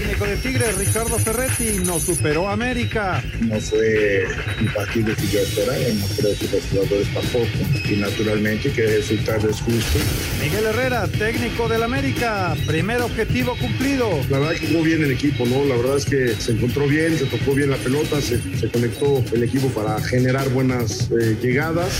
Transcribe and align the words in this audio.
técnico 0.00 0.24
de 0.24 0.36
Tigres, 0.36 0.78
Ricardo 0.78 1.18
Ferretti, 1.18 1.80
no 1.84 2.00
superó 2.00 2.48
a 2.48 2.52
América. 2.52 3.22
No 3.40 3.60
fue 3.60 4.24
un 4.60 4.66
partido 4.68 5.14
que 5.14 5.26
yo 5.26 5.40
esperaba, 5.40 5.76
no 5.76 6.06
creo 6.16 6.38
que 6.38 6.48
los 6.48 6.64
jugadores 6.70 7.08
tampoco. 7.12 7.48
Y 7.90 7.96
naturalmente 7.96 8.72
que 8.72 8.84
el 8.84 8.96
resultado 8.96 9.50
es 9.50 9.60
justo. 9.60 9.98
Miguel 10.42 10.64
Herrera, 10.66 11.06
técnico 11.06 11.68
del 11.68 11.82
América, 11.82 12.56
primer 12.66 13.02
objetivo 13.02 13.56
cumplido. 13.60 14.08
La 14.30 14.38
verdad 14.38 14.54
que 14.54 14.68
jugó 14.68 14.82
bien 14.82 15.04
el 15.04 15.10
equipo, 15.10 15.44
¿no? 15.44 15.64
La 15.66 15.76
verdad 15.76 15.96
es 15.98 16.06
que 16.06 16.34
se 16.34 16.52
encontró 16.52 16.86
bien, 16.86 17.18
se 17.18 17.26
tocó 17.26 17.52
bien 17.52 17.70
la 17.70 17.76
pelota, 17.76 18.20
se, 18.22 18.40
conectó 18.70 19.22
el 19.32 19.42
equipo 19.42 19.68
para 19.68 20.00
generar 20.00 20.48
buenas 20.48 21.10
eh, 21.10 21.36
llegadas. 21.42 21.92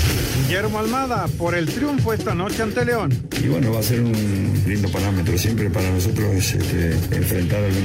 Guillermo 0.46 0.78
Almada, 0.78 1.26
por 1.36 1.54
el 1.54 1.66
triunfo 1.66 2.14
esta 2.14 2.34
noche 2.34 2.62
ante 2.62 2.84
León. 2.84 3.10
Y 3.42 3.48
bueno, 3.48 3.72
va 3.72 3.80
a 3.80 3.82
ser 3.82 4.00
un 4.00 4.12
lindo 4.66 4.88
parámetro. 4.88 5.36
Siempre 5.36 5.68
para 5.70 5.90
nosotros 5.90 6.34
este, 6.34 6.92
enfrentar 7.14 7.62
a 7.64 7.68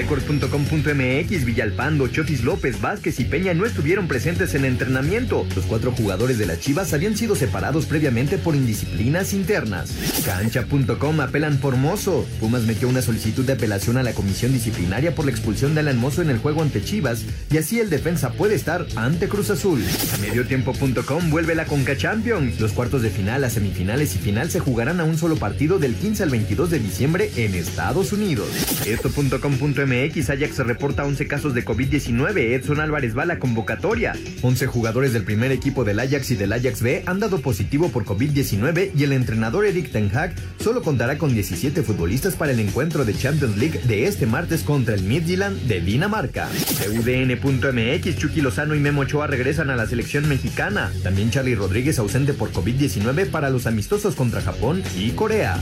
Record.com.mx, 0.00 1.44
Villalpando, 1.44 2.08
Chotis 2.08 2.42
López, 2.42 2.80
Vázquez 2.80 3.20
y 3.20 3.26
Peña 3.26 3.52
no 3.52 3.66
estuvieron 3.66 4.08
presentes 4.08 4.54
en 4.54 4.64
entrenamiento. 4.64 5.46
Los 5.54 5.66
cuatro 5.66 5.92
jugadores 5.92 6.38
de 6.38 6.46
las 6.46 6.58
Chivas 6.58 6.94
habían 6.94 7.18
sido 7.18 7.36
separados 7.36 7.84
previamente 7.84 8.38
por 8.38 8.54
indisciplinas 8.56 9.34
internas. 9.34 9.92
Cancha.com 10.24 11.20
apelan 11.20 11.58
por 11.58 11.76
Mozo. 11.76 12.26
Pumas 12.40 12.62
metió 12.62 12.88
una 12.88 13.02
solicitud 13.02 13.44
de 13.44 13.52
apelación 13.52 13.98
a 13.98 14.02
la 14.02 14.14
comisión 14.14 14.54
disciplinaria 14.54 15.14
por 15.14 15.26
la 15.26 15.32
expulsión 15.32 15.74
de 15.74 15.80
Alan 15.80 15.98
Mozo 15.98 16.22
en 16.22 16.30
el 16.30 16.38
juego 16.38 16.62
ante 16.62 16.82
Chivas 16.82 17.26
y 17.50 17.58
así 17.58 17.78
el 17.78 17.90
defensa 17.90 18.32
puede 18.32 18.54
estar 18.54 18.86
ante 18.96 19.28
Cruz 19.28 19.50
Azul. 19.50 19.84
Mediotiempo.com 20.22 21.28
vuelve 21.28 21.54
la 21.54 21.66
Conca 21.66 21.94
Champions. 21.94 22.58
Los 22.58 22.72
cuartos 22.72 23.02
de 23.02 23.10
final, 23.10 23.42
las 23.42 23.52
semifinales 23.52 24.14
y 24.14 24.18
final 24.18 24.50
se 24.50 24.60
jugarán 24.60 24.98
a 24.98 25.04
un 25.04 25.18
solo 25.18 25.36
partido 25.36 25.78
del 25.78 25.94
15 25.94 26.22
al 26.22 26.30
22 26.30 26.70
de 26.70 26.78
diciembre 26.78 27.30
en 27.36 27.54
Estados 27.54 28.14
Unidos. 28.14 28.48
Esto.com.mx 28.86 29.89
MX, 29.90 30.30
Ajax 30.30 30.58
reporta 30.58 31.04
11 31.04 31.26
casos 31.26 31.52
de 31.52 31.64
COVID-19. 31.64 32.54
Edson 32.54 32.78
Álvarez 32.78 33.16
va 33.16 33.24
a 33.24 33.26
la 33.26 33.40
convocatoria. 33.40 34.12
11 34.42 34.66
jugadores 34.68 35.12
del 35.12 35.24
primer 35.24 35.50
equipo 35.50 35.82
del 35.82 35.98
Ajax 35.98 36.30
y 36.30 36.36
del 36.36 36.52
Ajax 36.52 36.80
B 36.80 37.02
han 37.06 37.18
dado 37.18 37.40
positivo 37.40 37.88
por 37.88 38.04
COVID-19 38.04 38.92
y 38.96 39.02
el 39.02 39.12
entrenador 39.12 39.66
Eric 39.66 39.90
Ten 39.90 40.10
Hag 40.14 40.34
solo 40.60 40.82
contará 40.82 41.18
con 41.18 41.34
17 41.34 41.82
futbolistas 41.82 42.36
para 42.36 42.52
el 42.52 42.60
encuentro 42.60 43.04
de 43.04 43.14
Champions 43.14 43.56
League 43.56 43.80
de 43.84 44.06
este 44.06 44.26
martes 44.26 44.62
contra 44.62 44.94
el 44.94 45.02
Midtjylland 45.02 45.60
de 45.62 45.80
Dinamarca. 45.80 46.48
UDN.mx, 46.88 48.16
Chucky 48.16 48.42
Lozano 48.42 48.76
y 48.76 48.80
Memo 48.80 49.00
Ochoa 49.00 49.26
regresan 49.26 49.70
a 49.70 49.76
la 49.76 49.86
selección 49.86 50.28
mexicana. 50.28 50.92
También 51.02 51.30
Charlie 51.30 51.56
Rodríguez 51.56 51.98
ausente 51.98 52.32
por 52.32 52.52
COVID-19 52.52 53.30
para 53.30 53.50
los 53.50 53.66
amistosos 53.66 54.14
contra 54.14 54.40
Japón 54.40 54.82
y 54.96 55.10
Corea. 55.10 55.58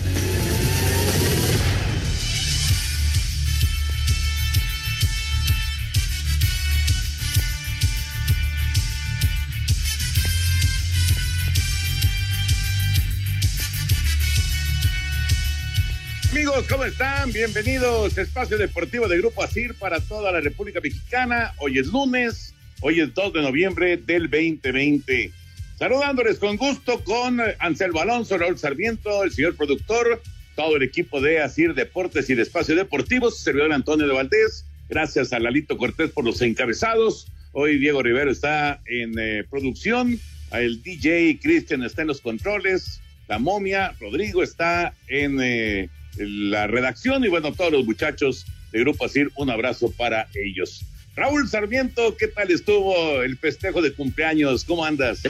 ¿Cómo 16.67 16.85
están? 16.85 17.31
Bienvenidos 17.31 18.19
a 18.19 18.23
Espacio 18.23 18.59
Deportivo 18.59 19.07
de 19.07 19.19
Grupo 19.19 19.45
ASIR 19.45 19.75
para 19.75 20.01
toda 20.01 20.33
la 20.33 20.41
República 20.41 20.81
Mexicana. 20.81 21.55
Hoy 21.59 21.79
es 21.79 21.87
lunes, 21.87 22.53
hoy 22.81 23.01
es 23.01 23.15
2 23.15 23.33
de 23.35 23.43
noviembre 23.43 23.97
del 23.97 24.29
2020. 24.29 25.31
Saludándoles 25.79 26.39
con 26.39 26.57
gusto 26.57 27.05
con 27.05 27.41
Anselmo 27.61 28.01
Alonso, 28.01 28.39
Raúl 28.39 28.59
Sarmiento, 28.59 29.23
el 29.23 29.31
señor 29.31 29.57
productor, 29.57 30.21
todo 30.57 30.77
el 30.77 30.83
equipo 30.83 31.21
de 31.21 31.41
ASIR 31.41 31.75
Deportes 31.75 32.29
y 32.29 32.35
de 32.35 32.43
Espacio 32.43 32.75
Deportivo, 32.75 33.31
su 33.31 33.39
servidor 33.39 33.73
Antonio 33.73 34.09
de 34.09 34.15
Valdés. 34.15 34.65
Gracias 34.89 35.33
a 35.33 35.39
Lalito 35.39 35.77
Cortés 35.77 36.11
por 36.11 36.25
los 36.25 36.43
encabezados. 36.43 37.31
Hoy 37.53 37.79
Diego 37.79 38.03
Rivero 38.03 38.33
está 38.33 38.81
en 38.87 39.15
eh, 39.17 39.45
producción, 39.49 40.19
el 40.51 40.83
DJ 40.83 41.39
Cristian 41.41 41.85
está 41.85 42.03
en 42.03 42.09
los 42.09 42.21
controles, 42.21 43.01
la 43.29 43.39
momia, 43.39 43.95
Rodrigo 44.01 44.43
está 44.43 44.95
en 45.07 45.39
eh, 45.41 45.89
la 46.19 46.67
redacción 46.67 47.25
y 47.25 47.29
bueno, 47.29 47.53
todos 47.53 47.73
los 47.73 47.85
muchachos 47.85 48.47
de 48.73 48.81
Grupo 48.81 49.05
Asir, 49.05 49.31
un 49.37 49.51
abrazo 49.51 49.93
para 49.97 50.29
ellos. 50.35 50.85
Raúl 51.19 51.49
Sarmiento, 51.49 52.17
¿qué 52.17 52.29
tal 52.29 52.49
estuvo 52.53 53.23
el 53.23 53.37
festejo 53.39 53.83
de 53.83 53.93
cumpleaños? 53.93 54.65
¿Cómo 54.65 54.85
andas? 54.85 55.21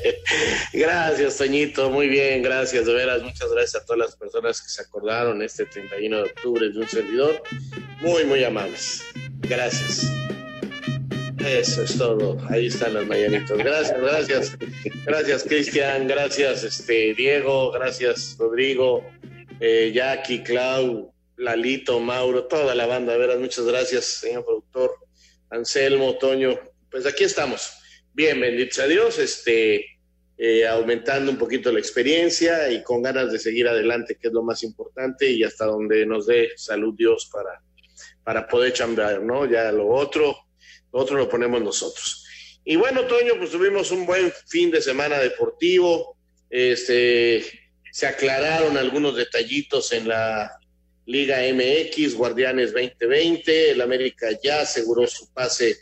gracias, 0.72 1.38
Toñito, 1.38 1.90
muy 1.90 2.08
bien, 2.08 2.42
gracias, 2.42 2.86
de 2.86 2.92
veras, 2.92 3.22
muchas 3.22 3.48
gracias 3.52 3.82
a 3.82 3.86
todas 3.86 4.00
las 4.00 4.16
personas 4.16 4.60
que 4.60 4.68
se 4.68 4.82
acordaron 4.82 5.40
este 5.40 5.64
31 5.66 6.16
de 6.16 6.22
octubre 6.24 6.68
de 6.70 6.78
un 6.78 6.88
servidor. 6.88 7.40
Muy, 8.00 8.24
muy 8.24 8.42
amables. 8.42 9.04
Gracias. 9.42 10.10
Eso 11.38 11.82
es 11.82 11.98
todo. 11.98 12.38
Ahí 12.50 12.66
están 12.66 12.94
las 12.94 13.06
mañanitas. 13.06 13.56
Gracias, 13.58 14.00
gracias. 14.00 14.58
Gracias, 15.06 15.44
Cristian. 15.44 16.08
Gracias, 16.08 16.64
este, 16.64 17.14
Diego. 17.14 17.70
Gracias, 17.70 18.36
Rodrigo 18.38 19.04
eh, 19.64 19.92
Jackie, 19.94 20.42
Clau, 20.42 21.14
Lalito, 21.36 22.00
Mauro, 22.00 22.46
toda 22.46 22.74
la 22.74 22.84
banda, 22.84 23.16
veras, 23.16 23.38
muchas 23.38 23.64
gracias, 23.64 24.04
señor 24.06 24.44
productor, 24.44 24.96
Anselmo, 25.50 26.18
Toño, 26.18 26.58
pues 26.90 27.06
aquí 27.06 27.22
estamos. 27.22 27.72
Bien, 28.12 28.40
bendito 28.40 28.82
a 28.82 28.88
Dios, 28.88 29.20
este, 29.20 29.86
eh, 30.36 30.66
aumentando 30.66 31.30
un 31.30 31.38
poquito 31.38 31.70
la 31.70 31.78
experiencia 31.78 32.72
y 32.72 32.82
con 32.82 33.02
ganas 33.02 33.30
de 33.30 33.38
seguir 33.38 33.68
adelante, 33.68 34.18
que 34.20 34.26
es 34.26 34.34
lo 34.34 34.42
más 34.42 34.64
importante, 34.64 35.30
y 35.30 35.44
hasta 35.44 35.66
donde 35.66 36.04
nos 36.06 36.26
dé 36.26 36.50
salud 36.56 36.94
Dios 36.98 37.30
para, 37.32 37.62
para 38.24 38.48
poder 38.48 38.72
chambear, 38.72 39.22
¿no? 39.22 39.48
Ya 39.48 39.70
lo 39.70 39.86
otro, 39.86 40.34
lo 40.92 40.98
otro 40.98 41.16
lo 41.16 41.28
ponemos 41.28 41.62
nosotros. 41.62 42.26
Y 42.64 42.74
bueno, 42.74 43.02
Toño, 43.02 43.34
pues 43.38 43.52
tuvimos 43.52 43.92
un 43.92 44.06
buen 44.06 44.32
fin 44.48 44.72
de 44.72 44.82
semana 44.82 45.20
deportivo, 45.20 46.16
este, 46.50 47.61
se 47.92 48.06
aclararon 48.06 48.78
algunos 48.78 49.14
detallitos 49.16 49.92
en 49.92 50.08
la 50.08 50.58
Liga 51.04 51.40
MX, 51.52 52.14
Guardianes 52.14 52.72
2020, 52.72 53.72
el 53.72 53.82
América 53.82 54.28
ya 54.42 54.62
aseguró 54.62 55.06
su 55.06 55.30
pase 55.30 55.76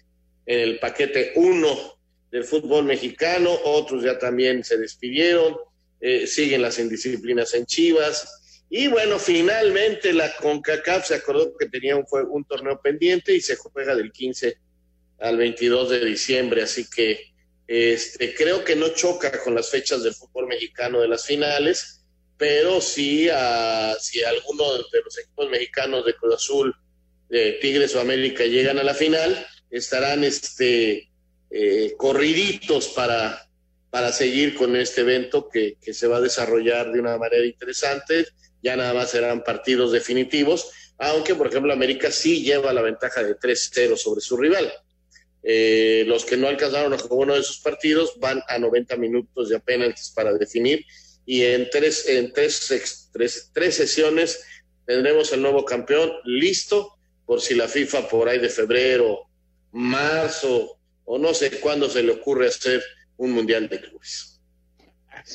en 0.44 0.58
el 0.58 0.80
paquete 0.80 1.34
1 1.36 1.98
del 2.32 2.42
fútbol 2.42 2.84
mexicano, 2.84 3.56
otros 3.64 4.02
ya 4.02 4.18
también 4.18 4.64
se 4.64 4.76
despidieron, 4.76 5.54
eh, 6.00 6.26
siguen 6.26 6.62
las 6.62 6.80
indisciplinas 6.80 7.54
en 7.54 7.64
Chivas, 7.64 8.64
y 8.68 8.88
bueno, 8.88 9.20
finalmente 9.20 10.12
la 10.12 10.34
CONCACAF 10.34 11.06
se 11.06 11.14
acordó 11.14 11.56
que 11.56 11.68
tenía 11.68 11.94
un, 11.94 12.04
un 12.30 12.44
torneo 12.44 12.80
pendiente 12.82 13.32
y 13.32 13.40
se 13.40 13.54
juega 13.54 13.94
del 13.94 14.10
15 14.10 14.58
al 15.20 15.36
22 15.36 15.90
de 15.90 16.04
diciembre, 16.04 16.62
así 16.62 16.90
que 16.90 17.30
este, 17.72 18.34
creo 18.34 18.64
que 18.64 18.74
no 18.74 18.88
choca 18.88 19.30
con 19.44 19.54
las 19.54 19.70
fechas 19.70 20.02
del 20.02 20.12
fútbol 20.12 20.48
mexicano 20.48 21.02
de 21.02 21.06
las 21.06 21.24
finales, 21.24 21.99
pero 22.40 22.80
sí 22.80 23.28
a, 23.28 23.94
si 24.00 24.24
alguno 24.24 24.72
de 24.72 25.02
los 25.04 25.18
equipos 25.18 25.50
mexicanos 25.50 26.06
de 26.06 26.14
Cruz 26.14 26.36
Azul, 26.36 26.74
Tigres 27.28 27.94
o 27.94 28.00
América 28.00 28.44
llegan 28.44 28.78
a 28.78 28.82
la 28.82 28.94
final, 28.94 29.46
estarán 29.70 30.24
este, 30.24 31.10
eh, 31.50 31.94
corriditos 31.98 32.88
para, 32.88 33.46
para 33.90 34.10
seguir 34.10 34.54
con 34.54 34.74
este 34.74 35.02
evento 35.02 35.50
que, 35.50 35.76
que, 35.82 35.92
se 35.92 36.06
va 36.06 36.16
a 36.16 36.22
desarrollar 36.22 36.90
de 36.90 37.00
una 37.00 37.18
manera 37.18 37.44
interesante. 37.44 38.26
Ya 38.62 38.74
nada 38.74 38.94
más 38.94 39.10
serán 39.10 39.44
partidos 39.44 39.92
definitivos, 39.92 40.70
aunque, 40.96 41.34
por 41.34 41.48
ejemplo, 41.48 41.74
América 41.74 42.10
sí 42.10 42.42
lleva 42.42 42.72
la 42.72 42.80
ventaja 42.80 43.22
de 43.22 43.36
3-0 43.36 43.98
sobre 43.98 44.22
su 44.22 44.38
rival. 44.38 44.72
Eh, 45.42 46.04
los 46.06 46.24
que 46.24 46.38
no 46.38 46.48
alcanzaron 46.48 46.94
a 46.94 46.98
jugar 46.98 47.26
uno 47.26 47.34
de 47.34 47.40
esos 47.40 47.58
partidos 47.58 48.18
van 48.18 48.42
a 48.48 48.58
90 48.58 48.96
minutos 48.96 49.50
de 49.50 49.56
apenas 49.56 50.10
para 50.16 50.32
definir 50.32 50.86
y 51.26 51.42
en 51.42 51.68
tres, 51.70 52.08
en 52.08 52.32
tres, 52.32 53.10
tres, 53.12 53.50
tres 53.52 53.74
sesiones 53.74 54.44
tendremos 54.86 55.32
el 55.32 55.42
nuevo 55.42 55.64
campeón 55.64 56.10
listo 56.24 56.98
por 57.26 57.40
si 57.40 57.54
la 57.54 57.68
FIFA 57.68 58.08
por 58.08 58.28
ahí 58.28 58.38
de 58.38 58.48
febrero, 58.48 59.28
marzo 59.72 60.78
o 61.04 61.18
no 61.18 61.32
sé 61.32 61.60
cuándo 61.60 61.88
se 61.88 62.02
le 62.02 62.12
ocurre 62.12 62.48
hacer 62.48 62.82
un 63.16 63.32
mundial 63.32 63.68
de 63.68 63.80
clubes. 63.80 64.40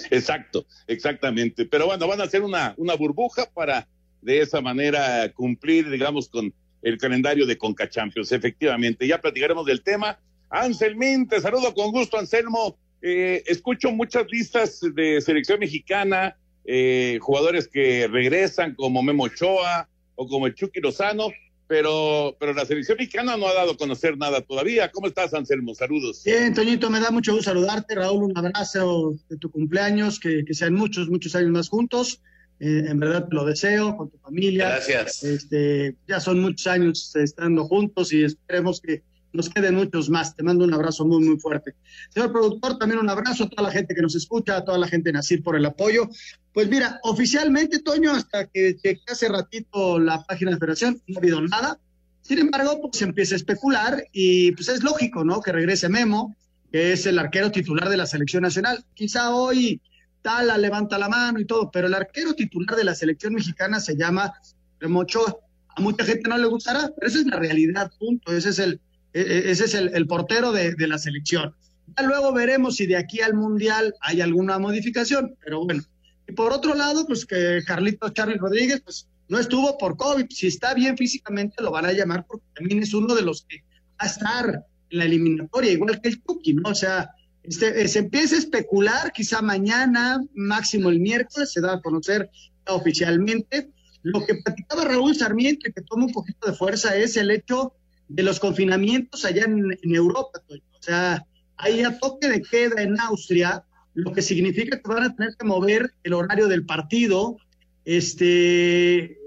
Exacto, 0.10 0.66
exactamente. 0.88 1.66
Pero 1.66 1.86
bueno, 1.86 2.08
van 2.08 2.22
a 2.22 2.26
hacer 2.26 2.42
una, 2.42 2.74
una 2.78 2.96
burbuja 2.96 3.50
para 3.54 3.88
de 4.22 4.42
esa 4.42 4.60
manera 4.60 5.32
cumplir, 5.34 5.90
digamos, 5.90 6.28
con 6.28 6.54
el 6.82 6.98
calendario 6.98 7.46
de 7.46 7.58
Conca 7.58 7.90
Champions. 7.90 8.32
Efectivamente, 8.32 9.08
ya 9.08 9.22
platicaremos 9.22 9.66
del 9.66 9.84
tema. 9.84 10.20
Anselmín, 10.50 11.28
te 11.28 11.40
saludo 11.42 11.74
con 11.74 11.92
gusto, 11.92 12.18
Anselmo. 12.18 12.78
Eh, 13.07 13.44
escucho 13.46 13.92
muchas 13.92 14.25
listas 14.31 14.80
de 14.81 15.22
selección 15.22 15.60
mexicana, 15.60 16.36
eh, 16.66 17.19
jugadores 17.22 17.68
que 17.68 18.07
regresan 18.07 18.74
como 18.74 19.04
Memo 19.04 19.25
Ochoa 19.25 19.88
o 20.16 20.28
como 20.28 20.48
el 20.48 20.56
Chucky 20.56 20.80
Lozano, 20.80 21.28
pero, 21.68 22.36
pero 22.40 22.56
la 22.56 22.66
selección 22.66 22.98
mexicana 22.98 23.38
no 23.38 23.48
ha 23.48 23.54
dado 23.54 23.74
a 23.74 23.78
conocer 23.78 24.18
nada 24.18 24.42
todavía. 24.42 24.90
¿Cómo 24.90 25.06
estás, 25.06 25.36
Anselmo? 25.36 25.75
Saludos. 25.75 26.24
Bien, 26.25 26.52
Toñito, 26.52 26.90
me 26.90 27.00
da 27.00 27.12
mucho 27.12 27.34
gusto 27.34 27.52
saludarte. 27.52 27.94
Raúl, 27.94 28.24
un 28.24 28.36
abrazo 28.36 29.13
de 29.30 29.38
tu 29.38 29.51
cumpleaños, 29.51 30.19
que, 30.19 30.44
que 30.44 30.56
sean 30.56 30.74
muchos, 30.74 31.08
muchos 31.08 31.36
años 31.36 31.51
más 31.51 31.69
juntos. 31.69 32.24
Eh, 32.60 32.86
en 32.88 33.00
verdad 33.00 33.28
te 33.30 33.36
lo 33.36 33.46
deseo 33.46 33.98
con 33.98 34.10
tu 34.10 34.18
familia. 34.18 34.69
Gracias. 34.69 35.24
Este, 35.24 35.96
ya 36.08 36.19
son 36.19 36.40
muchos 36.40 36.66
años 36.66 37.16
estando 37.16 37.66
juntos 37.66 38.12
y 38.13 38.24
esperemos 38.24 38.81
que 38.81 39.04
nos 39.36 39.50
queden 39.50 39.76
muchos 39.76 40.10
más. 40.10 40.36
Te 40.36 40.44
mando 40.44 40.66
un 40.66 40.74
abrazo 40.74 41.06
muy, 41.06 41.24
muy 41.24 41.40
fuerte. 41.40 41.76
Señor 42.10 42.32
productor, 42.32 42.78
también 42.78 43.00
un 43.00 43.10
abrazo 43.10 43.44
a 43.44 43.50
toda 43.50 43.64
la 43.64 43.72
gente 43.72 43.94
que 43.94 44.02
nos 44.02 44.16
escucha, 44.16 44.58
a 44.58 44.66
toda 44.66 44.78
la 44.78 44.88
gente 44.88 45.10
de 45.10 45.14
Nacir 45.14 45.44
por 45.44 45.56
el 45.56 45.66
apoyo. 45.66 46.10
Pues 46.54 46.70
mira, 46.70 47.00
oficialmente, 47.04 47.80
Toño, 47.80 48.12
hasta 48.12 48.48
que 48.48 48.76
chequé 48.78 49.04
hace 49.12 49.28
ratito 49.28 50.00
la 50.00 50.24
página 50.24 50.52
de 50.52 50.58
Federación, 50.58 51.02
no 51.08 51.18
ha 51.18 51.20
habido 51.20 51.42
nada. 51.42 51.80
Sin 52.22 52.40
embargo, 52.40 52.82
pues 52.82 52.98
se 52.98 53.04
empieza 53.04 53.36
a 53.36 53.38
especular 53.38 54.04
y 54.12 54.52
pues 54.54 54.70
es 54.70 54.84
lógico, 54.84 55.24
¿no? 55.24 55.42
Que 55.42 55.52
regrese 55.52 55.90
Memo, 55.90 56.36
que 56.72 56.94
es 56.94 57.06
el 57.06 57.20
arquero 57.20 57.52
titular 57.52 57.90
de 57.90 57.98
la 57.98 58.08
selección 58.08 58.42
nacional. 58.44 58.84
Quizá 58.96 59.36
hoy 59.36 59.82
Tala 60.22 60.58
levanta 60.58 60.98
la 60.98 61.08
mano 61.08 61.40
y 61.40 61.46
todo, 61.46 61.70
pero 61.70 61.86
el 61.86 61.94
arquero 61.94 62.34
titular 62.34 62.76
de 62.76 62.84
la 62.84 62.96
selección 62.96 63.36
mexicana 63.36 63.80
se 63.80 63.96
llama 63.96 64.34
Memo 64.82 65.02
Ochoa. 65.02 65.38
A 65.78 65.82
mucha 65.82 66.04
gente 66.04 66.28
no 66.28 66.38
le 66.38 66.48
gustará, 66.48 66.90
pero 66.96 67.08
esa 67.08 67.20
es 67.20 67.28
la 67.28 67.38
realidad, 67.38 67.92
punto. 68.00 68.34
Ese 68.34 68.50
es 68.50 68.58
el, 68.58 68.82
ese 69.15 69.65
es 69.65 69.73
el, 69.73 70.07
portero 70.07 70.51
de, 70.51 70.75
la 70.88 70.97
selección. 70.97 71.56
Ya 71.97 72.03
luego 72.03 72.33
veremos 72.33 72.75
si 72.75 72.85
de 72.85 72.97
aquí 72.97 73.21
al 73.21 73.33
Mundial 73.33 73.95
hay 74.01 74.19
alguna 74.19 74.59
modificación, 74.59 75.35
pero 75.44 75.63
bueno. 75.63 75.83
Y 76.27 76.33
por 76.33 76.51
otro 76.51 76.75
lado, 76.75 77.06
pues 77.06 77.25
que 77.25 77.62
Carlitos 77.65 78.13
Charlie 78.13 78.38
Rodríguez, 78.38 78.81
pues 78.81 79.07
no 79.29 79.39
estuvo 79.39 79.77
por 79.77 79.95
COVID. 79.95 80.25
Si 80.29 80.47
está 80.47 80.73
bien 80.73 80.97
físicamente, 80.97 81.63
lo 81.63 81.71
van 81.71 81.85
a 81.85 81.94
llamar 81.94 82.25
porque 82.27 82.45
también 82.56 82.83
es 82.83 82.94
uno 82.94 83.15
de 83.15 83.21
los 83.21 83.44
que 83.44 83.59
va 83.59 84.00
a 84.00 84.07
estar 84.07 84.65
en 84.89 84.97
la 84.97 85.06
eliminatoria, 85.06 85.71
igual 85.71 86.01
que 86.01 86.09
el 86.09 86.21
Tuki, 86.21 86.56
¿no? 86.56 86.69
O 86.69 86.75
sea, 86.75 87.12
este, 87.44 87.88
se 87.88 88.00
empieza 88.00 88.35
a 88.35 88.39
especular, 88.39 89.13
quizá 89.13 89.41
mañana, 89.41 90.21
máximo 90.33 90.89
el 90.89 91.00
miércoles, 91.00 91.53
se 91.53 91.62
da 91.62 91.75
a 91.75 91.81
conocer 91.81 92.29
oficialmente. 92.67 93.69
Lo 94.03 94.25
que 94.25 94.35
platicaba 94.35 94.83
Raúl 94.83 95.15
Sarmiento 95.15 95.69
que 95.73 95.81
toma 95.81 96.06
un 96.06 96.12
poquito 96.12 96.47
de 96.47 96.57
fuerza 96.57 96.95
es 96.97 97.15
el 97.15 97.31
hecho 97.31 97.73
de 98.07 98.24
los 98.24 98.40
confinamientos 98.40 99.25
allá 99.25 99.46
en, 99.46 99.96
Europa. 99.96 100.42
O 100.50 100.81
sea, 100.81 101.25
hay 101.57 101.81
a 101.81 101.98
toque 101.98 102.30
de 102.30 102.42
queda 102.42 102.81
en 102.81 103.00
Austria, 103.00 103.63
lo 103.94 104.12
que 104.12 104.22
significa 104.22 104.80
que 104.80 104.88
van 104.88 105.04
a 105.04 105.16
tener 105.16 105.36
que 105.38 105.46
mover 105.46 105.94
el 106.04 106.13
horario 106.13 106.48
del 106.48 106.66
partido. 106.66 107.38
Este, 107.86 109.04
eh, 109.04 109.18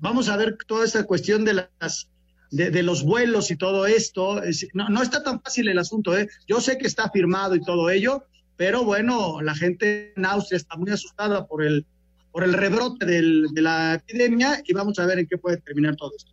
vamos 0.00 0.28
a 0.28 0.36
ver 0.36 0.56
toda 0.66 0.84
esta 0.84 1.04
cuestión 1.04 1.44
de 1.44 1.54
las 1.54 2.08
de, 2.52 2.82
los 2.82 3.02
vuelos 3.02 3.50
y 3.50 3.56
todo 3.56 3.86
esto. 3.86 4.42
Es, 4.42 4.68
no, 4.74 4.88
no, 4.88 5.02
está 5.02 5.22
tan 5.22 5.40
fácil 5.40 5.68
el 5.68 5.78
asunto, 5.78 6.16
¿eh? 6.16 6.28
Yo 6.46 6.60
sé 6.60 6.78
que 6.78 6.86
está 6.86 7.10
firmado 7.10 7.54
y 7.54 7.62
todo 7.62 7.90
ello, 7.90 8.24
pero 8.56 8.84
bueno, 8.84 9.40
la 9.40 9.54
gente 9.54 10.12
en 10.14 10.26
Austria 10.26 10.58
está 10.58 10.76
muy 10.76 10.90
asustada 10.90 11.46
por 11.46 11.64
el, 11.64 11.86
por 12.30 12.44
el 12.44 12.52
rebrote 12.52 13.06
de 13.06 13.62
la 13.62 13.94
epidemia 13.94 14.62
y 14.64 14.72
vamos 14.74 14.98
a 14.98 15.06
ver 15.06 15.20
en 15.20 15.26
qué 15.26 15.38
puede 15.38 15.56
terminar 15.58 15.96
todo 15.96 16.12
esto. 16.16 16.32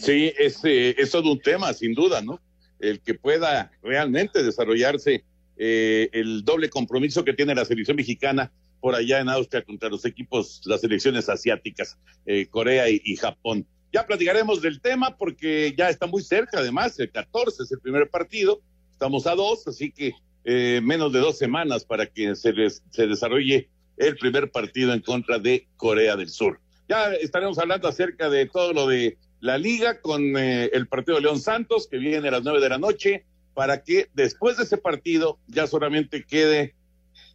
Sí, 0.00 0.32
es, 0.38 0.64
eh, 0.64 0.94
es 0.98 1.10
todo 1.10 1.32
un 1.32 1.40
tema, 1.40 1.72
sin 1.74 1.94
duda, 1.94 2.22
¿no? 2.22 2.40
El 2.80 3.00
que 3.00 3.14
pueda 3.14 3.70
realmente 3.82 4.42
desarrollarse 4.42 5.24
eh, 5.56 6.08
el 6.12 6.44
doble 6.44 6.70
compromiso 6.70 7.24
que 7.24 7.34
tiene 7.34 7.54
la 7.54 7.64
selección 7.64 7.96
mexicana 7.96 8.50
por 8.80 8.96
allá 8.96 9.20
en 9.20 9.28
Austria 9.28 9.62
contra 9.62 9.88
los 9.88 10.04
equipos, 10.04 10.60
las 10.64 10.80
selecciones 10.80 11.28
asiáticas, 11.28 11.96
eh, 12.26 12.46
Corea 12.46 12.90
y, 12.90 13.16
Japón. 13.16 13.64
Ya 13.92 14.04
platicaremos 14.04 14.60
del 14.60 14.80
tema 14.80 15.16
porque 15.16 15.72
ya 15.78 15.88
está 15.88 16.08
muy 16.08 16.22
cerca, 16.22 16.58
además, 16.58 16.98
el 16.98 17.12
14 17.12 17.62
es 17.62 17.70
el 17.70 17.78
primer 17.78 18.10
partido, 18.10 18.60
estamos 18.90 19.26
a 19.28 19.36
dos, 19.36 19.68
así 19.68 19.92
que 19.92 20.14
eh, 20.44 20.80
menos 20.82 21.12
de 21.12 21.20
dos 21.20 21.38
semanas 21.38 21.84
para 21.84 22.06
que 22.06 22.34
se, 22.34 22.52
les, 22.52 22.82
se 22.90 23.06
desarrolle 23.06 23.68
el 23.98 24.16
primer 24.16 24.50
partido 24.50 24.92
en 24.92 25.00
contra 25.00 25.38
de 25.38 25.68
Corea 25.76 26.16
del 26.16 26.28
Sur. 26.28 26.58
Ya 26.88 27.14
estaremos 27.14 27.58
hablando 27.58 27.86
acerca 27.86 28.28
de 28.28 28.46
todo 28.46 28.72
lo 28.72 28.88
de 28.88 29.16
la 29.42 29.58
liga 29.58 30.00
con 30.00 30.36
eh, 30.36 30.70
el 30.72 30.86
partido 30.86 31.16
de 31.16 31.22
León 31.22 31.40
Santos, 31.40 31.88
que 31.88 31.98
viene 31.98 32.28
a 32.28 32.30
las 32.30 32.44
nueve 32.44 32.60
de 32.60 32.68
la 32.68 32.78
noche, 32.78 33.26
para 33.54 33.82
que 33.82 34.08
después 34.14 34.56
de 34.56 34.62
ese 34.62 34.78
partido 34.78 35.40
ya 35.48 35.66
solamente 35.66 36.24
quede 36.24 36.76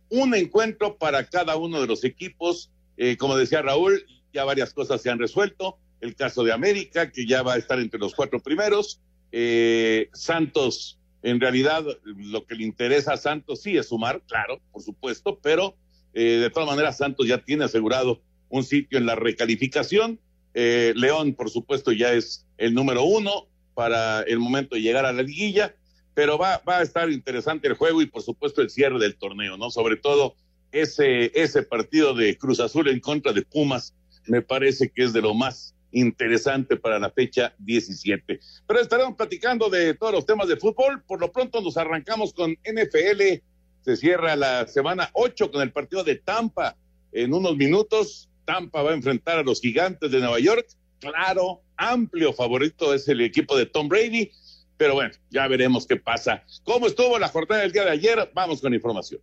un 0.09 0.33
encuentro 0.33 0.98
para 0.98 1.27
cada 1.27 1.57
uno 1.57 1.81
de 1.81 1.88
los 1.88 2.06
equipos. 2.06 2.71
Eh, 2.95 3.18
como 3.18 3.36
decía 3.36 3.62
Raúl, 3.62 4.06
ya 4.33 4.45
varias 4.45 4.74
cosas 4.74 5.01
se 5.01 5.09
han 5.09 5.19
resuelto 5.19 5.77
el 6.00 6.15
caso 6.15 6.45
de 6.45 6.54
América, 6.54 7.12
que 7.12 7.27
ya 7.27 7.44
va 7.44 7.56
a 7.56 7.57
estar 7.57 7.77
entre 7.77 8.00
los 8.00 8.15
cuatro 8.15 8.39
primeros. 8.39 9.01
Eh, 9.33 10.09
Santos, 10.13 10.98
en 11.24 11.42
realidad, 11.42 11.83
lo 12.06 12.45
que 12.45 12.56
le 12.56 12.63
interesa 12.63 13.13
a 13.13 13.18
Santos 13.18 13.63
sí 13.63 13.75
es 13.75 13.89
sumar, 13.89 14.21
claro, 14.30 14.62
por 14.71 14.81
supuesto, 14.81 15.39
pero 15.44 15.75
eh, 16.13 16.39
de 16.39 16.50
todas 16.51 16.69
maneras 16.69 16.98
Santos 16.98 17.27
ya 17.27 17.44
tiene 17.44 17.65
asegurado 17.65 18.21
un 18.48 18.63
sitio 18.63 18.98
en 18.98 19.06
la 19.06 19.15
recalificación. 19.15 20.21
Eh, 20.59 20.94
León, 20.95 21.36
por 21.36 21.51
supuesto, 21.51 21.92
ya 21.92 22.13
es 22.13 22.48
el 22.57 22.74
número 22.74 23.04
uno 23.04 23.48
para 23.75 24.21
el 24.24 24.39
momento 24.39 24.74
de 24.74 24.81
llegar 24.81 25.06
a 25.06 25.13
la 25.13 25.21
liguilla, 25.21 25.75
pero 26.15 26.39
va, 26.39 26.63
va 26.68 26.80
a 26.80 26.81
estar 26.81 27.12
interesante 27.12 27.68
el 27.68 27.75
juego 27.75 28.01
y 28.01 28.07
por 28.07 28.24
supuesto 28.24 28.63
el 28.63 28.71
cierre 28.71 28.98
del 28.98 29.18
torneo, 29.18 29.56
¿no? 29.56 29.69
Sobre 29.69 29.98
todo 29.98 30.33
ese, 30.71 31.31
ese 31.39 31.62
partido 31.62 32.15
de 32.15 32.36
Cruz 32.39 32.59
Azul 32.59 32.88
en 32.88 33.00
contra 33.00 33.33
de 33.33 33.44
Pumas, 33.44 33.94
me 34.25 34.42
parece 34.42 34.89
que 34.89 35.04
es 35.04 35.13
de 35.13 35.21
lo 35.21 35.36
más 35.36 35.75
interesante 35.92 36.75
para 36.75 36.98
la 36.98 37.12
fecha 37.12 37.54
17. 37.59 38.40
Pero 38.66 38.80
estaremos 38.80 39.16
platicando 39.16 39.69
de 39.69 39.94
todos 39.94 40.11
los 40.11 40.26
temas 40.26 40.47
de 40.47 40.57
fútbol. 40.57 41.04
Por 41.04 41.21
lo 41.21 41.31
pronto 41.31 41.61
nos 41.61 41.78
arrancamos 41.78 42.33
con 42.33 42.57
NFL. 42.66 43.44
Se 43.81 43.95
cierra 43.95 44.35
la 44.35 44.66
semana 44.66 45.11
8 45.14 45.52
con 45.52 45.61
el 45.61 45.71
partido 45.71 46.04
de 46.04 46.16
Tampa. 46.16 46.76
En 47.11 47.31
unos 47.31 47.56
minutos, 47.56 48.28
Tampa 48.47 48.81
va 48.81 48.92
a 48.92 48.94
enfrentar 48.95 49.37
a 49.37 49.44
los 49.44 49.59
gigantes 49.59 50.09
de 50.09 50.19
Nueva 50.19 50.39
York. 50.39 50.66
Claro, 50.99 51.61
amplio 51.75 52.31
favorito 52.31 52.94
es 52.94 53.07
el 53.09 53.19
equipo 53.21 53.57
de 53.57 53.66
Tom 53.66 53.89
Brady. 53.89 54.31
Pero 54.77 54.94
bueno, 54.94 55.11
ya 55.30 55.47
veremos 55.47 55.85
qué 55.85 55.97
pasa. 55.97 56.44
¿Cómo 56.63 56.87
estuvo 56.87 57.19
la 57.19 57.27
jornada 57.27 57.61
del 57.63 57.73
día 57.73 57.83
de 57.83 57.92
ayer? 57.92 58.31
Vamos 58.33 58.61
con 58.61 58.73
información. 58.73 59.19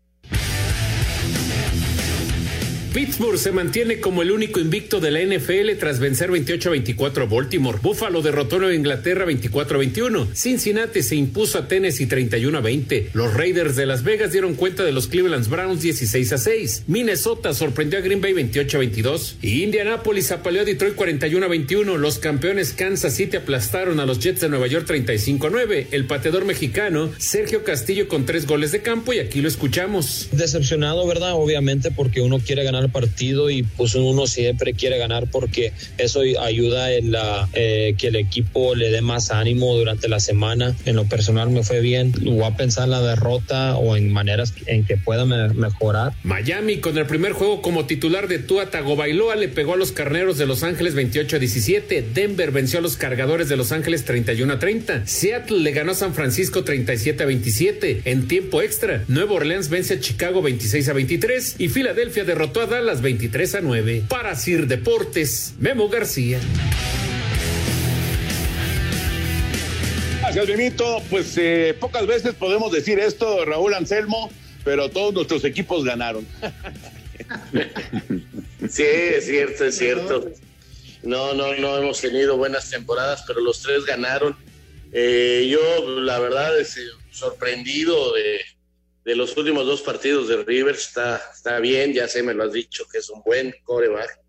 Pittsburgh 2.95 3.39
se 3.39 3.51
mantiene 3.51 3.99
como 3.99 4.23
el 4.23 4.31
único 4.31 4.61
invicto 4.61 5.01
de 5.01 5.11
la 5.11 5.21
NFL 5.21 5.77
tras 5.81 5.99
vencer 5.99 6.31
28-24 6.31 7.23
a 7.23 7.25
Baltimore. 7.25 7.81
Buffalo 7.83 8.23
derrotó 8.23 8.55
a 8.55 8.59
Nueva 8.61 8.75
Inglaterra 8.77 9.27
24-21. 9.27 10.33
Cincinnati 10.33 11.03
se 11.03 11.17
impuso 11.17 11.59
a 11.59 11.67
Tennessee 11.67 12.07
31-20. 12.07 13.09
Los 13.13 13.35
Raiders 13.35 13.75
de 13.75 13.87
Las 13.87 14.05
Vegas 14.05 14.31
dieron 14.31 14.55
cuenta 14.55 14.85
de 14.85 14.93
los 14.93 15.09
Cleveland 15.09 15.49
Browns 15.49 15.83
16-6. 15.83 16.85
Minnesota 16.87 17.53
sorprendió 17.53 17.99
a 17.99 18.03
Green 18.03 18.21
Bay 18.21 18.33
28-22. 18.33 19.39
Y 19.43 19.65
Indianapolis 19.65 20.31
apaleó 20.31 20.63
a 20.63 20.65
Detroit 20.65 20.95
41-21. 20.95 21.97
Los 21.97 22.21
campeones 22.21 22.75
Kansas 22.75 23.17
City 23.17 23.39
aplastaron 23.39 23.99
a 23.99 24.07
los 24.07 24.21
Jets 24.21 24.43
de 24.43 24.49
Nueva 24.49 24.69
York 24.69 24.87
35-9. 24.87 25.89
El 25.91 26.07
pateador 26.07 26.45
mexicano 26.45 27.11
Sergio 27.19 27.65
Castillo 27.65 28.07
con 28.07 28.25
tres 28.25 28.47
goles 28.47 28.71
de 28.71 28.83
campo 28.83 29.13
y 29.13 29.19
aquí 29.19 29.41
lo 29.41 29.49
escuchamos. 29.49 30.29
Decepcionado, 30.31 31.05
¿verdad? 31.09 31.33
Obviamente 31.33 31.91
porque 31.91 32.21
uno 32.21 32.39
quiere 32.39 32.63
ganar 32.63 32.84
partido 32.89 33.51
y 33.51 33.63
pues 33.63 33.95
uno 33.95 34.27
siempre 34.27 34.75
quiere 34.75 34.99
ganar 34.99 35.29
porque 35.31 35.73
eso 35.99 36.23
ayuda 36.41 36.93
en 36.93 37.13
la, 37.13 37.49
eh, 37.53 37.95
que 37.99 38.09
el 38.09 38.17
equipo 38.17 38.75
le 38.75 38.91
dé 38.91 39.01
más 39.01 39.31
ánimo 39.31 39.77
durante 39.77 40.09
la 40.09 40.21
semana. 40.21 40.75
En 40.85 40.97
lo 40.97 41.05
personal 41.05 41.51
me 41.51 41.63
fue 41.63 41.81
bien. 41.81 42.13
Voy 42.23 42.45
a 42.45 42.57
pensar 42.57 42.85
en 42.85 42.91
la 42.91 43.03
derrota 43.03 43.77
o 43.77 43.97
en 43.97 44.13
maneras 44.13 44.55
en 44.67 44.85
que 44.85 44.97
pueda 44.97 45.25
me 45.25 45.49
mejorar. 45.49 46.13
Miami 46.23 46.79
con 46.79 46.97
el 46.99 47.07
primer 47.07 47.33
juego 47.33 47.63
como 47.63 47.87
titular 47.87 48.29
de 48.29 48.39
Tua 48.39 48.71
Tagovailoa 48.71 49.37
le 49.37 49.49
pegó 49.49 49.75
a 49.75 49.77
los 49.77 49.93
Carneros 49.93 50.39
de 50.39 50.47
Los 50.47 50.63
Ángeles 50.63 50.95
28 50.95 51.37
a 51.37 51.39
17. 51.39 52.05
Denver 52.15 52.51
venció 52.51 52.79
a 52.79 52.83
los 52.83 52.97
Cargadores 52.97 53.49
de 53.49 53.57
Los 53.57 53.73
Ángeles 53.73 54.05
31 54.05 54.53
a 54.53 54.59
30. 54.59 55.07
Seattle 55.07 55.61
le 55.61 55.73
ganó 55.73 55.93
a 55.93 55.95
San 55.95 56.15
Francisco 56.15 56.65
37 56.65 57.23
a 57.23 57.27
27. 57.27 58.03
En 58.05 58.29
tiempo 58.29 58.63
extra, 58.63 59.05
Nueva 59.09 59.35
Orleans 59.35 59.69
vence 59.69 59.95
a 59.95 60.01
Chicago 60.01 60.43
26 60.43 60.89
a 60.89 60.93
23 60.93 61.57
y 61.59 61.69
Filadelfia 61.69 62.25
derrotó 62.25 62.61
a 62.61 62.67
Dallas 62.75 63.03
23 63.03 63.55
a 63.55 63.61
9. 63.61 64.05
Para 64.09 64.35
Sir 64.35 64.67
Deportes, 64.67 65.55
Memo 65.61 65.89
García. 65.89 66.41
Gracias, 70.21 70.47
Benito. 70.49 71.01
Pues 71.09 71.39
eh, 71.39 71.77
pocas 71.79 72.05
veces 72.09 72.35
podemos 72.35 72.73
decir 72.73 72.99
esto, 72.99 73.45
Raúl 73.45 73.75
Anselmo, 73.75 74.29
pero 74.65 74.89
todos 74.89 75.15
nuestros 75.15 75.45
equipos 75.45 75.85
ganaron. 75.85 76.27
sí, 78.69 78.83
es 78.83 79.27
cierto, 79.27 79.67
es 79.67 79.79
cierto. 79.79 80.33
No, 81.05 81.33
no, 81.33 81.55
no 81.55 81.79
hemos 81.79 82.01
tenido 82.01 82.37
buenas 82.37 82.69
temporadas, 82.71 83.23
pero 83.25 83.39
los 83.39 83.63
tres 83.63 83.85
ganaron. 83.85 84.37
Eh, 84.91 85.47
yo, 85.49 86.01
la 86.01 86.19
verdad, 86.19 86.59
es 86.59 86.77
eh, 86.77 86.81
sorprendido 87.13 88.15
de, 88.15 88.41
de, 89.05 89.17
los 89.17 89.37
últimos 89.37 89.67
dos 89.67 89.83
partidos 89.83 90.29
de 90.29 90.43
River. 90.43 90.75
Está, 90.75 91.23
está 91.33 91.59
bien, 91.61 91.93
ya 91.93 92.09
sé, 92.09 92.23
me 92.23 92.35
lo 92.35 92.45
has 92.45 92.53
dicho, 92.53 92.87
que 92.91 92.99
es 92.99 93.11
un 93.11 93.23
buen 93.23 93.55
coreback. 93.65 94.21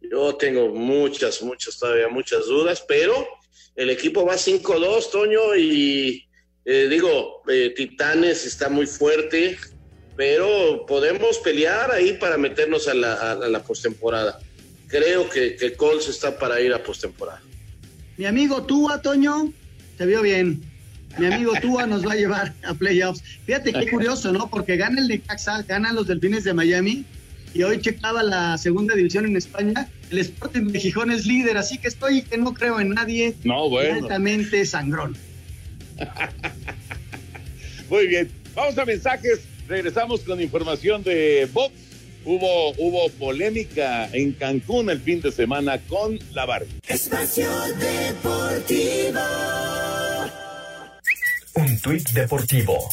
Yo 0.00 0.36
tengo 0.36 0.68
muchas, 0.68 1.42
muchas, 1.42 1.78
todavía 1.78 2.08
muchas 2.08 2.46
dudas, 2.46 2.84
pero 2.86 3.26
el 3.74 3.90
equipo 3.90 4.24
va 4.24 4.34
5-2, 4.34 5.10
Toño, 5.10 5.56
y 5.56 6.28
eh, 6.64 6.88
digo, 6.88 7.42
eh, 7.48 7.72
Titanes 7.74 8.44
está 8.44 8.68
muy 8.68 8.86
fuerte, 8.86 9.56
pero 10.16 10.84
podemos 10.86 11.38
pelear 11.38 11.90
ahí 11.90 12.14
para 12.14 12.36
meternos 12.36 12.88
a 12.88 12.94
la, 12.94 13.32
a, 13.32 13.34
la 13.36 13.62
postemporada. 13.62 14.38
Creo 14.88 15.28
que, 15.30 15.56
que 15.56 15.74
Colts 15.74 16.08
está 16.08 16.38
para 16.38 16.60
ir 16.60 16.72
a 16.74 16.82
postemporada. 16.82 17.42
Mi 18.16 18.26
amigo 18.26 18.64
Tua, 18.64 19.00
Toño, 19.00 19.52
te 19.96 20.06
vio 20.06 20.22
bien. 20.22 20.67
Mi 21.18 21.26
amigo 21.26 21.52
Tua 21.60 21.86
nos 21.86 22.06
va 22.06 22.12
a 22.12 22.16
llevar 22.16 22.54
a 22.64 22.74
playoffs. 22.74 23.22
Fíjate 23.44 23.72
qué 23.72 23.88
curioso, 23.90 24.32
¿no? 24.32 24.48
Porque 24.48 24.76
gana 24.76 25.00
el 25.00 25.08
Necaxa, 25.08 25.62
ganan 25.62 25.96
los 25.96 26.06
Delfines 26.06 26.44
de 26.44 26.54
Miami 26.54 27.04
y 27.54 27.62
hoy 27.62 27.80
checaba 27.80 28.22
la 28.22 28.56
segunda 28.58 28.94
división 28.94 29.26
en 29.26 29.36
España. 29.36 29.88
El 30.10 30.18
Sporting 30.18 30.68
de 30.68 30.78
Gijón 30.80 31.10
es 31.10 31.26
líder, 31.26 31.56
así 31.56 31.78
que 31.78 31.88
estoy 31.88 32.22
que 32.22 32.38
no 32.38 32.54
creo 32.54 32.78
en 32.80 32.90
nadie. 32.90 33.34
No, 33.44 33.68
bueno. 33.68 33.94
Altamente 33.96 34.64
sangrón. 34.64 35.16
Muy 37.90 38.06
bien. 38.06 38.30
Vamos 38.54 38.78
a 38.78 38.84
mensajes. 38.84 39.40
Regresamos 39.66 40.20
con 40.20 40.40
información 40.40 41.02
de 41.02 41.48
Box. 41.52 41.74
Hubo, 42.24 42.72
hubo 42.76 43.08
polémica 43.10 44.08
en 44.12 44.32
Cancún 44.32 44.90
el 44.90 45.00
fin 45.00 45.20
de 45.20 45.32
semana 45.32 45.78
con 45.78 46.18
la 46.32 46.44
Barbie. 46.46 46.80
Espacio 46.86 47.48
Deportivo. 47.78 49.20
Un 51.58 51.76
tuit 51.80 52.08
deportivo. 52.12 52.88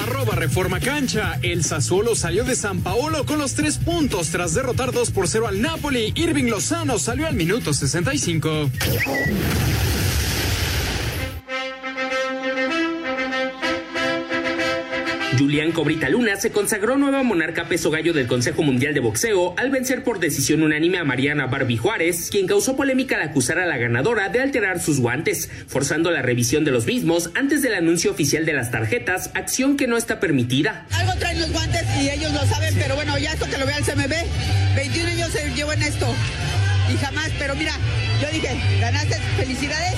Arroba 0.00 0.36
Reforma 0.36 0.78
Cancha. 0.78 1.40
El 1.42 1.64
Sassuolo 1.64 2.14
salió 2.14 2.44
de 2.44 2.54
San 2.54 2.80
Paolo 2.80 3.26
con 3.26 3.40
los 3.40 3.54
tres 3.54 3.78
puntos 3.78 4.28
tras 4.30 4.54
derrotar 4.54 4.92
2 4.92 5.10
por 5.10 5.26
0 5.26 5.48
al 5.48 5.60
Napoli. 5.60 6.12
Irving 6.14 6.44
Lozano 6.44 6.96
salió 6.96 7.26
al 7.26 7.34
minuto 7.34 7.74
65. 7.74 8.70
Julián 15.38 15.72
Cobrita 15.72 16.08
Luna 16.08 16.36
se 16.36 16.52
consagró 16.52 16.96
nueva 16.96 17.22
monarca 17.22 17.64
peso 17.64 17.90
gallo 17.90 18.12
del 18.12 18.26
Consejo 18.26 18.62
Mundial 18.62 18.94
de 18.94 19.00
Boxeo 19.00 19.54
al 19.58 19.70
vencer 19.70 20.04
por 20.04 20.20
decisión 20.20 20.62
unánime 20.62 20.98
a 20.98 21.04
Mariana 21.04 21.46
Barbie 21.46 21.76
Juárez, 21.76 22.28
quien 22.30 22.46
causó 22.46 22.76
polémica 22.76 23.16
al 23.16 23.22
acusar 23.22 23.58
a 23.58 23.66
la 23.66 23.76
ganadora 23.76 24.28
de 24.28 24.40
alterar 24.40 24.80
sus 24.80 25.00
guantes, 25.00 25.50
forzando 25.66 26.10
la 26.10 26.22
revisión 26.22 26.64
de 26.64 26.70
los 26.70 26.86
mismos 26.86 27.30
antes 27.34 27.62
del 27.62 27.74
anuncio 27.74 28.12
oficial 28.12 28.46
de 28.46 28.52
las 28.52 28.70
tarjetas, 28.70 29.30
acción 29.34 29.76
que 29.76 29.86
no 29.86 29.96
está 29.96 30.20
permitida. 30.20 30.86
Algo 30.92 31.14
traen 31.18 31.40
los 31.40 31.52
guantes 31.52 31.82
y 32.00 32.10
ellos 32.10 32.32
lo 32.32 32.44
saben, 32.46 32.74
pero 32.76 32.94
bueno, 32.94 33.18
ya 33.18 33.32
esto 33.32 33.46
que 33.46 33.58
lo 33.58 33.66
vea 33.66 33.78
el 33.78 33.84
CMB, 33.84 34.76
21 34.76 35.08
años 35.10 35.30
se 35.30 35.50
llevo 35.50 35.72
esto 35.72 36.14
y 36.92 36.96
jamás, 36.96 37.30
pero 37.38 37.54
mira, 37.56 37.72
yo 38.20 38.28
dije, 38.30 38.56
ganaste, 38.80 39.16
felicidades, 39.36 39.94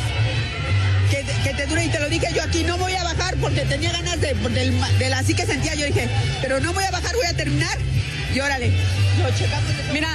que, 1.47 1.55
te 1.55 1.67
dure 1.67 1.85
y 1.85 1.89
te 1.89 2.01
lo 2.01 2.09
dije 2.09 2.27
yo 2.35 2.43
aquí, 2.43 2.65
no 2.65 2.77
voy 2.77 2.93
a 2.95 3.05
bajar 3.05 3.37
porque 3.37 3.61
tenía 3.63 3.93
ganas 3.93 4.21
de, 4.21 4.35
de, 4.35 4.71
de 4.99 5.09
la 5.11 5.19
así 5.19 5.33
que 5.33 5.47
sentía, 5.47 5.75
yo 5.75 5.87
dije, 5.87 6.09
pero 6.43 6.59
no 6.59 6.73
voy 6.73 6.85
a 6.85 6.91
bajar, 6.91 7.15
voy 7.15 7.27
a 7.27 7.35
terminar. 7.35 7.79
Y 8.35 8.41
órale, 8.41 8.73
lo 9.23 9.31
checamos. 9.31 9.71
Mira, 9.93 10.09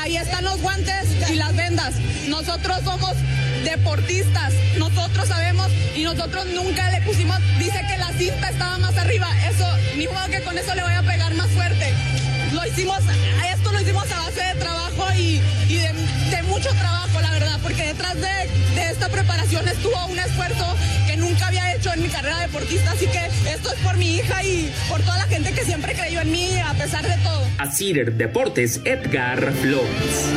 ahí 0.00 0.16
están 0.16 0.44
los 0.44 0.60
guantes 0.60 1.06
y 1.28 1.34
las 1.34 1.56
vendas, 1.56 1.94
nosotros 2.28 2.78
somos 2.84 3.14
deportistas, 3.64 4.52
nosotros 4.78 5.26
sabemos 5.26 5.68
y 5.96 6.04
nosotros 6.04 6.46
nunca 6.54 6.90
le 6.90 7.00
pusimos, 7.02 7.38
dice 7.58 7.80
que 7.88 7.98
la 7.98 8.12
cinta 8.12 8.50
estaba 8.50 8.78
más 8.78 8.96
arriba, 8.96 9.28
eso, 9.48 9.66
ni 9.96 10.06
modo 10.06 10.26
que 10.30 10.40
con 10.42 10.56
eso 10.56 10.72
le 10.74 10.82
voy 10.82 10.92
a 10.92 11.02
pegar 11.02 11.34
más 11.34 11.48
fuerte. 11.48 11.92
Lo 12.54 12.64
hicimos, 12.64 12.98
esto 13.52 13.72
lo 13.72 13.80
hicimos 13.80 14.08
a 14.12 14.18
base 14.20 14.40
de 14.40 14.60
trabajo 14.60 15.06
y, 15.18 15.40
y 15.68 15.76
de, 15.76 15.92
de, 16.36 16.42
mucho 16.44 16.68
trabajo, 16.70 17.20
la 17.20 17.32
verdad, 17.32 17.58
porque 17.60 17.82
detrás 17.88 18.14
de, 18.14 18.76
de, 18.76 18.90
esta 18.92 19.08
preparación 19.08 19.66
estuvo 19.66 20.06
un 20.06 20.18
esfuerzo 20.20 20.64
que 21.08 21.16
nunca 21.16 21.48
había 21.48 21.74
hecho 21.74 21.92
en 21.92 22.02
mi 22.02 22.08
carrera 22.08 22.38
deportista, 22.38 22.92
así 22.92 23.06
que 23.06 23.26
esto 23.50 23.72
es 23.72 23.80
por 23.80 23.96
mi 23.96 24.18
hija 24.18 24.44
y 24.44 24.72
por 24.88 25.00
toda 25.00 25.18
la 25.18 25.24
gente 25.24 25.52
que 25.52 25.64
siempre 25.64 25.94
creyó 25.94 26.20
en 26.20 26.30
mí 26.30 26.56
a 26.64 26.72
pesar 26.74 27.02
de 27.02 27.16
todo. 27.24 27.44
A 27.58 27.70
Cider 27.72 28.12
Deportes, 28.12 28.80
Edgar 28.84 29.52
Flores. 29.54 30.30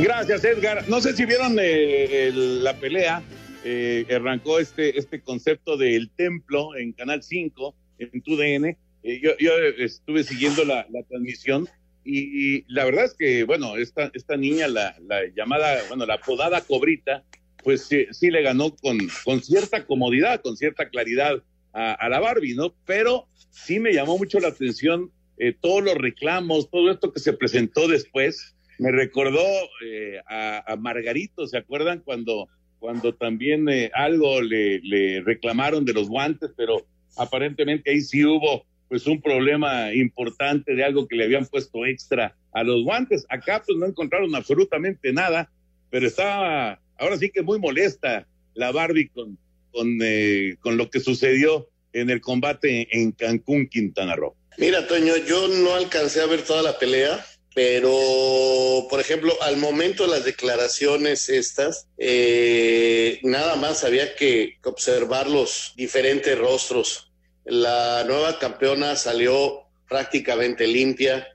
Gracias, 0.00 0.42
Edgar. 0.44 0.88
No 0.88 1.02
sé 1.02 1.14
si 1.14 1.26
vieron 1.26 1.58
eh, 1.60 2.28
el, 2.28 2.64
la 2.64 2.74
pelea. 2.74 3.22
Eh, 3.62 4.06
arrancó 4.14 4.58
este, 4.58 4.98
este 4.98 5.20
concepto 5.20 5.76
del 5.76 6.08
templo 6.10 6.74
en 6.76 6.92
Canal 6.92 7.22
5, 7.22 7.74
en 7.98 8.22
TUDN. 8.22 8.85
Eh, 9.06 9.20
yo, 9.22 9.30
yo, 9.38 9.52
estuve 9.78 10.24
siguiendo 10.24 10.64
la, 10.64 10.84
la 10.90 11.02
transmisión 11.04 11.68
y, 12.02 12.56
y, 12.58 12.64
la 12.66 12.84
verdad 12.84 13.04
es 13.04 13.14
que, 13.14 13.44
bueno, 13.44 13.76
esta, 13.76 14.10
esta 14.14 14.36
niña, 14.36 14.66
la, 14.66 14.96
la 15.06 15.20
llamada, 15.34 15.80
bueno, 15.88 16.06
la 16.06 16.14
apodada 16.14 16.60
Cobrita, 16.60 17.22
pues 17.62 17.84
sí, 17.86 18.06
sí, 18.10 18.30
le 18.32 18.42
ganó 18.42 18.74
con, 18.74 18.98
con 19.24 19.42
cierta 19.42 19.86
comodidad, 19.86 20.40
con 20.40 20.56
cierta 20.56 20.88
claridad 20.88 21.40
a, 21.72 21.92
a, 21.92 22.08
la 22.08 22.18
Barbie, 22.18 22.56
¿no? 22.56 22.74
Pero 22.84 23.28
sí 23.50 23.78
me 23.78 23.92
llamó 23.92 24.18
mucho 24.18 24.40
la 24.40 24.48
atención 24.48 25.12
eh, 25.38 25.54
todos 25.60 25.84
los 25.84 25.94
reclamos, 25.94 26.68
todo 26.68 26.90
esto 26.90 27.12
que 27.12 27.20
se 27.20 27.32
presentó 27.32 27.86
después. 27.86 28.56
Me 28.78 28.90
recordó 28.90 29.46
eh, 29.84 30.20
a, 30.28 30.72
a, 30.72 30.76
Margarito, 30.76 31.46
¿se 31.46 31.58
acuerdan 31.58 32.00
cuando, 32.00 32.48
cuando 32.80 33.14
también 33.14 33.68
eh, 33.68 33.88
algo 33.94 34.40
le, 34.42 34.80
le 34.80 35.20
reclamaron 35.20 35.84
de 35.84 35.92
los 35.92 36.08
guantes, 36.08 36.50
pero 36.56 36.86
aparentemente 37.16 37.90
ahí 37.92 38.00
sí 38.00 38.24
hubo 38.24 38.64
pues 38.88 39.06
un 39.06 39.20
problema 39.20 39.92
importante 39.94 40.74
de 40.74 40.84
algo 40.84 41.06
que 41.06 41.16
le 41.16 41.24
habían 41.24 41.46
puesto 41.46 41.84
extra 41.84 42.36
a 42.52 42.62
los 42.62 42.84
guantes. 42.84 43.26
Acá 43.28 43.62
pues 43.66 43.78
no 43.78 43.86
encontraron 43.86 44.34
absolutamente 44.34 45.12
nada, 45.12 45.50
pero 45.90 46.06
estaba 46.06 46.80
ahora 46.98 47.16
sí 47.18 47.30
que 47.30 47.42
muy 47.42 47.58
molesta 47.58 48.26
la 48.54 48.72
Barbie 48.72 49.08
con, 49.08 49.38
con, 49.70 49.98
eh, 50.02 50.56
con 50.60 50.76
lo 50.76 50.90
que 50.90 51.00
sucedió 51.00 51.68
en 51.92 52.10
el 52.10 52.20
combate 52.20 52.88
en 52.90 53.12
Cancún, 53.12 53.68
Quintana 53.68 54.16
Roo. 54.16 54.34
Mira, 54.58 54.86
Toño, 54.86 55.16
yo 55.16 55.48
no 55.48 55.74
alcancé 55.74 56.20
a 56.20 56.26
ver 56.26 56.42
toda 56.42 56.62
la 56.62 56.78
pelea, 56.78 57.24
pero 57.54 58.86
por 58.88 59.00
ejemplo, 59.00 59.34
al 59.42 59.56
momento 59.56 60.04
de 60.04 60.10
las 60.10 60.24
declaraciones 60.24 61.28
estas, 61.28 61.88
eh, 61.98 63.18
nada 63.22 63.56
más 63.56 63.84
había 63.84 64.14
que 64.14 64.58
observar 64.62 65.28
los 65.28 65.74
diferentes 65.76 66.38
rostros 66.38 67.12
la 67.46 68.02
nueva 68.04 68.38
campeona 68.40 68.96
salió 68.96 69.62
prácticamente 69.88 70.66
limpia. 70.66 71.28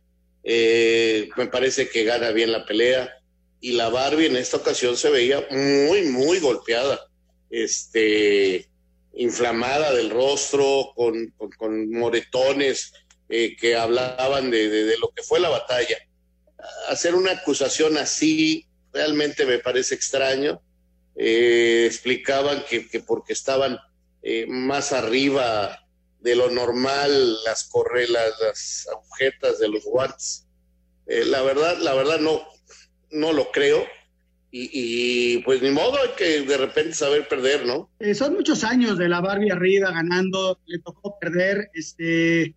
Eh, 0.44 1.30
me 1.38 1.48
parece 1.48 1.88
que 1.90 2.04
gana 2.04 2.32
bien 2.32 2.52
la 2.52 2.66
pelea. 2.66 3.18
Y 3.62 3.74
la 3.74 3.90
Barbie 3.90 4.26
en 4.26 4.36
esta 4.36 4.58
ocasión 4.58 4.98
se 4.98 5.10
veía 5.10 5.46
muy, 5.50 6.04
muy 6.04 6.40
golpeada. 6.40 7.00
Este, 7.50 8.68
inflamada 9.14 9.94
del 9.94 10.10
rostro, 10.10 10.94
con, 10.96 11.34
moretones 11.92 12.92
eh, 13.30 13.56
que 13.56 13.76
hablaban 13.76 14.52
de, 14.52 14.70
de, 14.70 14.84
de, 14.86 14.98
lo 14.98 15.10
que 15.16 15.24
fue 15.24 15.40
la 15.40 15.50
batalla. 15.50 15.98
Hacer 16.90 17.16
una 17.16 17.32
acusación 17.32 17.98
así 17.98 18.66
realmente 18.92 19.46
me 19.46 19.60
parece 19.60 19.96
extraño. 19.96 20.62
Eh, 21.16 21.86
explicaban 21.86 22.66
que, 22.70 22.90
que 22.90 23.00
porque 23.00 23.32
estaban 23.32 23.78
más 24.48 24.94
arriba 24.94 25.82
de 26.22 26.36
lo 26.36 26.50
normal 26.50 27.44
las 27.44 27.66
correlas, 27.66 28.32
las 28.42 28.88
agujetas 28.92 29.60
de 29.60 29.70
los 29.70 29.84
guantes. 29.84 30.48
Eh, 31.08 31.26
la 31.26 31.42
verdad, 31.42 31.78
la 31.80 31.94
verdad 31.94 32.20
no, 32.20 32.42
no 33.12 33.34
lo 33.34 33.52
creo. 33.52 33.84
Y, 34.54 34.70
y, 34.74 35.38
pues 35.44 35.62
ni 35.62 35.70
modo, 35.70 35.98
hay 35.98 36.10
que 36.18 36.42
de 36.42 36.58
repente 36.58 36.94
saber 36.94 37.28
perder, 37.28 37.66
¿no? 37.66 37.90
Eh, 38.00 38.14
son 38.14 38.34
muchos 38.34 38.66
años 38.66 38.98
de 38.98 39.08
la 39.08 39.22
Barbie 39.22 39.50
arriba 39.50 39.92
ganando, 39.92 40.60
le 40.66 40.80
tocó 40.80 41.18
perder, 41.20 41.70
este, 41.74 42.54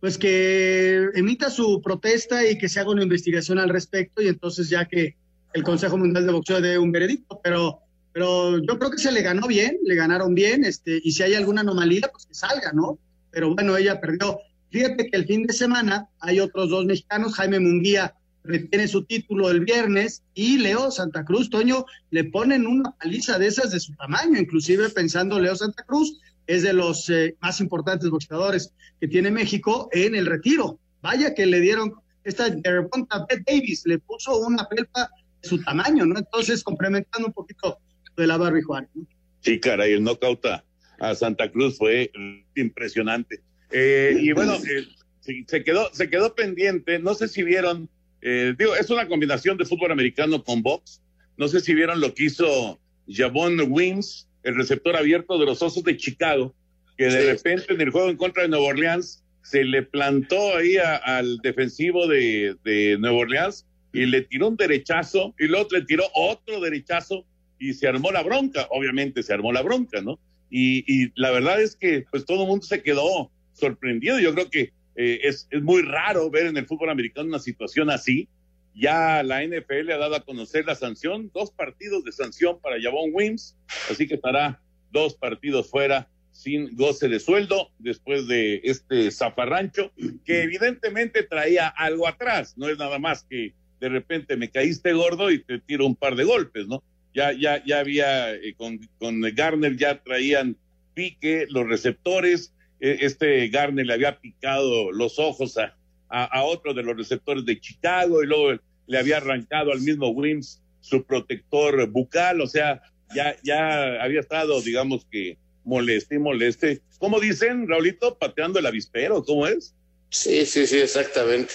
pues 0.00 0.18
que 0.18 1.08
emita 1.14 1.48
su 1.50 1.80
protesta 1.80 2.48
y 2.48 2.58
que 2.58 2.68
se 2.68 2.80
haga 2.80 2.90
una 2.90 3.04
investigación 3.04 3.60
al 3.60 3.68
respecto 3.68 4.20
y 4.20 4.28
entonces 4.28 4.68
ya 4.68 4.86
que 4.86 5.16
el 5.54 5.62
Consejo 5.62 5.96
Mundial 5.96 6.26
de 6.26 6.32
Boxeo 6.32 6.60
dé 6.60 6.76
un 6.76 6.90
veredicto, 6.90 7.40
pero 7.42 7.80
pero 8.12 8.58
yo 8.58 8.78
creo 8.78 8.90
que 8.90 8.98
se 8.98 9.12
le 9.12 9.22
ganó 9.22 9.46
bien, 9.46 9.78
le 9.84 9.94
ganaron 9.94 10.34
bien, 10.34 10.64
este, 10.64 11.00
y 11.02 11.12
si 11.12 11.22
hay 11.22 11.34
alguna 11.34 11.60
anomalía, 11.60 12.08
pues 12.10 12.26
que 12.26 12.34
salga, 12.34 12.72
¿no? 12.72 12.98
Pero 13.30 13.54
bueno, 13.54 13.76
ella 13.76 14.00
perdió. 14.00 14.38
Fíjate 14.70 15.08
que 15.10 15.16
el 15.16 15.26
fin 15.26 15.46
de 15.46 15.52
semana 15.52 16.08
hay 16.20 16.40
otros 16.40 16.70
dos 16.70 16.84
mexicanos, 16.84 17.34
Jaime 17.34 17.60
Munguía 17.60 18.14
retiene 18.44 18.88
su 18.88 19.04
título 19.04 19.50
el 19.50 19.60
viernes 19.60 20.22
y 20.34 20.58
Leo 20.58 20.90
Santa 20.90 21.24
Cruz, 21.24 21.50
Toño, 21.50 21.84
le 22.10 22.24
ponen 22.24 22.66
una 22.66 22.92
paliza 22.92 23.38
de 23.38 23.46
esas 23.46 23.70
de 23.70 23.80
su 23.80 23.94
tamaño, 23.94 24.38
inclusive 24.38 24.88
pensando 24.88 25.38
Leo 25.38 25.54
Santa 25.54 25.84
Cruz 25.84 26.18
es 26.46 26.62
de 26.62 26.72
los 26.72 27.08
eh, 27.10 27.36
más 27.40 27.60
importantes 27.60 28.08
boxeadores 28.08 28.72
que 29.00 29.06
tiene 29.06 29.30
México 29.30 29.88
en 29.92 30.14
el 30.14 30.26
retiro. 30.26 30.80
Vaya 31.02 31.34
que 31.34 31.46
le 31.46 31.60
dieron, 31.60 31.92
esta 32.24 32.46
Gervonta 32.64 33.26
Beth 33.28 33.44
Davis 33.46 33.82
le 33.84 33.98
puso 33.98 34.38
una 34.38 34.66
pelpa 34.66 35.10
de 35.42 35.48
su 35.48 35.62
tamaño, 35.62 36.06
¿no? 36.06 36.18
Entonces, 36.18 36.64
complementando 36.64 37.28
un 37.28 37.34
poquito 37.34 37.78
de 38.18 38.26
la 38.26 38.36
Barbie 38.36 38.62
Juárez. 38.62 38.90
¿no? 38.94 39.06
Sí, 39.40 39.58
caray, 39.60 39.92
el 39.92 40.02
knockout 40.02 40.44
a, 40.46 40.64
a 40.98 41.14
Santa 41.14 41.50
Cruz 41.50 41.78
fue 41.78 42.10
impresionante. 42.56 43.40
Eh, 43.70 44.16
y 44.20 44.32
bueno, 44.32 44.54
eh, 44.54 44.86
se, 45.20 45.44
se 45.46 45.64
quedó, 45.64 45.88
se 45.92 46.08
quedó 46.10 46.34
pendiente, 46.34 46.98
no 46.98 47.14
sé 47.14 47.28
si 47.28 47.42
vieron, 47.42 47.88
eh, 48.22 48.54
digo, 48.58 48.74
es 48.76 48.90
una 48.90 49.06
combinación 49.08 49.56
de 49.58 49.64
fútbol 49.64 49.92
americano 49.92 50.42
con 50.42 50.62
box, 50.62 51.02
no 51.36 51.48
sé 51.48 51.60
si 51.60 51.74
vieron 51.74 52.00
lo 52.00 52.14
que 52.14 52.24
hizo 52.24 52.80
Javon 53.08 53.60
Wings, 53.70 54.28
el 54.42 54.56
receptor 54.56 54.96
abierto 54.96 55.38
de 55.38 55.46
los 55.46 55.62
Osos 55.62 55.84
de 55.84 55.96
Chicago, 55.96 56.54
que 56.96 57.04
de 57.06 57.32
repente 57.32 57.72
en 57.72 57.80
el 57.80 57.90
juego 57.90 58.10
en 58.10 58.16
contra 58.16 58.42
de 58.42 58.48
Nueva 58.48 58.66
Orleans 58.66 59.22
se 59.42 59.62
le 59.64 59.82
plantó 59.82 60.56
ahí 60.56 60.76
a- 60.78 60.96
al 60.96 61.38
defensivo 61.38 62.06
de, 62.08 62.56
de 62.64 62.96
Nueva 62.98 63.18
Orleans 63.18 63.66
y 63.92 64.06
le 64.06 64.22
tiró 64.22 64.48
un 64.48 64.56
derechazo 64.56 65.34
y 65.38 65.46
luego 65.46 65.68
le 65.70 65.82
tiró 65.82 66.04
otro 66.14 66.60
derechazo 66.60 67.24
y 67.58 67.74
se 67.74 67.88
armó 67.88 68.10
la 68.10 68.22
bronca, 68.22 68.66
obviamente 68.70 69.22
se 69.22 69.32
armó 69.32 69.52
la 69.52 69.62
bronca, 69.62 70.00
¿no? 70.00 70.18
Y, 70.50 70.84
y 70.86 71.12
la 71.14 71.30
verdad 71.30 71.60
es 71.60 71.76
que 71.76 72.04
pues 72.10 72.24
todo 72.24 72.42
el 72.42 72.48
mundo 72.48 72.64
se 72.64 72.82
quedó 72.82 73.30
sorprendido, 73.52 74.18
yo 74.18 74.32
creo 74.34 74.50
que 74.50 74.72
eh, 74.96 75.20
es, 75.22 75.46
es 75.50 75.62
muy 75.62 75.82
raro 75.82 76.30
ver 76.30 76.46
en 76.46 76.56
el 76.56 76.66
fútbol 76.66 76.90
americano 76.90 77.28
una 77.28 77.38
situación 77.38 77.90
así, 77.90 78.28
ya 78.74 79.22
la 79.22 79.44
NFL 79.44 79.90
ha 79.92 79.98
dado 79.98 80.14
a 80.14 80.24
conocer 80.24 80.64
la 80.64 80.74
sanción, 80.74 81.30
dos 81.34 81.50
partidos 81.50 82.04
de 82.04 82.12
sanción 82.12 82.60
para 82.60 82.80
Javon 82.80 83.10
Wims, 83.12 83.56
así 83.90 84.06
que 84.06 84.14
estará 84.14 84.60
dos 84.90 85.14
partidos 85.14 85.68
fuera 85.68 86.08
sin 86.30 86.76
goce 86.76 87.08
de 87.08 87.18
sueldo 87.18 87.70
después 87.78 88.28
de 88.28 88.60
este 88.62 89.10
zafarrancho, 89.10 89.92
que 90.24 90.42
evidentemente 90.42 91.24
traía 91.24 91.66
algo 91.68 92.06
atrás, 92.06 92.56
no 92.56 92.68
es 92.68 92.78
nada 92.78 92.98
más 92.98 93.24
que 93.24 93.54
de 93.80 93.88
repente 93.88 94.36
me 94.36 94.50
caíste 94.50 94.92
gordo 94.92 95.30
y 95.30 95.42
te 95.42 95.58
tiro 95.58 95.86
un 95.86 95.96
par 95.96 96.16
de 96.16 96.24
golpes, 96.24 96.66
¿no? 96.66 96.82
Ya, 97.14 97.32
ya, 97.32 97.62
ya 97.64 97.80
había, 97.80 98.34
eh, 98.34 98.54
con, 98.56 98.78
con 98.98 99.20
Garner 99.34 99.76
ya 99.76 100.02
traían 100.02 100.56
pique, 100.94 101.46
los 101.48 101.66
receptores, 101.66 102.52
eh, 102.80 102.98
este 103.00 103.48
Garner 103.48 103.86
le 103.86 103.94
había 103.94 104.18
picado 104.20 104.92
los 104.92 105.18
ojos 105.18 105.56
a, 105.58 105.74
a, 106.08 106.44
otro 106.44 106.74
de 106.74 106.82
los 106.82 106.96
receptores 106.96 107.44
de 107.44 107.60
Chicago 107.60 108.22
y 108.22 108.26
luego 108.26 108.60
le 108.86 108.98
había 108.98 109.18
arrancado 109.18 109.72
al 109.72 109.80
mismo 109.80 110.08
Wims 110.08 110.62
su 110.80 111.04
protector 111.04 111.86
bucal, 111.88 112.40
o 112.40 112.46
sea, 112.46 112.80
ya, 113.14 113.36
ya 113.42 114.02
había 114.02 114.20
estado, 114.20 114.60
digamos 114.62 115.06
que 115.10 115.38
moleste 115.64 116.16
y 116.16 116.18
moleste. 116.18 116.82
¿Cómo 116.98 117.20
dicen, 117.20 117.68
Raulito? 117.68 118.18
Pateando 118.18 118.58
el 118.58 118.66
avispero, 118.66 119.22
¿cómo 119.22 119.46
es? 119.46 119.74
Sí, 120.10 120.46
sí, 120.46 120.66
sí, 120.66 120.78
exactamente. 120.78 121.54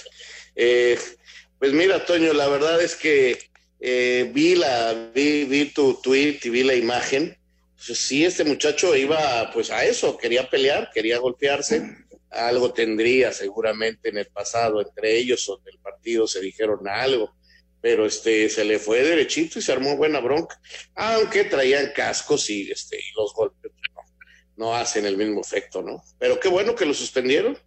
Eh, 0.54 0.96
pues 1.58 1.72
mira, 1.72 2.04
Toño, 2.04 2.32
la 2.32 2.48
verdad 2.48 2.80
es 2.80 2.94
que 2.94 3.38
eh, 3.86 4.30
vi 4.32 4.54
la, 4.54 5.10
vi, 5.14 5.44
vi 5.44 5.66
tu 5.66 6.00
tweet 6.00 6.40
y 6.44 6.48
vi 6.48 6.62
la 6.62 6.74
imagen. 6.74 7.36
Pues 7.86 7.98
sí, 7.98 8.24
este 8.24 8.42
muchacho 8.42 8.96
iba 8.96 9.50
pues 9.52 9.70
a 9.70 9.84
eso, 9.84 10.16
quería 10.16 10.48
pelear, 10.48 10.90
quería 10.94 11.18
golpearse. 11.18 11.94
Algo 12.30 12.72
tendría 12.72 13.30
seguramente 13.30 14.08
en 14.08 14.16
el 14.16 14.26
pasado 14.28 14.80
entre 14.80 15.18
ellos 15.18 15.46
o 15.50 15.60
en 15.60 15.74
el 15.74 15.78
partido 15.80 16.26
se 16.26 16.40
dijeron 16.40 16.88
algo, 16.88 17.36
pero 17.82 18.06
este 18.06 18.48
se 18.48 18.64
le 18.64 18.78
fue 18.78 19.02
derechito 19.02 19.58
y 19.58 19.62
se 19.62 19.72
armó 19.72 19.98
buena 19.98 20.20
bronca. 20.20 20.58
Aunque 20.94 21.44
traían 21.44 21.92
cascos 21.94 22.48
y 22.48 22.70
este 22.70 22.96
y 22.96 23.12
los 23.14 23.34
golpes 23.34 23.70
no, 23.94 24.02
no 24.56 24.74
hacen 24.74 25.04
el 25.04 25.18
mismo 25.18 25.42
efecto, 25.42 25.82
¿no? 25.82 26.02
Pero 26.18 26.40
qué 26.40 26.48
bueno 26.48 26.74
que 26.74 26.86
lo 26.86 26.94
suspendieron. 26.94 27.58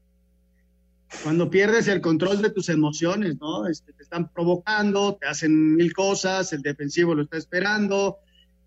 Cuando 1.23 1.49
pierdes 1.49 1.87
el 1.87 2.01
control 2.01 2.41
de 2.41 2.49
tus 2.49 2.69
emociones, 2.69 3.37
¿no? 3.39 3.67
Este, 3.67 3.93
te 3.93 4.03
están 4.03 4.29
provocando, 4.29 5.17
te 5.19 5.27
hacen 5.27 5.75
mil 5.75 5.93
cosas, 5.93 6.51
el 6.53 6.61
defensivo 6.61 7.15
lo 7.15 7.23
está 7.23 7.37
esperando. 7.37 8.17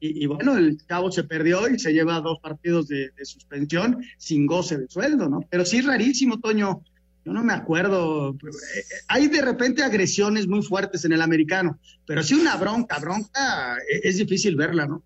Y, 0.01 0.25
y 0.25 0.27
bueno, 0.27 0.57
el 0.57 0.79
chavo 0.87 1.13
se 1.13 1.25
perdió 1.25 1.69
y 1.69 1.79
se 1.79 1.93
lleva 1.93 2.21
dos 2.21 2.39
partidos 2.41 2.89
de, 2.89 3.11
de 3.11 3.25
suspensión 3.25 4.03
sin 4.17 4.47
goce 4.47 4.79
de 4.79 4.89
sueldo, 4.89 5.29
¿no? 5.29 5.41
Pero 5.51 5.65
sí 5.67 5.83
rarísimo, 5.83 6.41
Toño. 6.41 6.83
Yo 7.23 7.35
no 7.35 7.45
me 7.45 7.53
acuerdo. 7.53 8.31
Eh, 8.31 8.83
Hay 9.09 9.29
de 9.29 9.43
repente 9.43 9.83
agresiones 9.83 10.47
muy 10.47 10.63
fuertes 10.63 11.05
en 11.05 11.13
el 11.13 11.21
americano, 11.21 11.79
pero 12.07 12.23
sí 12.23 12.35
una 12.35 12.57
bronca, 12.57 12.99
bronca, 12.99 13.77
eh, 13.77 14.01
es 14.05 14.17
difícil 14.17 14.57
verla, 14.57 14.87
¿no? 14.87 15.03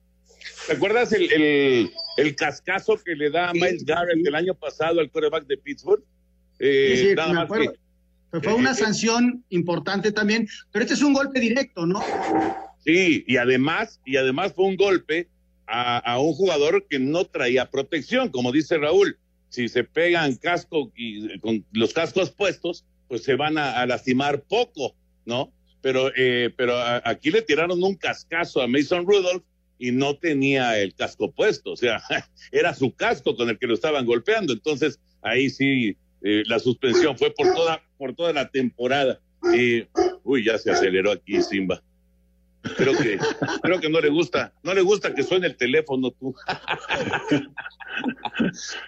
¿Te 0.69 0.75
acuerdas 0.75 1.13
el, 1.13 1.31
el, 1.33 1.91
el 2.17 2.37
cascazo 2.37 2.97
que 3.05 3.17
le 3.17 3.31
da 3.31 3.51
a 3.51 3.53
Miles 3.53 3.85
Garrett 3.85 4.25
el 4.25 4.35
año 4.37 4.55
pasado 4.55 5.01
al 5.01 5.11
quarterback 5.11 5.47
de 5.47 5.57
Pittsburgh? 5.59 6.05
Eh, 6.59 6.95
Sí, 6.97 7.09
sí, 7.11 7.15
nada 7.15 7.29
me 7.29 7.35
más 7.35 7.45
acuerdo. 7.45 7.73
que- 7.73 7.79
Pero 8.31 8.43
fue 8.43 8.53
eh, 8.53 8.57
una 8.57 8.71
eh, 8.73 8.75
sanción 8.75 9.45
importante 9.51 10.11
también, 10.13 10.49
pero 10.73 10.83
este 10.85 10.95
es 10.95 11.03
un 11.03 11.13
golpe 11.13 11.39
directo, 11.41 11.87
¿no? 11.87 12.03
Sí, 12.85 13.25
y 13.27 13.37
además, 13.37 14.01
y 14.05 14.17
además 14.17 14.53
fue 14.55 14.67
un 14.67 14.77
golpe 14.77 15.29
a, 15.67 15.99
a 15.99 16.19
un 16.19 16.35
jugador 16.35 16.87
que 16.89 16.99
no 16.99 17.25
traía 17.25 17.71
protección, 17.71 18.29
como 18.31 18.53
dice 18.53 18.77
Raúl. 18.79 19.19
Si 19.49 19.69
se 19.69 19.85
pegan 19.85 20.35
casco 20.35 20.93
y 20.97 21.39
con 21.39 21.65
los 21.73 21.93
cascos 21.93 22.31
puestos, 22.33 22.85
pues 23.09 23.23
se 23.23 23.37
van 23.37 23.57
a, 23.57 23.81
a 23.81 23.87
lastimar 23.87 24.43
poco, 24.43 24.95
¿no? 25.25 25.53
Pero, 25.81 26.11
eh, 26.17 26.53
pero 26.57 26.77
a- 26.77 27.03
aquí 27.05 27.31
le 27.31 27.41
tiraron 27.43 27.83
un 27.83 27.95
cascazo 27.95 28.61
a 28.61 28.67
Mason 28.67 29.07
Rudolph 29.07 29.45
y 29.79 29.93
no 29.93 30.17
tenía 30.17 30.79
el 30.79 30.95
casco 30.95 31.31
puesto, 31.33 31.73
o 31.73 31.77
sea, 31.77 32.03
era 32.53 32.75
su 32.75 32.93
casco 32.95 33.37
con 33.37 33.49
el 33.49 33.59
que 33.59 33.67
lo 33.69 33.75
estaban 33.75 34.05
golpeando. 34.07 34.53
Entonces, 34.53 34.99
ahí 35.23 35.49
sí, 35.51 35.97
eh, 36.25 36.43
la 36.47 36.59
suspensión 36.59 37.17
fue 37.17 37.31
por 37.33 37.55
toda, 37.55 37.81
por 37.99 38.15
toda 38.15 38.33
la 38.33 38.49
temporada. 38.49 39.21
Eh, 39.55 39.87
uy, 40.25 40.45
ya 40.45 40.59
se 40.59 40.71
aceleró 40.73 41.13
aquí 41.13 41.41
Simba. 41.43 41.83
Creo 42.79 42.97
que, 42.97 43.19
creo 43.63 43.79
que 43.79 43.91
no 43.91 44.01
le 44.01 44.09
gusta, 44.09 44.55
no 44.63 44.73
le 44.73 44.81
gusta 44.81 45.15
que 45.15 45.23
suene 45.23 45.47
el 45.49 45.57
teléfono 45.57 46.11
tú. 46.13 46.35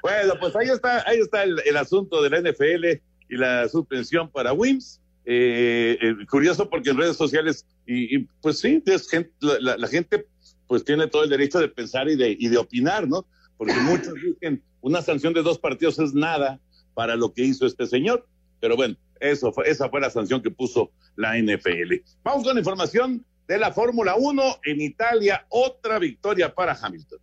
bueno, 0.03 0.35
pues 0.40 0.57
ahí 0.57 0.68
está, 0.68 1.05
ahí 1.09 1.18
está 1.18 1.42
el, 1.44 1.61
el 1.64 1.77
asunto 1.77 2.22
de 2.22 2.31
la 2.31 2.40
NFL 2.40 2.85
y 3.29 3.37
la 3.37 3.68
suspensión 3.68 4.31
para 4.31 4.53
Wims. 4.53 5.01
Eh, 5.29 5.99
eh, 6.01 6.14
curioso 6.31 6.70
porque 6.70 6.90
en 6.90 6.99
redes 6.99 7.16
sociales, 7.16 7.66
y, 7.87 8.16
y, 8.16 8.29
pues 8.40 8.61
sí, 8.61 8.81
es 8.87 9.11
gente- 9.11 9.33
la, 9.40 9.77
la- 9.77 9.88
gente 9.88 10.25
pues 10.68 10.85
tiene 10.85 11.09
todo 11.09 11.25
el 11.25 11.31
derecho 11.31 11.59
de 11.59 11.68
pensar 11.68 12.09
y 12.09 12.16
de, 12.16 12.37
y 12.38 12.49
de 12.49 12.57
opinar, 12.59 13.07
¿no? 13.09 13.27
Porque 13.57 13.75
muchos 13.75 14.14
dicen, 14.14 14.62
una 14.81 15.03
sanción 15.03 15.33
de 15.35 15.42
dos 15.42 15.59
partidos 15.59 15.99
es 15.99 16.14
nada 16.14 16.61
para 16.96 17.14
lo 17.14 17.35
que 17.35 17.42
hizo 17.42 17.66
este 17.66 17.87
señor. 17.87 18.26
Pero 18.59 18.74
bueno, 18.74 18.96
eso 19.20 19.52
fue, 19.52 19.68
esa 19.68 19.90
fue 19.90 20.00
la 20.00 20.09
sanción 20.09 20.40
que 20.42 20.50
puso 20.50 20.90
la 21.14 21.37
NFL. 21.37 21.96
Vamos 22.24 22.42
con 22.42 22.54
la 22.54 22.61
información 22.61 23.24
de 23.46 23.59
la 23.59 23.70
Fórmula 23.70 24.14
1 24.16 24.42
en 24.64 24.80
Italia. 24.80 25.46
Otra 25.50 25.98
victoria 25.98 26.54
para 26.54 26.72
Hamilton. 26.72 27.18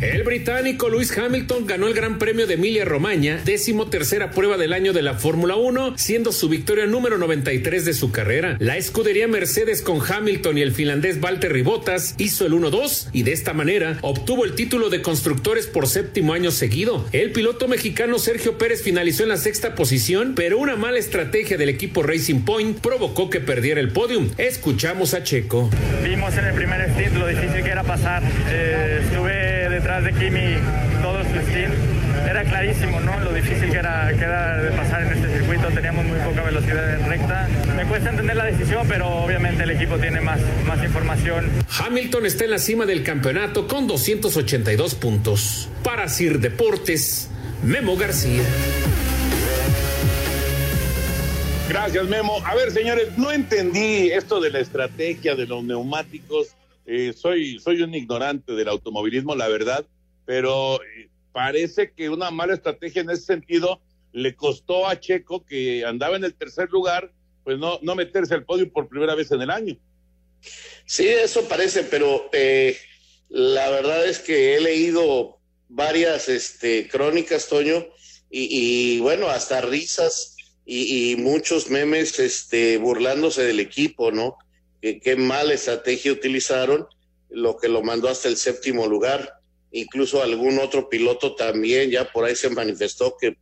El 0.00 0.22
británico 0.22 0.88
Lewis 0.88 1.16
Hamilton 1.18 1.66
ganó 1.66 1.88
el 1.88 1.94
Gran 1.94 2.20
Premio 2.20 2.46
de 2.46 2.54
Emilia 2.54 2.84
Romagna, 2.84 3.40
décimo 3.44 3.90
tercera 3.90 4.30
prueba 4.30 4.56
del 4.56 4.72
año 4.72 4.92
de 4.92 5.02
la 5.02 5.14
Fórmula 5.14 5.56
1, 5.56 5.98
siendo 5.98 6.30
su 6.30 6.48
victoria 6.48 6.86
número 6.86 7.18
93 7.18 7.84
de 7.84 7.94
su 7.94 8.12
carrera. 8.12 8.56
La 8.60 8.76
escudería 8.76 9.26
Mercedes 9.26 9.82
con 9.82 10.00
Hamilton 10.00 10.56
y 10.56 10.62
el 10.62 10.70
finlandés 10.70 11.20
Valtteri 11.20 11.62
Bottas 11.62 12.14
hizo 12.18 12.46
el 12.46 12.52
1-2 12.52 13.08
y 13.12 13.24
de 13.24 13.32
esta 13.32 13.54
manera 13.54 13.98
obtuvo 14.02 14.44
el 14.44 14.54
título 14.54 14.88
de 14.88 15.02
constructores 15.02 15.66
por 15.66 15.88
séptimo 15.88 16.32
año 16.32 16.52
seguido. 16.52 17.04
El 17.10 17.32
piloto 17.32 17.66
mexicano 17.66 18.20
Sergio 18.20 18.56
Pérez 18.56 18.84
finalizó 18.84 19.24
en 19.24 19.30
la 19.30 19.36
sexta 19.36 19.74
posición, 19.74 20.34
pero 20.36 20.58
una 20.58 20.76
mala 20.76 21.00
estrategia 21.00 21.56
del 21.58 21.70
equipo 21.70 22.04
Racing 22.04 22.42
Point 22.42 22.78
provocó 22.78 23.30
que 23.30 23.40
perdiera 23.40 23.80
el 23.80 23.88
podium. 23.88 24.30
Escuchamos 24.38 25.14
a 25.14 25.24
Checo. 25.24 25.68
Vimos 26.04 26.36
en 26.36 26.44
el 26.44 26.54
primer 26.54 26.88
stint 26.92 27.14
lo 27.14 27.26
difícil 27.26 27.64
que 27.64 27.70
era 27.70 27.82
pasar. 27.82 28.22
Eh, 28.48 29.00
estuve 29.02 29.68
detrás 29.88 30.04
de 30.04 30.12
Kimi 30.12 31.00
todo 31.00 31.22
su 31.24 31.40
stint. 31.48 31.72
Era 32.28 32.44
clarísimo, 32.44 33.00
¿no? 33.00 33.18
Lo 33.20 33.32
difícil 33.32 33.70
que 33.70 33.78
era, 33.78 34.12
que 34.12 34.22
era 34.22 34.58
de 34.58 34.70
pasar 34.72 35.02
en 35.02 35.12
este 35.14 35.38
circuito. 35.38 35.68
Teníamos 35.68 36.04
muy 36.04 36.18
poca 36.18 36.42
velocidad 36.42 36.94
en 36.94 37.08
recta. 37.08 37.48
Me 37.74 37.86
cuesta 37.86 38.10
entender 38.10 38.36
la 38.36 38.44
decisión, 38.44 38.86
pero 38.86 39.08
obviamente 39.08 39.62
el 39.62 39.70
equipo 39.70 39.96
tiene 39.96 40.20
más, 40.20 40.40
más 40.66 40.84
información. 40.84 41.50
Hamilton 41.78 42.26
está 42.26 42.44
en 42.44 42.50
la 42.50 42.58
cima 42.58 42.84
del 42.84 43.02
campeonato 43.02 43.66
con 43.66 43.86
282 43.86 44.94
puntos. 44.96 45.70
Para 45.82 46.06
Sir 46.08 46.38
Deportes, 46.38 47.30
Memo 47.62 47.96
García. 47.96 48.42
Gracias, 51.70 52.06
Memo. 52.08 52.42
A 52.44 52.54
ver, 52.54 52.72
señores, 52.72 53.16
no 53.16 53.32
entendí 53.32 54.10
esto 54.10 54.38
de 54.38 54.50
la 54.50 54.58
estrategia 54.58 55.34
de 55.34 55.46
los 55.46 55.64
neumáticos. 55.64 56.57
Eh, 56.90 57.12
soy, 57.12 57.58
soy 57.58 57.82
un 57.82 57.94
ignorante 57.94 58.54
del 58.54 58.66
automovilismo, 58.66 59.34
la 59.34 59.46
verdad, 59.48 59.84
pero 60.24 60.82
eh, 60.82 61.10
parece 61.32 61.92
que 61.92 62.08
una 62.08 62.30
mala 62.30 62.54
estrategia 62.54 63.02
en 63.02 63.10
ese 63.10 63.26
sentido 63.26 63.82
le 64.12 64.34
costó 64.34 64.88
a 64.88 64.98
Checo, 64.98 65.44
que 65.44 65.84
andaba 65.84 66.16
en 66.16 66.24
el 66.24 66.34
tercer 66.34 66.70
lugar, 66.70 67.12
pues 67.44 67.58
no, 67.58 67.78
no 67.82 67.94
meterse 67.94 68.32
al 68.32 68.46
podio 68.46 68.72
por 68.72 68.88
primera 68.88 69.14
vez 69.14 69.30
en 69.32 69.42
el 69.42 69.50
año. 69.50 69.76
Sí, 70.86 71.06
eso 71.06 71.46
parece, 71.46 71.82
pero 71.82 72.30
eh, 72.32 72.78
la 73.28 73.68
verdad 73.68 74.06
es 74.06 74.18
que 74.18 74.56
he 74.56 74.60
leído 74.62 75.36
varias 75.68 76.30
este, 76.30 76.88
crónicas, 76.88 77.48
Toño, 77.48 77.84
y, 78.30 78.98
bueno, 79.00 79.28
hasta 79.28 79.60
risas 79.60 80.36
y, 80.64 81.12
y, 81.12 81.16
muchos 81.16 81.68
memes 81.68 82.18
este, 82.18 82.78
burlándose 82.78 83.42
del 83.42 83.60
equipo, 83.60 84.10
¿no? 84.10 84.38
Qué 84.80 85.16
mala 85.16 85.54
estrategia 85.54 86.12
utilizaron, 86.12 86.86
lo 87.30 87.56
que 87.56 87.68
lo 87.68 87.82
mandó 87.82 88.08
hasta 88.08 88.28
el 88.28 88.36
séptimo 88.36 88.86
lugar. 88.86 89.40
Incluso 89.70 90.22
algún 90.22 90.58
otro 90.58 90.88
piloto 90.88 91.34
también 91.34 91.90
ya 91.90 92.10
por 92.10 92.24
ahí 92.24 92.34
se 92.34 92.48
manifestó 92.48 93.16
que 93.20 93.36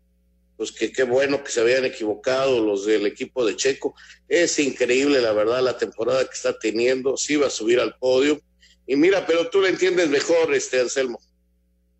pues 0.57 0.73
que 0.73 0.91
qué 0.91 1.05
bueno 1.05 1.45
que 1.45 1.51
se 1.51 1.61
habían 1.61 1.85
equivocado 1.85 2.65
los 2.65 2.87
del 2.87 3.07
equipo 3.07 3.45
de 3.45 3.57
Checo. 3.57 3.95
Es 4.27 4.59
increíble, 4.59 5.21
la 5.21 5.33
verdad, 5.33 5.63
la 5.63 5.77
temporada 5.77 6.25
que 6.25 6.35
está 6.35 6.59
teniendo. 6.59 7.17
Sí 7.17 7.37
va 7.37 7.49
a 7.49 7.51
subir 7.51 7.79
al 7.79 7.95
podio. 7.99 8.41
Y 8.87 8.97
mira, 8.97 9.27
pero 9.27 9.51
tú 9.51 9.61
lo 9.61 9.67
entiendes 9.67 10.09
mejor, 10.09 10.55
este 10.55 10.81
Anselmo. 10.81 11.21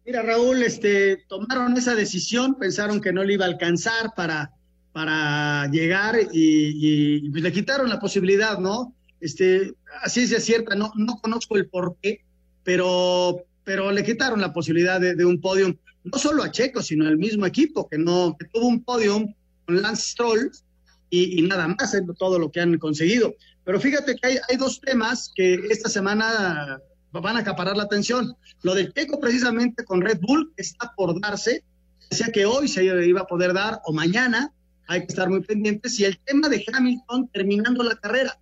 Mira, 0.07 0.23
Raúl, 0.23 0.63
este, 0.63 1.25
tomaron 1.29 1.77
esa 1.77 1.95
decisión, 1.95 2.57
pensaron 2.59 3.01
que 3.01 3.13
no 3.13 3.25
le 3.25 3.35
iba 3.35 3.45
a 3.45 3.49
alcanzar 3.49 4.15
para, 4.17 4.53
para 4.93 5.69
llegar 5.71 6.17
y, 6.33 7.29
le 7.29 7.53
quitaron 7.53 7.91
la 7.91 7.99
posibilidad, 7.99 8.59
¿no? 8.59 8.95
Este, 9.21 9.75
así 10.03 10.23
es 10.23 10.45
cierta, 10.45 10.75
no, 10.75 10.93
no 10.97 11.19
conozco 11.21 11.57
el 11.57 11.69
por 11.69 11.97
qué, 12.03 12.25
pero, 12.65 13.45
pero 13.65 13.91
le 13.93 14.05
quitaron 14.05 14.41
la 14.41 14.53
posibilidad 14.53 15.01
de, 15.01 15.25
un 15.25 15.41
podio 15.41 15.77
no 16.05 16.19
solo 16.19 16.43
a 16.43 16.51
Checo, 16.51 16.83
sino 16.83 17.07
al 17.07 17.19
mismo 17.19 17.47
equipo, 17.47 17.89
que 17.89 17.99
no, 17.99 18.37
tuvo 18.53 18.67
un 18.67 18.85
podium 18.85 19.35
con 19.65 19.83
Lance 19.83 20.11
Stroll 20.11 20.51
y, 21.11 21.43
nada 21.43 21.67
más 21.69 21.97
todo 22.19 22.39
lo 22.39 22.51
que 22.51 22.61
han 22.61 22.79
conseguido. 22.79 23.35
Pero 23.65 23.81
fíjate 23.81 24.15
que 24.15 24.27
hay, 24.27 24.39
hay, 24.49 24.57
dos 24.57 24.81
temas 24.81 25.33
que 25.35 25.55
esta 25.71 25.89
semana 25.89 26.81
van 27.13 27.37
a 27.37 27.41
acaparar 27.41 27.77
la 27.77 27.85
atención. 27.85 28.37
Lo 28.63 28.75
del 28.75 28.93
Checo 28.93 29.19
precisamente 29.19 29.85
con 29.85 30.01
Red 30.01 30.21
Bull 30.21 30.53
está 30.57 30.93
por 30.97 31.21
darse, 31.21 31.65
decía 32.11 32.29
que 32.33 32.47
hoy 32.47 32.69
se 32.69 32.85
iba 32.85 33.21
a 33.21 33.27
poder 33.27 33.53
dar 33.53 33.81
o 33.85 33.93
mañana, 33.93 34.53
hay 34.87 35.01
que 35.01 35.07
estar 35.09 35.29
muy 35.29 35.41
pendientes, 35.41 35.99
y 35.99 36.05
el 36.05 36.19
tema 36.21 36.49
de 36.49 36.65
Hamilton 36.73 37.29
terminando 37.33 37.83
la 37.83 37.97
carrera. 37.97 38.39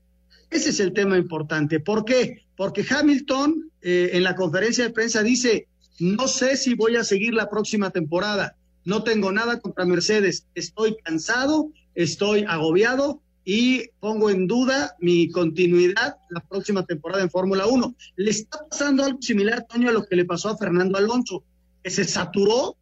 Ese 0.55 0.71
es 0.71 0.79
el 0.79 0.93
tema 0.93 1.19
importante. 1.19 1.81
¿Por 1.81 2.05
qué? 2.05 2.45
Porque 2.57 2.87
Hamilton 2.89 3.73
eh, 3.83 4.11
en 4.13 4.23
la 4.23 4.37
conferencia 4.37 4.85
de 4.85 4.91
prensa 4.91 5.25
dice, 5.25 5.67
no 5.99 6.29
sé 6.29 6.57
si 6.57 6.75
voy 6.75 6.95
a 6.95 7.03
seguir 7.03 7.35
la 7.35 7.51
próxima 7.51 7.91
temporada. 7.91 8.57
No 8.85 9.03
tengo 9.03 9.33
nada 9.33 9.59
contra 9.59 9.85
Mercedes. 9.85 10.47
Estoy 10.55 10.95
cansado, 11.03 11.73
estoy 11.97 12.45
agobiado 12.49 13.21
y 13.45 13.89
pongo 13.99 14.31
en 14.31 14.47
duda 14.47 14.95
mi 15.01 15.29
continuidad 15.29 16.19
la 16.31 16.39
próxima 16.49 16.87
temporada 16.87 17.25
en 17.25 17.31
Fórmula 17.31 17.67
1. 17.67 17.93
Le 18.15 18.31
está 18.31 18.65
pasando 18.71 19.03
algo 19.03 19.21
similar, 19.21 19.67
Toño, 19.69 19.89
a 19.89 19.93
lo 19.93 20.07
que 20.07 20.15
le 20.15 20.25
pasó 20.25 20.51
a 20.51 20.57
Fernando 20.57 20.97
Alonso, 20.97 21.43
que 21.83 21.91
se 21.91 22.05
saturó, 22.05 22.77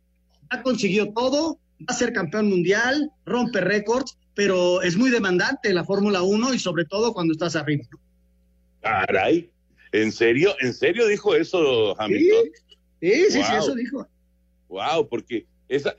ya 0.52 0.62
consiguió 0.62 1.10
todo, 1.14 1.58
va 1.80 1.86
a 1.88 1.94
ser 1.94 2.12
campeón 2.12 2.50
mundial, 2.50 3.10
rompe 3.24 3.62
récords, 3.62 4.18
pero 4.34 4.82
es 4.82 4.96
muy 4.96 5.10
demandante 5.10 5.72
la 5.72 5.84
Fórmula 5.84 6.22
1 6.22 6.54
y 6.54 6.58
sobre 6.58 6.84
todo 6.84 7.12
cuando 7.12 7.32
estás 7.32 7.56
arriba. 7.56 7.84
Caray, 8.80 9.50
¿en 9.92 10.12
serio? 10.12 10.54
¿En 10.60 10.72
serio 10.72 11.06
dijo 11.06 11.34
eso 11.34 12.00
Hamilton? 12.00 12.44
Sí. 12.54 12.72
Sí, 13.02 13.30
sí, 13.30 13.38
wow. 13.38 13.46
sí, 13.46 13.52
eso 13.58 13.74
dijo. 13.74 14.08
Wow, 14.68 15.08
porque 15.08 15.46
esa, 15.68 15.94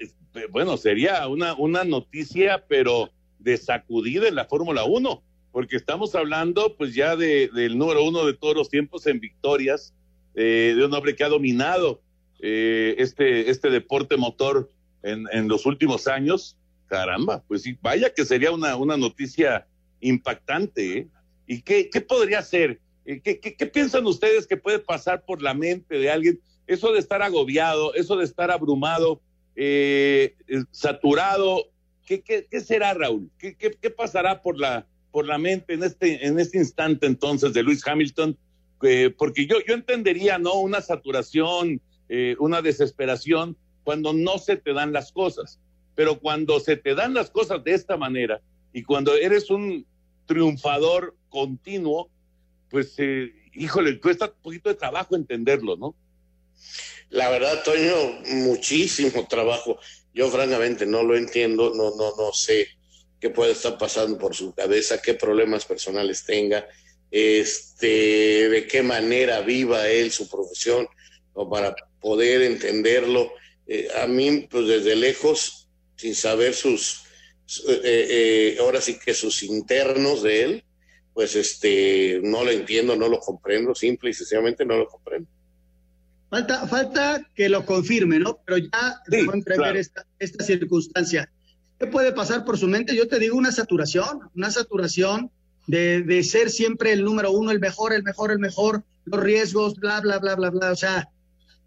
bueno, 0.51 0.77
sería 0.77 1.27
una, 1.27 1.53
una 1.53 1.83
noticia, 1.83 2.63
pero 2.67 3.11
de 3.39 3.57
sacudida 3.57 4.27
en 4.27 4.35
la 4.35 4.45
Fórmula 4.45 4.85
1, 4.85 5.21
porque 5.51 5.75
estamos 5.75 6.15
hablando 6.15 6.75
pues 6.77 6.95
ya 6.95 7.15
de, 7.15 7.49
del 7.53 7.77
número 7.77 8.03
uno 8.03 8.25
de 8.25 8.33
todos 8.33 8.55
los 8.55 8.69
tiempos 8.69 9.05
en 9.05 9.19
victorias, 9.19 9.93
eh, 10.35 10.73
de 10.75 10.85
un 10.85 10.93
hombre 10.93 11.15
que 11.15 11.23
ha 11.23 11.29
dominado 11.29 12.01
eh, 12.39 12.95
este, 12.97 13.49
este 13.49 13.69
deporte 13.69 14.17
motor 14.17 14.69
en, 15.03 15.25
en, 15.31 15.47
los 15.47 15.65
últimos 15.65 16.07
años. 16.07 16.57
Caramba, 16.93 17.43
pues 17.47 17.63
sí, 17.63 17.77
vaya 17.81 18.13
que 18.13 18.25
sería 18.25 18.51
una, 18.51 18.75
una 18.75 18.97
noticia 18.97 19.65
impactante. 19.99 20.97
¿eh? 20.97 21.07
¿Y 21.47 21.61
qué, 21.61 21.89
qué 21.89 22.01
podría 22.01 22.41
ser? 22.41 22.79
¿Qué, 23.05 23.21
qué, 23.21 23.55
¿Qué 23.55 23.65
piensan 23.65 24.05
ustedes 24.05 24.47
que 24.47 24.57
puede 24.57 24.79
pasar 24.79 25.23
por 25.25 25.41
la 25.41 25.53
mente 25.53 25.97
de 25.97 26.09
alguien? 26.09 26.39
eso 26.67 26.91
de 26.93 26.99
estar 26.99 27.21
agobiado, 27.21 27.93
eso 27.93 28.17
de 28.17 28.25
estar 28.25 28.51
abrumado, 28.51 29.21
eh, 29.55 30.35
saturado, 30.71 31.65
¿qué, 32.05 32.21
qué, 32.21 32.47
qué 32.49 32.59
será, 32.61 32.93
Raúl? 32.93 33.29
¿Qué, 33.37 33.55
¿Qué, 33.55 33.89
pasará 33.89 34.41
por 34.41 34.57
la, 34.57 34.85
por 35.11 35.25
la 35.25 35.37
mente 35.37 35.73
en 35.73 35.83
este, 35.83 36.25
en 36.25 36.39
este 36.39 36.57
instante 36.57 37.05
entonces 37.05 37.53
de 37.53 37.63
Luis 37.63 37.85
Hamilton? 37.85 38.37
Eh, 38.83 39.13
porque 39.17 39.45
yo, 39.45 39.57
yo 39.67 39.73
entendería, 39.73 40.37
¿no? 40.37 40.55
Una 40.55 40.81
saturación, 40.81 41.81
eh, 42.09 42.35
una 42.39 42.61
desesperación 42.61 43.55
cuando 43.83 44.13
no 44.13 44.37
se 44.37 44.57
te 44.57 44.73
dan 44.73 44.93
las 44.93 45.11
cosas, 45.11 45.59
pero 45.95 46.19
cuando 46.19 46.59
se 46.59 46.77
te 46.77 46.95
dan 46.95 47.13
las 47.13 47.29
cosas 47.29 47.63
de 47.63 47.73
esta 47.73 47.97
manera 47.97 48.41
y 48.73 48.83
cuando 48.83 49.15
eres 49.15 49.49
un 49.49 49.85
triunfador 50.25 51.15
continuo, 51.29 52.09
pues, 52.69 52.95
híjole, 53.53 53.99
cuesta 53.99 54.25
un 54.25 54.41
poquito 54.41 54.69
de 54.69 54.75
trabajo 54.75 55.15
entenderlo, 55.15 55.75
¿no? 55.75 55.95
La 57.09 57.29
verdad, 57.29 57.63
Toño, 57.63 58.21
muchísimo 58.43 59.27
trabajo. 59.27 59.77
Yo 60.13 60.29
francamente 60.29 60.85
no 60.85 61.03
lo 61.03 61.15
entiendo, 61.15 61.71
no, 61.75 61.95
no, 61.95 62.15
no 62.17 62.33
sé 62.33 62.67
qué 63.19 63.29
puede 63.29 63.51
estar 63.51 63.77
pasando 63.77 64.17
por 64.17 64.35
su 64.35 64.53
cabeza, 64.53 65.01
qué 65.01 65.13
problemas 65.13 65.65
personales 65.65 66.25
tenga, 66.25 66.67
este, 67.11 68.49
de 68.49 68.67
qué 68.67 68.81
manera 68.81 69.41
viva 69.41 69.87
él 69.87 70.11
su 70.11 70.27
profesión, 70.27 70.87
o 71.33 71.49
para 71.49 71.75
poder 72.01 72.41
entenderlo. 72.41 73.31
Eh, 73.67 73.87
a 74.01 74.07
mí, 74.07 74.47
pues 74.49 74.67
desde 74.67 74.95
lejos, 74.95 75.62
sin 75.95 76.15
saber 76.15 76.53
sus, 76.53 77.03
eh, 77.67 77.81
eh, 77.85 78.57
ahora 78.59 78.81
sí 78.81 78.97
que 78.97 79.13
sus 79.13 79.43
internos 79.43 80.23
de 80.23 80.43
él, 80.43 80.63
pues 81.13 81.35
este, 81.35 82.19
no 82.23 82.43
lo 82.43 82.51
entiendo, 82.51 82.95
no 82.95 83.07
lo 83.07 83.19
comprendo, 83.19 83.75
simple 83.75 84.09
y 84.09 84.13
sencillamente 84.13 84.65
no 84.65 84.77
lo 84.77 84.87
comprendo. 84.87 85.29
Falta, 86.29 86.67
falta 86.67 87.29
que 87.35 87.47
lo 87.47 87.63
confirme, 87.65 88.17
¿no? 88.17 88.39
Pero 88.43 88.57
ya 88.57 89.01
sí, 89.05 89.17
dejó 89.17 89.33
entrever 89.33 89.65
claro. 89.65 89.79
esta, 89.79 90.05
esta 90.17 90.43
circunstancia. 90.43 91.31
¿Qué 91.79 91.85
puede 91.85 92.11
pasar 92.11 92.43
por 92.43 92.57
su 92.57 92.67
mente? 92.67 92.95
Yo 92.95 93.07
te 93.07 93.19
digo 93.19 93.37
una 93.37 93.51
saturación, 93.51 94.21
una 94.35 94.49
saturación 94.49 95.29
de, 95.67 96.01
de, 96.01 96.23
ser 96.23 96.49
siempre 96.49 96.91
el 96.91 97.03
número 97.03 97.31
uno, 97.31 97.51
el 97.51 97.59
mejor, 97.59 97.93
el 97.93 98.01
mejor, 98.01 98.31
el 98.31 98.39
mejor, 98.39 98.83
los 99.05 99.21
riesgos, 99.21 99.75
bla, 99.75 100.01
bla, 100.01 100.17
bla, 100.17 100.35
bla, 100.35 100.49
bla. 100.49 100.71
O 100.71 100.75
sea, 100.75 101.09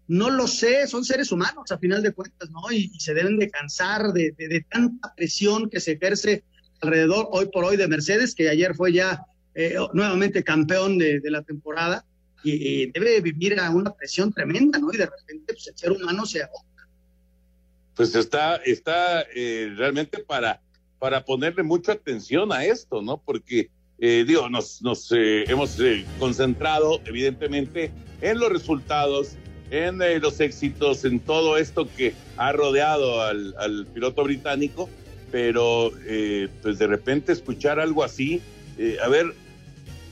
no 0.07 0.29
lo 0.29 0.47
sé, 0.47 0.87
son 0.87 1.03
seres 1.03 1.31
humanos 1.31 1.71
a 1.71 1.77
final 1.77 2.01
de 2.01 2.13
cuentas, 2.13 2.49
¿no? 2.49 2.71
Y, 2.71 2.89
se 2.99 3.13
deben 3.13 3.37
de 3.37 3.49
cansar 3.49 4.13
de, 4.13 4.31
de, 4.37 4.65
tanta 4.69 5.13
presión 5.15 5.69
que 5.69 5.79
se 5.79 5.93
ejerce 5.93 6.43
alrededor 6.81 7.27
hoy 7.31 7.49
por 7.51 7.65
hoy 7.65 7.77
de 7.77 7.87
Mercedes, 7.87 8.33
que 8.33 8.49
ayer 8.49 8.75
fue 8.75 8.93
ya 8.93 9.25
eh, 9.55 9.75
nuevamente 9.93 10.43
campeón 10.43 10.97
de, 10.97 11.19
de 11.19 11.31
la 11.31 11.41
temporada 11.41 12.05
y, 12.43 12.91
debe 12.91 13.21
vivir 13.21 13.59
a 13.59 13.69
una 13.69 13.93
presión 13.93 14.31
tremenda, 14.31 14.79
¿no? 14.79 14.93
Y 14.93 14.97
de 14.97 15.05
repente 15.05 15.53
pues, 15.53 15.67
el 15.67 15.77
ser 15.77 15.91
humano 15.91 16.25
se 16.25 16.43
ahoga. 16.43 16.87
Pues 17.95 18.13
está, 18.15 18.57
está 18.57 19.25
eh, 19.33 19.73
realmente 19.75 20.19
para, 20.19 20.61
para 20.99 21.25
ponerle 21.25 21.63
mucha 21.63 21.93
atención 21.93 22.51
a 22.51 22.63
esto, 22.63 23.01
¿no? 23.01 23.17
Porque, 23.17 23.69
eh, 23.99 24.23
digo, 24.27 24.49
nos, 24.49 24.81
nos 24.81 25.11
eh, 25.11 25.45
hemos 25.47 25.77
concentrado, 26.19 27.01
evidentemente, 27.05 27.91
en 28.21 28.39
los 28.39 28.51
resultados, 28.51 29.35
en 29.71 29.99
los 30.21 30.39
éxitos, 30.39 31.05
en 31.05 31.19
todo 31.19 31.57
esto 31.57 31.87
que 31.97 32.13
ha 32.37 32.51
rodeado 32.51 33.21
al, 33.21 33.53
al 33.57 33.85
piloto 33.87 34.23
británico, 34.23 34.89
pero 35.31 35.91
pues 36.61 36.79
de 36.79 36.87
repente 36.87 37.33
escuchar 37.33 37.79
algo 37.79 38.03
así, 38.03 38.41
a 39.03 39.09
ver, 39.09 39.33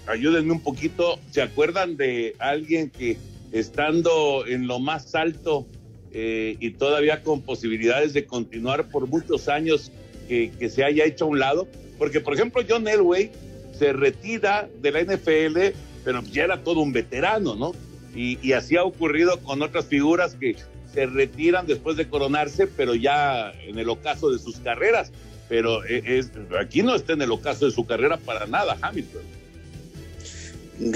ayúdenme 0.07 0.51
un 0.51 0.61
poquito, 0.61 1.19
¿se 1.31 1.41
acuerdan 1.41 1.97
de 1.97 2.35
alguien 2.39 2.89
que 2.89 3.17
estando 3.51 4.45
en 4.47 4.67
lo 4.67 4.79
más 4.79 5.15
alto 5.15 5.65
eh, 6.11 6.57
y 6.59 6.71
todavía 6.71 7.23
con 7.23 7.41
posibilidades 7.41 8.13
de 8.13 8.25
continuar 8.25 8.89
por 8.89 9.07
muchos 9.07 9.47
años 9.47 9.91
que, 10.27 10.51
que, 10.57 10.69
se 10.69 10.83
haya 10.83 11.05
hecho 11.05 11.25
a 11.25 11.27
un 11.29 11.39
lado? 11.39 11.67
Porque, 11.97 12.19
por 12.19 12.33
ejemplo, 12.33 12.61
John 12.67 12.87
Elway 12.87 13.31
se 13.77 13.93
retira 13.93 14.69
de 14.81 14.91
la 14.91 15.01
NFL, 15.03 15.75
pero 16.03 16.21
ya 16.31 16.43
era 16.43 16.63
todo 16.63 16.81
un 16.81 16.93
veterano, 16.93 17.55
¿no? 17.55 17.73
Y, 18.15 18.39
y 18.41 18.53
así 18.53 18.77
ha 18.77 18.83
ocurrido 18.83 19.39
con 19.41 19.61
otras 19.61 19.85
figuras 19.85 20.35
que 20.35 20.55
se 20.93 21.05
retiran 21.05 21.67
después 21.67 21.97
de 21.97 22.07
coronarse, 22.07 22.67
pero 22.67 22.95
ya 22.95 23.51
en 23.65 23.77
el 23.77 23.89
ocaso 23.89 24.31
de 24.31 24.39
sus 24.39 24.57
carreras. 24.57 25.11
Pero 25.49 25.83
es, 25.83 26.31
aquí 26.59 26.81
no 26.81 26.95
está 26.95 27.13
en 27.13 27.21
el 27.21 27.31
ocaso 27.31 27.65
de 27.65 27.71
su 27.71 27.85
carrera 27.85 28.17
para 28.17 28.47
nada, 28.47 28.77
Hamilton. 28.81 29.21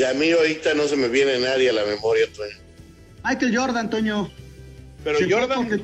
A 0.09 0.13
mí 0.13 0.31
ahorita 0.31 0.73
no 0.73 0.87
se 0.87 0.95
me 0.95 1.07
viene 1.07 1.39
nadie 1.39 1.69
a 1.69 1.73
la 1.73 1.85
memoria, 1.85 2.25
Toño. 2.35 2.57
Michael 3.23 3.57
Jordan, 3.57 3.89
Toño. 3.89 4.31
Pero 5.03 5.19
Jordan. 5.29 5.67
Porque, 5.67 5.83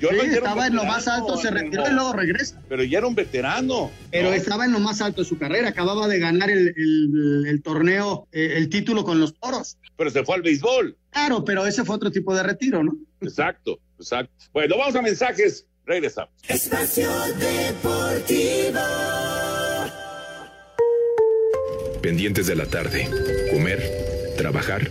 Yo 0.00 0.10
Sí, 0.10 0.16
estaba 0.30 0.66
en 0.68 0.76
lo 0.76 0.84
más 0.84 1.08
alto, 1.08 1.36
se 1.36 1.50
retiró 1.50 1.88
y 1.90 1.92
luego 1.92 2.12
regresa. 2.12 2.62
Pero 2.68 2.84
ya 2.84 2.98
era 2.98 3.06
un 3.08 3.14
veterano. 3.16 3.90
Pero 4.12 4.28
¿no? 4.28 4.34
estaba 4.34 4.64
en 4.64 4.72
lo 4.72 4.78
más 4.78 5.00
alto 5.00 5.22
de 5.22 5.28
su 5.28 5.38
carrera, 5.38 5.68
acababa 5.70 6.06
de 6.06 6.18
ganar 6.20 6.50
el, 6.50 6.68
el- 6.68 7.44
el 7.48 7.62
torneo, 7.62 8.28
eh, 8.32 8.54
el 8.56 8.68
título 8.68 9.02
con 9.04 9.18
los 9.20 9.34
toros. 9.34 9.76
Pero 9.96 10.10
se 10.10 10.24
fue 10.24 10.36
al 10.36 10.42
béisbol. 10.42 10.96
Claro, 11.10 11.44
pero 11.44 11.66
ese 11.66 11.84
fue 11.84 11.96
otro 11.96 12.10
tipo 12.12 12.34
de 12.34 12.44
retiro, 12.44 12.84
¿no? 12.84 12.96
Exacto, 13.20 13.80
exacto. 13.98 14.32
Bueno, 14.52 14.76
vamos 14.78 14.94
a 14.94 15.02
mensajes. 15.02 15.66
Regresamos. 15.84 16.30
Espacio 16.46 17.08
Deportivo. 17.38 18.78
Pendientes 22.02 22.46
de 22.46 22.54
la 22.56 22.66
tarde. 22.66 23.08
Comer. 23.52 23.82
Trabajar. 24.36 24.90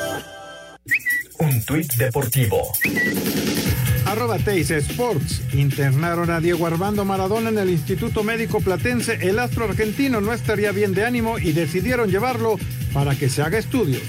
Un 1.41 1.59
tuit 1.63 1.91
deportivo. 1.95 2.71
Arroba 4.05 4.37
Teis 4.37 4.69
Sports. 4.69 5.41
Internaron 5.53 6.29
a 6.29 6.39
Diego 6.39 6.67
Armando 6.67 7.03
Maradona 7.03 7.49
en 7.49 7.57
el 7.57 7.71
Instituto 7.71 8.23
Médico 8.23 8.59
Platense. 8.61 9.17
El 9.19 9.39
astro 9.39 9.65
argentino 9.65 10.21
no 10.21 10.33
estaría 10.33 10.71
bien 10.71 10.93
de 10.93 11.03
ánimo 11.03 11.39
y 11.39 11.53
decidieron 11.53 12.11
llevarlo 12.11 12.59
para 12.93 13.15
que 13.15 13.27
se 13.27 13.41
haga 13.41 13.57
estudios. 13.57 14.03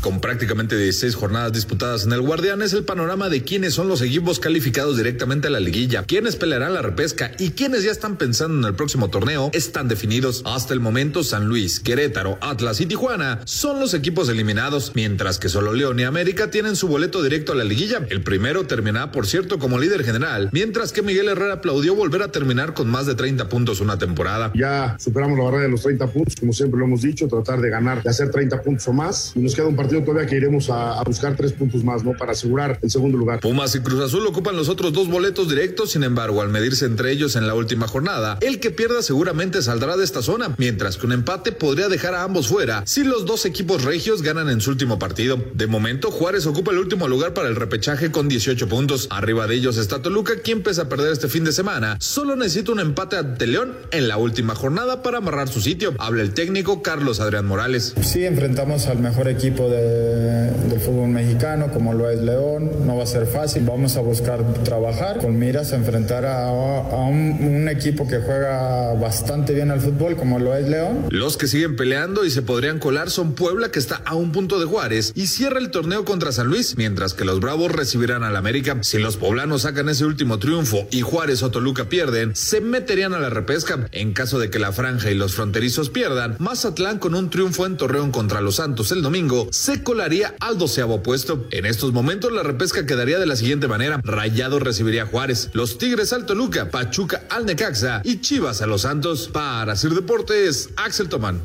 Con 0.00 0.20
prácticamente 0.22 0.78
16 0.78 1.14
jornadas 1.14 1.52
disputadas 1.52 2.06
en 2.06 2.12
el 2.14 2.22
Guardián 2.22 2.62
es 2.62 2.72
el 2.72 2.84
panorama 2.84 3.28
de 3.28 3.42
quiénes 3.42 3.74
son 3.74 3.86
los 3.86 4.00
equipos 4.00 4.40
calificados 4.40 4.96
directamente 4.96 5.48
a 5.48 5.50
la 5.50 5.60
liguilla, 5.60 6.04
quiénes 6.04 6.36
pelearán 6.36 6.72
la 6.72 6.80
repesca 6.80 7.32
y 7.38 7.50
quiénes 7.50 7.84
ya 7.84 7.90
están 7.90 8.16
pensando 8.16 8.58
en 8.58 8.64
el 8.64 8.74
próximo 8.74 9.10
torneo 9.10 9.50
están 9.52 9.88
definidos. 9.88 10.42
Hasta 10.46 10.72
el 10.72 10.80
momento 10.80 11.22
San 11.22 11.48
Luis, 11.48 11.80
Querétaro, 11.80 12.38
Atlas 12.40 12.80
y 12.80 12.86
Tijuana 12.86 13.40
son 13.44 13.78
los 13.78 13.92
equipos 13.92 14.30
eliminados, 14.30 14.92
mientras 14.94 15.38
que 15.38 15.50
solo 15.50 15.74
León 15.74 16.00
y 16.00 16.04
América 16.04 16.50
tienen 16.50 16.76
su 16.76 16.88
boleto 16.88 17.22
directo 17.22 17.52
a 17.52 17.56
la 17.56 17.64
liguilla. 17.64 18.06
El 18.08 18.22
primero 18.22 18.66
terminará 18.66 19.12
por 19.12 19.26
cierto 19.26 19.58
como 19.58 19.78
líder 19.78 20.02
general, 20.02 20.48
mientras 20.52 20.92
que 20.92 21.02
Miguel 21.02 21.28
Herrera 21.28 21.54
aplaudió 21.54 21.94
volver 21.94 22.22
a 22.22 22.32
terminar 22.32 22.72
con 22.72 22.88
más 22.88 23.04
de 23.04 23.16
30 23.16 23.50
puntos 23.50 23.80
una 23.80 23.98
temporada. 23.98 24.50
Ya 24.54 24.96
superamos 24.98 25.36
la 25.36 25.44
barrera 25.44 25.64
de 25.64 25.70
los 25.70 25.82
30 25.82 26.06
puntos, 26.06 26.36
como 26.36 26.54
siempre 26.54 26.80
lo 26.80 26.86
hemos 26.86 27.02
dicho, 27.02 27.28
tratar 27.28 27.60
de 27.60 27.68
ganar, 27.68 28.02
de 28.02 28.08
hacer 28.08 28.30
30 28.30 28.62
puntos 28.62 28.88
o 28.88 28.94
más. 28.94 29.32
Y 29.34 29.40
nos 29.40 29.54
queda 29.54 29.66
un 29.66 29.76
partido 29.90 30.04
todavía 30.04 30.28
que 30.28 30.36
iremos 30.36 30.70
a, 30.70 31.00
a 31.00 31.02
buscar 31.02 31.36
tres 31.36 31.52
puntos 31.52 31.82
más, 31.84 32.04
¿no? 32.04 32.12
Para 32.12 32.32
asegurar 32.32 32.78
el 32.82 32.90
segundo 32.90 33.18
lugar. 33.18 33.40
Pumas 33.40 33.74
y 33.74 33.80
Cruz 33.80 34.00
Azul 34.00 34.24
ocupan 34.26 34.56
los 34.56 34.68
otros 34.68 34.92
dos 34.92 35.08
boletos 35.08 35.48
directos, 35.48 35.90
sin 35.92 36.04
embargo, 36.04 36.42
al 36.42 36.48
medirse 36.48 36.84
entre 36.84 37.10
ellos 37.12 37.34
en 37.36 37.46
la 37.46 37.54
última 37.54 37.88
jornada, 37.88 38.38
el 38.40 38.60
que 38.60 38.70
pierda 38.70 39.02
seguramente 39.02 39.62
saldrá 39.62 39.96
de 39.96 40.04
esta 40.04 40.22
zona, 40.22 40.54
mientras 40.58 40.96
que 40.96 41.06
un 41.06 41.12
empate 41.12 41.52
podría 41.52 41.88
dejar 41.88 42.14
a 42.14 42.22
ambos 42.22 42.48
fuera 42.48 42.82
si 42.86 43.02
los 43.04 43.26
dos 43.26 43.44
equipos 43.46 43.82
regios 43.84 44.22
ganan 44.22 44.48
en 44.48 44.60
su 44.60 44.70
último 44.70 44.98
partido. 44.98 45.42
De 45.54 45.66
momento, 45.66 46.10
Juárez 46.10 46.46
ocupa 46.46 46.70
el 46.70 46.78
último 46.78 47.08
lugar 47.08 47.34
para 47.34 47.48
el 47.48 47.56
repechaje 47.56 48.10
con 48.12 48.28
18 48.28 48.68
puntos. 48.68 49.08
Arriba 49.10 49.46
de 49.46 49.56
ellos 49.56 49.76
está 49.76 50.02
Toluca, 50.02 50.34
quien 50.42 50.62
pese 50.62 50.82
a 50.82 50.88
perder 50.88 51.12
este 51.12 51.28
fin 51.28 51.44
de 51.44 51.52
semana, 51.52 51.96
solo 52.00 52.36
necesita 52.36 52.72
un 52.72 52.80
empate 52.80 53.16
ante 53.16 53.46
León 53.46 53.72
en 53.90 54.06
la 54.08 54.16
última 54.18 54.54
jornada 54.54 55.02
para 55.02 55.18
amarrar 55.18 55.48
su 55.48 55.60
sitio. 55.60 55.94
Habla 55.98 56.22
el 56.22 56.32
técnico 56.32 56.82
Carlos 56.82 57.20
Adrián 57.20 57.46
Morales. 57.46 57.94
Sí, 58.02 58.24
enfrentamos 58.24 58.86
al 58.86 58.98
mejor 59.00 59.28
equipo 59.28 59.68
de- 59.68 59.79
del 59.80 60.80
fútbol 60.80 61.08
mexicano, 61.08 61.70
como 61.72 61.92
lo 61.92 62.10
es 62.10 62.20
León. 62.20 62.70
No 62.86 62.96
va 62.96 63.04
a 63.04 63.06
ser 63.06 63.26
fácil. 63.26 63.64
Vamos 63.64 63.96
a 63.96 64.00
buscar 64.00 64.42
trabajar 64.64 65.18
con 65.18 65.38
miras 65.38 65.72
a 65.72 65.76
enfrentar 65.76 66.24
a, 66.24 66.48
a 66.48 67.04
un, 67.06 67.38
un 67.40 67.68
equipo 67.68 68.06
que 68.06 68.18
juega 68.18 68.94
bastante 68.94 69.54
bien 69.54 69.70
al 69.70 69.80
fútbol, 69.80 70.16
como 70.16 70.38
lo 70.38 70.56
es 70.56 70.68
León. 70.68 71.06
Los 71.10 71.36
que 71.36 71.46
siguen 71.46 71.76
peleando 71.76 72.24
y 72.24 72.30
se 72.30 72.42
podrían 72.42 72.78
colar 72.78 73.10
son 73.10 73.34
Puebla, 73.34 73.70
que 73.70 73.78
está 73.78 74.02
a 74.04 74.14
un 74.14 74.32
punto 74.32 74.58
de 74.58 74.66
Juárez, 74.66 75.12
y 75.14 75.26
cierra 75.26 75.58
el 75.58 75.70
torneo 75.70 76.04
contra 76.04 76.32
San 76.32 76.48
Luis, 76.48 76.76
mientras 76.76 77.14
que 77.14 77.24
los 77.24 77.40
Bravos 77.40 77.72
recibirán 77.72 78.24
al 78.24 78.36
América. 78.36 78.78
Si 78.82 78.98
los 78.98 79.16
poblanos 79.16 79.62
sacan 79.62 79.88
ese 79.88 80.04
último 80.04 80.38
triunfo 80.38 80.86
y 80.90 81.02
Juárez 81.02 81.42
o 81.42 81.50
Toluca 81.50 81.88
pierden, 81.88 82.34
se 82.34 82.60
meterían 82.60 83.14
a 83.14 83.18
la 83.20 83.30
repesca. 83.30 83.88
En 83.92 84.12
caso 84.12 84.38
de 84.38 84.50
que 84.50 84.58
la 84.58 84.72
franja 84.72 85.10
y 85.10 85.14
los 85.14 85.34
fronterizos 85.34 85.90
pierdan, 85.90 86.36
Mazatlán 86.38 86.98
con 86.98 87.14
un 87.14 87.30
triunfo 87.30 87.66
en 87.66 87.76
Torreón 87.76 88.10
contra 88.10 88.40
los 88.40 88.56
Santos 88.56 88.90
el 88.92 89.02
domingo 89.02 89.48
se 89.50 89.69
colaría 89.78 90.34
al 90.40 90.58
doceavo 90.58 91.02
puesto. 91.02 91.46
En 91.50 91.64
estos 91.64 91.92
momentos 91.92 92.32
la 92.32 92.42
repesca 92.42 92.84
quedaría 92.84 93.18
de 93.18 93.26
la 93.26 93.36
siguiente 93.36 93.68
manera. 93.68 94.00
Rayado 94.02 94.58
recibiría 94.58 95.04
a 95.04 95.06
Juárez, 95.06 95.50
los 95.52 95.78
Tigres 95.78 96.12
al 96.12 96.26
Toluca, 96.26 96.70
Pachuca 96.70 97.22
al 97.30 97.46
Necaxa 97.46 98.02
y 98.04 98.20
Chivas 98.20 98.62
a 98.62 98.66
los 98.66 98.82
Santos. 98.82 99.28
Para 99.28 99.76
Sir 99.76 99.92
Deportes, 99.92 100.70
Axel 100.76 101.08
Tomán. 101.08 101.40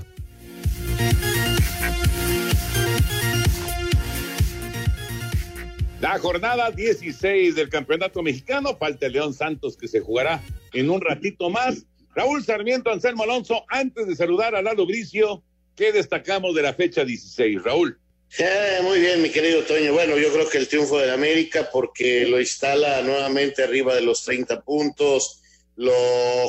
La 6.02 6.20
jornada 6.20 6.72
16 6.72 7.56
del 7.56 7.70
Campeonato 7.70 8.22
Mexicano, 8.22 8.76
falta 8.78 9.08
el 9.08 9.14
León 9.14 9.34
Santos 9.34 9.76
que 9.78 9.88
se 9.88 10.02
jugará 10.02 10.44
en 10.74 10.90
un 10.90 11.02
ratito 11.02 11.50
más. 11.50 11.86
Raúl 12.14 12.44
Sarmiento, 12.44 12.92
Anselmo 12.92 13.24
Alonso, 13.24 13.66
antes 13.70 14.08
de 14.08 14.16
saludar 14.16 14.56
a 14.56 14.62
Lalo 14.62 14.86
Bricio, 14.86 15.44
¿qué 15.76 15.92
destacamos 15.92 16.54
de 16.54 16.62
la 16.62 16.74
fecha 16.74 17.04
16? 17.04 17.64
Raúl. 17.64 18.00
Eh, 18.38 18.80
muy 18.84 19.00
bien, 19.00 19.22
mi 19.22 19.30
querido 19.30 19.64
Toño. 19.64 19.94
Bueno, 19.94 20.18
yo 20.18 20.30
creo 20.34 20.50
que 20.50 20.58
el 20.58 20.68
triunfo 20.68 21.00
del 21.00 21.12
América 21.12 21.70
porque 21.72 22.26
lo 22.26 22.38
instala 22.38 23.02
nuevamente 23.02 23.64
arriba 23.64 23.96
de 23.96 24.02
los 24.02 24.26
30 24.26 24.62
puntos, 24.62 25.42
lo 25.78 25.94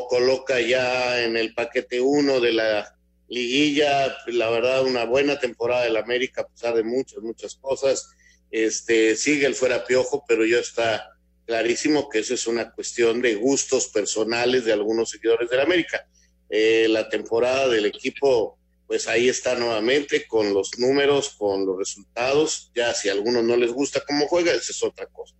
coloca 0.08 0.60
ya 0.60 1.22
en 1.22 1.36
el 1.36 1.54
paquete 1.54 2.00
1 2.00 2.40
de 2.40 2.52
la 2.52 2.96
liguilla. 3.28 4.16
La 4.26 4.50
verdad, 4.50 4.84
una 4.84 5.04
buena 5.04 5.38
temporada 5.38 5.84
del 5.84 5.96
América 5.96 6.40
a 6.40 6.48
pesar 6.48 6.74
de 6.74 6.82
muchas, 6.82 7.20
muchas 7.20 7.54
cosas. 7.54 8.10
Este, 8.50 9.14
sigue 9.14 9.46
el 9.46 9.54
fuera 9.54 9.84
piojo, 9.84 10.24
pero 10.26 10.44
ya 10.44 10.58
está 10.58 11.10
clarísimo 11.46 12.08
que 12.08 12.18
eso 12.18 12.34
es 12.34 12.48
una 12.48 12.72
cuestión 12.72 13.22
de 13.22 13.36
gustos 13.36 13.88
personales 13.88 14.64
de 14.64 14.72
algunos 14.72 15.10
seguidores 15.10 15.48
del 15.50 15.60
América. 15.60 16.04
Eh, 16.50 16.88
la 16.88 17.08
temporada 17.08 17.68
del 17.68 17.86
equipo 17.86 18.55
pues 18.86 19.08
ahí 19.08 19.28
está 19.28 19.56
nuevamente 19.56 20.26
con 20.26 20.54
los 20.54 20.78
números, 20.78 21.30
con 21.30 21.66
los 21.66 21.78
resultados. 21.78 22.70
Ya 22.74 22.94
si 22.94 23.08
a 23.08 23.12
algunos 23.12 23.42
no 23.42 23.56
les 23.56 23.72
gusta 23.72 24.02
cómo 24.06 24.28
juega, 24.28 24.52
esa 24.52 24.72
es 24.72 24.82
otra 24.82 25.06
cosa. 25.06 25.34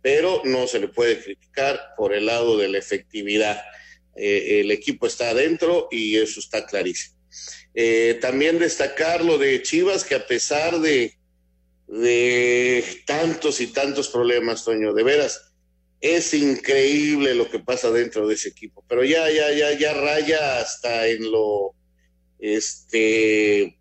Pero 0.00 0.42
no 0.44 0.66
se 0.66 0.78
le 0.78 0.88
puede 0.88 1.20
criticar 1.20 1.80
por 1.96 2.12
el 2.12 2.26
lado 2.26 2.56
de 2.56 2.68
la 2.68 2.78
efectividad. 2.78 3.62
Eh, 4.16 4.60
el 4.60 4.70
equipo 4.70 5.06
está 5.06 5.30
adentro 5.30 5.88
y 5.90 6.16
eso 6.16 6.40
está 6.40 6.64
clarísimo. 6.66 7.16
Eh, 7.74 8.18
también 8.20 8.58
destacar 8.58 9.24
lo 9.24 9.38
de 9.38 9.62
Chivas, 9.62 10.04
que 10.04 10.14
a 10.14 10.26
pesar 10.26 10.80
de, 10.80 11.16
de 11.88 12.84
tantos 13.06 13.60
y 13.60 13.68
tantos 13.68 14.08
problemas, 14.08 14.64
Toño, 14.64 14.92
de 14.92 15.02
veras, 15.02 15.52
es 16.00 16.34
increíble 16.34 17.34
lo 17.34 17.50
que 17.50 17.60
pasa 17.60 17.90
dentro 17.90 18.26
de 18.26 18.34
ese 18.34 18.50
equipo. 18.50 18.84
Pero 18.88 19.04
ya, 19.04 19.30
ya, 19.30 19.52
ya, 19.52 19.72
ya 19.72 19.94
raya 19.94 20.60
hasta 20.60 21.06
en 21.06 21.30
lo 21.30 21.74
este 22.42 23.78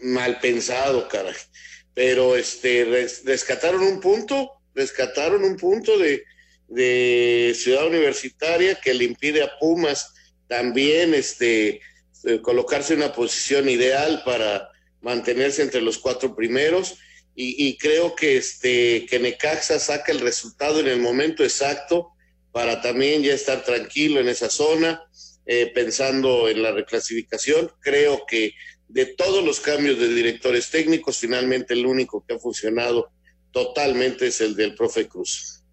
mal 0.00 0.40
pensado, 0.40 1.06
caray. 1.08 1.34
Pero 1.94 2.36
este 2.36 2.84
res- 2.84 3.22
rescataron 3.24 3.82
un 3.82 4.00
punto, 4.00 4.52
rescataron 4.74 5.44
un 5.44 5.56
punto 5.56 5.98
de, 5.98 6.24
de 6.68 7.54
Ciudad 7.56 7.86
Universitaria 7.86 8.80
que 8.80 8.94
le 8.94 9.04
impide 9.04 9.42
a 9.42 9.58
Pumas 9.58 10.14
también 10.48 11.12
este 11.14 11.80
eh, 12.24 12.40
colocarse 12.42 12.94
en 12.94 13.00
una 13.02 13.12
posición 13.12 13.68
ideal 13.68 14.22
para 14.24 14.70
mantenerse 15.02 15.62
entre 15.62 15.82
los 15.82 15.98
cuatro 15.98 16.34
primeros 16.34 16.96
y, 17.34 17.68
y 17.68 17.76
creo 17.76 18.16
que 18.16 18.36
este 18.38 19.06
que 19.06 19.18
Necaxa 19.18 19.78
saca 19.78 20.10
el 20.10 20.20
resultado 20.20 20.80
en 20.80 20.88
el 20.88 21.00
momento 21.00 21.44
exacto 21.44 22.10
para 22.50 22.80
también 22.80 23.22
ya 23.22 23.34
estar 23.34 23.62
tranquilo 23.64 24.20
en 24.20 24.28
esa 24.28 24.48
zona 24.50 25.02
eh, 25.50 25.72
pensando 25.74 26.46
en 26.50 26.62
la 26.62 26.72
reclasificación. 26.72 27.70
Creo 27.80 28.26
que 28.28 28.52
de 28.86 29.06
todos 29.06 29.42
los 29.42 29.60
cambios 29.60 29.98
de 29.98 30.12
directores 30.14 30.70
técnicos, 30.70 31.16
finalmente 31.16 31.72
el 31.72 31.86
único 31.86 32.22
que 32.26 32.34
ha 32.34 32.38
funcionado 32.38 33.08
totalmente 33.50 34.26
es 34.26 34.42
el 34.42 34.54
del 34.54 34.74
profe 34.74 35.08
Cruz. 35.08 35.64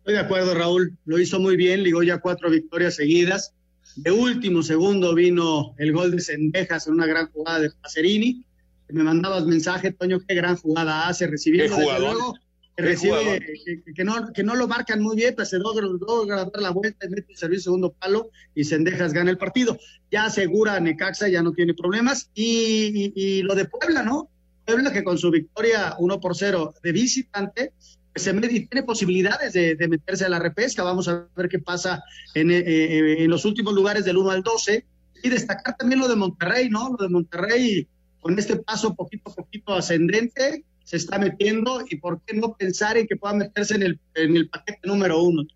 Estoy 0.00 0.12
de 0.12 0.20
acuerdo, 0.20 0.54
Raúl. 0.54 0.98
Lo 1.06 1.18
hizo 1.18 1.40
muy 1.40 1.56
bien, 1.56 1.82
ligó 1.82 2.02
ya 2.02 2.18
cuatro 2.18 2.50
victorias 2.50 2.96
seguidas. 2.96 3.54
De 3.96 4.10
último 4.10 4.62
segundo 4.62 5.14
vino 5.14 5.74
el 5.78 5.92
gol 5.92 6.10
de 6.10 6.20
Sendejas 6.20 6.86
en 6.86 6.92
una 6.92 7.06
gran 7.06 7.30
jugada 7.32 7.60
de 7.60 7.70
Pacerini. 7.82 8.44
me 8.90 9.02
mandabas 9.02 9.46
mensaje, 9.46 9.92
Toño, 9.92 10.20
qué 10.28 10.34
gran 10.34 10.56
jugada 10.56 11.08
hace, 11.08 11.26
recibiendo 11.26 11.74
Qué 11.74 11.82
jugador. 11.82 12.12
luego, 12.12 12.34
que 12.76 12.82
recibe, 12.84 13.40
que, 13.84 13.92
que 13.94 14.04
no, 14.04 14.32
que 14.32 14.42
no 14.42 14.54
lo 14.54 14.66
marcan 14.68 15.02
muy 15.02 15.16
bien, 15.16 15.34
pues 15.34 15.50
se 15.50 15.58
logra, 15.58 15.86
logra 15.86 16.36
dar 16.44 16.62
la 16.62 16.70
vuelta, 16.70 17.06
mete 17.08 17.34
servicio 17.36 17.64
segundo 17.64 17.92
palo 17.92 18.30
y 18.54 18.64
Sendejas 18.64 19.12
gana 19.12 19.30
el 19.30 19.38
partido. 19.38 19.76
Ya 20.10 20.24
asegura 20.24 20.74
a 20.76 20.80
Necaxa, 20.80 21.28
ya 21.28 21.42
no 21.42 21.52
tiene 21.52 21.74
problemas. 21.74 22.30
Y, 22.34 23.12
y- 23.12 23.12
y 23.14 23.42
lo 23.42 23.54
de 23.54 23.66
Puebla, 23.66 24.02
¿no? 24.02 24.30
Puebla 24.64 24.92
que 24.92 25.04
con 25.04 25.18
su 25.18 25.30
victoria 25.30 25.94
1 25.98 26.20
por 26.20 26.36
0 26.36 26.74
de 26.82 26.92
visitante, 26.92 27.72
pues 28.12 28.22
se 28.24 28.32
mete 28.32 28.52
y 28.52 28.66
tiene 28.66 28.84
posibilidades 28.86 29.52
de, 29.52 29.74
de 29.74 29.88
meterse 29.88 30.24
a 30.24 30.28
la 30.28 30.38
repesca. 30.38 30.82
Vamos 30.82 31.08
a 31.08 31.28
ver 31.36 31.48
qué 31.48 31.58
pasa 31.58 32.02
en, 32.34 32.50
eh, 32.50 32.58
eh, 32.64 33.24
en 33.24 33.30
los 33.30 33.44
últimos 33.44 33.74
lugares 33.74 34.04
del 34.04 34.16
1 34.16 34.30
al 34.30 34.42
12. 34.42 34.84
Y 35.22 35.28
destacar 35.28 35.76
también 35.76 36.00
lo 36.00 36.08
de 36.08 36.16
Monterrey, 36.16 36.70
¿no? 36.70 36.96
Lo 36.98 37.04
de 37.04 37.10
Monterrey 37.10 37.86
con 38.20 38.38
este 38.38 38.56
paso 38.56 38.94
poquito 38.94 39.30
a 39.30 39.34
poquito 39.34 39.74
ascendente 39.74 40.64
se 40.90 40.96
está 40.96 41.20
metiendo 41.20 41.84
y 41.88 41.98
por 41.98 42.20
qué 42.24 42.34
no 42.34 42.56
pensar 42.56 42.96
en 42.96 43.06
que 43.06 43.14
pueda 43.14 43.32
meterse 43.32 43.76
en 43.76 43.84
el, 43.84 44.00
en 44.16 44.36
el 44.36 44.48
paquete 44.48 44.80
número 44.82 45.22
uno. 45.22 45.46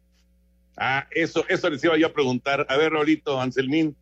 Ah, 0.77 1.09
eso, 1.11 1.45
eso 1.49 1.69
les 1.69 1.83
iba 1.83 1.99
yo 1.99 2.07
a 2.07 2.13
preguntar. 2.13 2.65
A 2.69 2.77
ver, 2.77 2.93
Rolito, 2.93 3.41
Anselmín, 3.41 3.97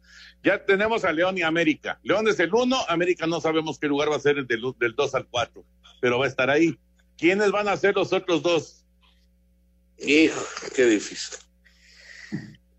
ya 0.44 0.62
tenemos 0.62 1.06
a 1.06 1.12
León 1.12 1.38
y 1.38 1.42
América. 1.42 1.98
León 2.02 2.28
es 2.28 2.38
el 2.38 2.52
uno, 2.52 2.76
América 2.86 3.26
no 3.26 3.40
sabemos 3.40 3.78
qué 3.78 3.86
lugar 3.88 4.12
va 4.12 4.16
a 4.16 4.20
ser 4.20 4.36
el 4.36 4.46
del, 4.46 4.60
del 4.78 4.94
2 4.94 5.14
al 5.14 5.26
4, 5.26 5.64
pero 6.02 6.18
va 6.18 6.26
a 6.26 6.28
estar 6.28 6.50
ahí. 6.50 6.78
¿Quiénes 7.16 7.50
van 7.50 7.68
a 7.68 7.78
ser 7.78 7.94
los 7.94 8.12
otros 8.12 8.42
dos? 8.42 8.84
Hijo, 9.96 10.38
qué 10.76 10.84
difícil. 10.84 11.38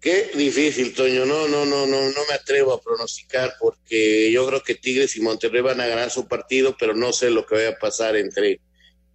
Qué 0.04 0.32
difícil, 0.36 0.94
Toño. 0.94 1.26
No, 1.26 1.48
no, 1.48 1.66
no, 1.66 1.88
no, 1.88 2.02
no 2.02 2.20
me 2.28 2.36
atrevo 2.36 2.74
a 2.74 2.82
pronosticar 2.82 3.54
porque 3.58 4.30
yo 4.34 4.46
creo 4.46 4.62
que 4.62 4.76
Tigres 4.76 5.16
y 5.16 5.22
Monterrey 5.22 5.62
van 5.62 5.80
a 5.80 5.88
ganar 5.88 6.10
su 6.10 6.28
partido, 6.28 6.76
pero 6.78 6.94
no 6.94 7.14
sé 7.14 7.30
lo 7.30 7.46
que 7.46 7.56
vaya 7.56 7.70
a 7.70 7.80
pasar 7.80 8.18
entre 8.18 8.60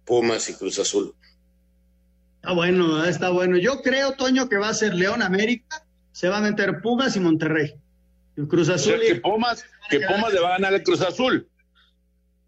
Pumas 0.03 0.49
y 0.49 0.55
Cruz 0.55 0.79
Azul. 0.79 1.13
Está 2.37 2.53
bueno, 2.53 3.05
está 3.05 3.29
bueno. 3.29 3.57
Yo 3.57 3.83
creo, 3.83 4.13
Toño, 4.13 4.49
que 4.49 4.57
va 4.57 4.69
a 4.69 4.73
ser 4.73 4.95
León 4.95 5.21
América, 5.21 5.85
se 6.11 6.27
va 6.27 6.37
a 6.37 6.41
meter 6.41 6.81
Pumas 6.81 7.15
y 7.15 7.19
Monterrey. 7.19 7.75
Y 8.35 8.47
Cruz 8.47 8.69
O 8.69 8.77
sea, 8.77 8.93
Azul. 8.95 9.05
que 9.05 9.15
Pumas, 9.17 9.63
que 9.91 9.99
Pumas 9.99 10.33
le 10.33 10.39
va 10.39 10.47
a 10.47 10.51
ganar 10.53 10.73
el 10.73 10.81
Cruz 10.81 11.01
Azul. 11.01 11.47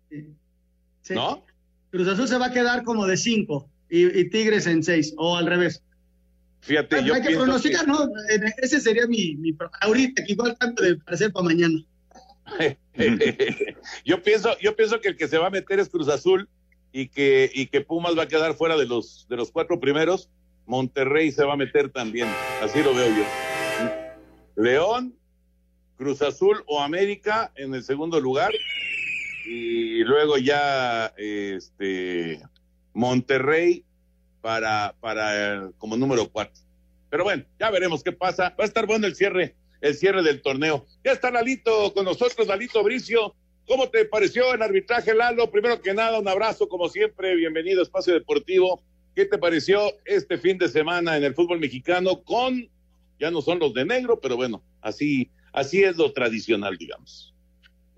Sí. 0.10 1.14
¿No? 1.14 1.46
Cruz 1.92 2.08
Azul 2.08 2.28
se 2.28 2.40
va 2.40 2.48
a 2.48 2.52
quedar 2.52 2.84
como 2.84 3.06
de 3.06 3.18
cinco 3.18 3.70
y, 3.88 4.20
y 4.20 4.30
Tigres 4.32 4.66
en 4.66 4.82
seis, 4.82 5.14
o 5.18 5.38
al 5.38 5.46
revés. 5.46 5.84
Fíjate, 6.62 6.98
Hay 6.98 7.06
yo 7.06 7.14
que 7.16 7.22
pienso 7.22 7.44
pronosticar, 7.44 7.88
¿no? 7.88 8.06
Eh, 8.30 8.54
Ese 8.58 8.80
sería 8.80 9.08
mi, 9.08 9.36
mi 9.36 9.56
ahorita, 9.82 10.24
que 10.24 10.34
igual 10.34 10.56
tanto 10.58 10.84
de 10.84 10.96
parecer 10.98 11.32
para 11.32 11.46
mañana. 11.46 11.84
yo 14.06 14.22
pienso, 14.22 14.58
yo 14.60 14.76
pienso 14.76 15.00
que 15.02 15.10
el 15.10 15.18
que 15.18 15.28
se 15.28 15.38
va 15.38 15.48
a 15.48 15.52
meter 15.52 15.80
es 15.80 15.90
Cruz 15.90 16.08
Azul 16.08 16.50
y 16.92 17.08
que, 17.08 17.50
y 17.54 17.68
que 17.68 17.82
Pumas 17.82 18.18
va 18.18 18.24
a 18.24 18.28
quedar 18.28 18.54
fuera 18.54 18.78
de 18.78 18.86
los, 18.86 19.28
de 19.30 19.38
los 19.38 19.52
cuatro 19.52 19.80
primeros. 19.80 20.30
Monterrey 20.66 21.32
se 21.32 21.44
va 21.44 21.54
a 21.54 21.58
meter 21.58 21.90
también. 21.90 22.28
Así 22.62 22.84
lo 22.84 22.94
veo 22.94 23.08
yo. 23.08 23.24
León, 24.56 25.16
Cruz 25.98 26.22
Azul 26.22 26.64
o 26.68 26.82
América 26.82 27.52
en 27.56 27.74
el 27.74 27.84
segundo 27.84 28.20
lugar. 28.20 28.52
Y 29.46 30.04
luego 30.04 30.38
ya 30.38 31.08
este 31.18 32.42
Monterrey 32.94 33.86
para, 34.42 34.96
para 35.00 35.56
eh, 35.56 35.72
como 35.78 35.96
número 35.96 36.30
cuatro. 36.30 36.62
Pero 37.10 37.24
bueno, 37.24 37.44
ya 37.60 37.70
veremos 37.70 38.04
qué 38.04 38.12
pasa. 38.12 38.56
Va 38.60 38.64
a 38.64 38.68
estar 38.68 38.86
bueno 38.86 39.06
el 39.08 39.16
cierre, 39.16 39.56
el 39.82 39.96
cierre 39.96 40.24
del 40.24 40.42
torneo. 40.42 40.86
Ya 41.04 41.12
está 41.12 41.30
Lalito 41.32 41.94
con 41.94 42.06
nosotros, 42.06 42.48
Lalito 42.48 42.84
Bricio. 42.84 43.36
¿Cómo 43.68 43.90
te 43.90 44.06
pareció 44.06 44.54
el 44.54 44.62
arbitraje, 44.62 45.14
Lalo? 45.14 45.50
Primero 45.52 45.82
que 45.82 45.94
nada, 45.94 46.20
un 46.20 46.28
abrazo, 46.28 46.68
como 46.68 46.90
siempre. 46.90 47.36
Bienvenido 47.36 47.80
a 47.80 47.84
Espacio 47.84 48.14
Deportivo. 48.14 48.82
¿Qué 49.16 49.26
te 49.26 49.38
pareció 49.38 49.94
este 50.06 50.38
fin 50.38 50.58
de 50.58 50.70
semana 50.70 51.18
en 51.18 51.24
el 51.24 51.36
fútbol 51.36 51.60
mexicano 51.60 52.22
con, 52.24 52.70
ya 53.20 53.30
no 53.30 53.42
son 53.42 53.60
los 53.60 53.74
de 53.74 53.86
negro, 53.86 54.20
pero 54.20 54.38
bueno, 54.38 54.64
así, 54.82 55.30
así 55.52 55.84
es 55.84 55.98
lo 55.98 56.14
tradicional, 56.14 56.78
digamos. 56.78 57.31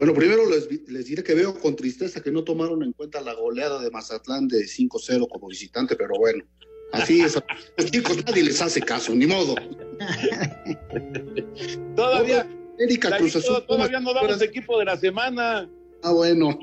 Bueno, 0.04 0.20
primero 0.20 0.50
les, 0.50 0.68
les 0.89 1.06
diré 1.06 1.24
que 1.24 1.34
veo 1.34 1.58
con 1.58 1.78
tristeza 1.78 2.22
que 2.22 2.30
no 2.30 2.44
tomaron 2.44 2.84
en 2.84 2.92
cuenta 2.92 3.22
la 3.22 3.34
goleada 3.36 3.82
de 3.82 3.89
Mazatlán 3.89 4.50
de 4.50 4.66
5-0 4.66 5.30
como 5.30 5.48
visitante, 5.48 5.96
pero 5.96 6.16
bueno, 6.20 6.44
así 6.92 7.22
es. 7.22 7.42
Los 7.78 7.89
chicos 7.89 8.18
nadie 8.26 8.44
les 8.44 8.62
hace 8.62 8.82
caso, 8.82 9.16
ni 9.16 9.26
modo. 9.28 9.56
Todavía, 11.96 12.46
Erika 12.80 13.12
Lalito, 13.12 13.32
Cruz 13.32 13.46
Azul. 13.50 13.66
todavía 13.66 14.02
no 14.02 14.13
damos 14.13 14.42
equipo 14.42 14.78
de 14.78 14.84
la 14.84 14.98
semana. 14.98 15.70
Ah, 16.02 16.12
bueno. 16.12 16.60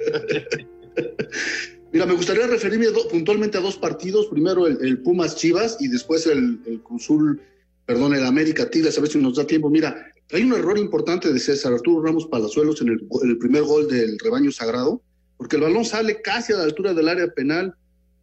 Mira, 1.92 2.06
me 2.06 2.14
gustaría 2.14 2.48
referirme 2.48 2.86
do- 2.86 3.06
puntualmente 3.06 3.56
a 3.56 3.60
dos 3.60 3.76
partidos. 3.76 4.26
Primero 4.26 4.66
el, 4.66 4.84
el 4.84 4.98
Pumas 4.98 5.36
Chivas 5.36 5.76
y 5.78 5.86
después 5.86 6.26
el, 6.26 6.58
el 6.66 6.80
Cruzul, 6.82 7.40
perdón, 7.86 8.14
el 8.14 8.24
América 8.24 8.70
Tigres, 8.70 8.96
a 8.96 9.00
ver 9.00 9.10
si 9.10 9.18
nos 9.18 9.36
da 9.36 9.46
tiempo. 9.46 9.70
Mira, 9.70 10.06
hay 10.32 10.42
un 10.42 10.52
error 10.52 10.78
importante 10.78 11.32
de 11.32 11.38
César 11.38 11.72
Arturo 11.72 12.04
Ramos 12.04 12.26
Palazuelos 12.26 12.80
en 12.80 12.88
el, 12.88 13.06
en 13.22 13.30
el 13.30 13.38
primer 13.38 13.62
gol 13.62 13.88
del 13.88 14.18
rebaño 14.18 14.50
sagrado, 14.50 15.02
porque 15.36 15.56
el 15.56 15.62
balón 15.62 15.84
sale 15.84 16.20
casi 16.22 16.52
a 16.52 16.56
la 16.56 16.64
altura 16.64 16.94
del 16.94 17.08
área 17.08 17.28
penal 17.28 17.74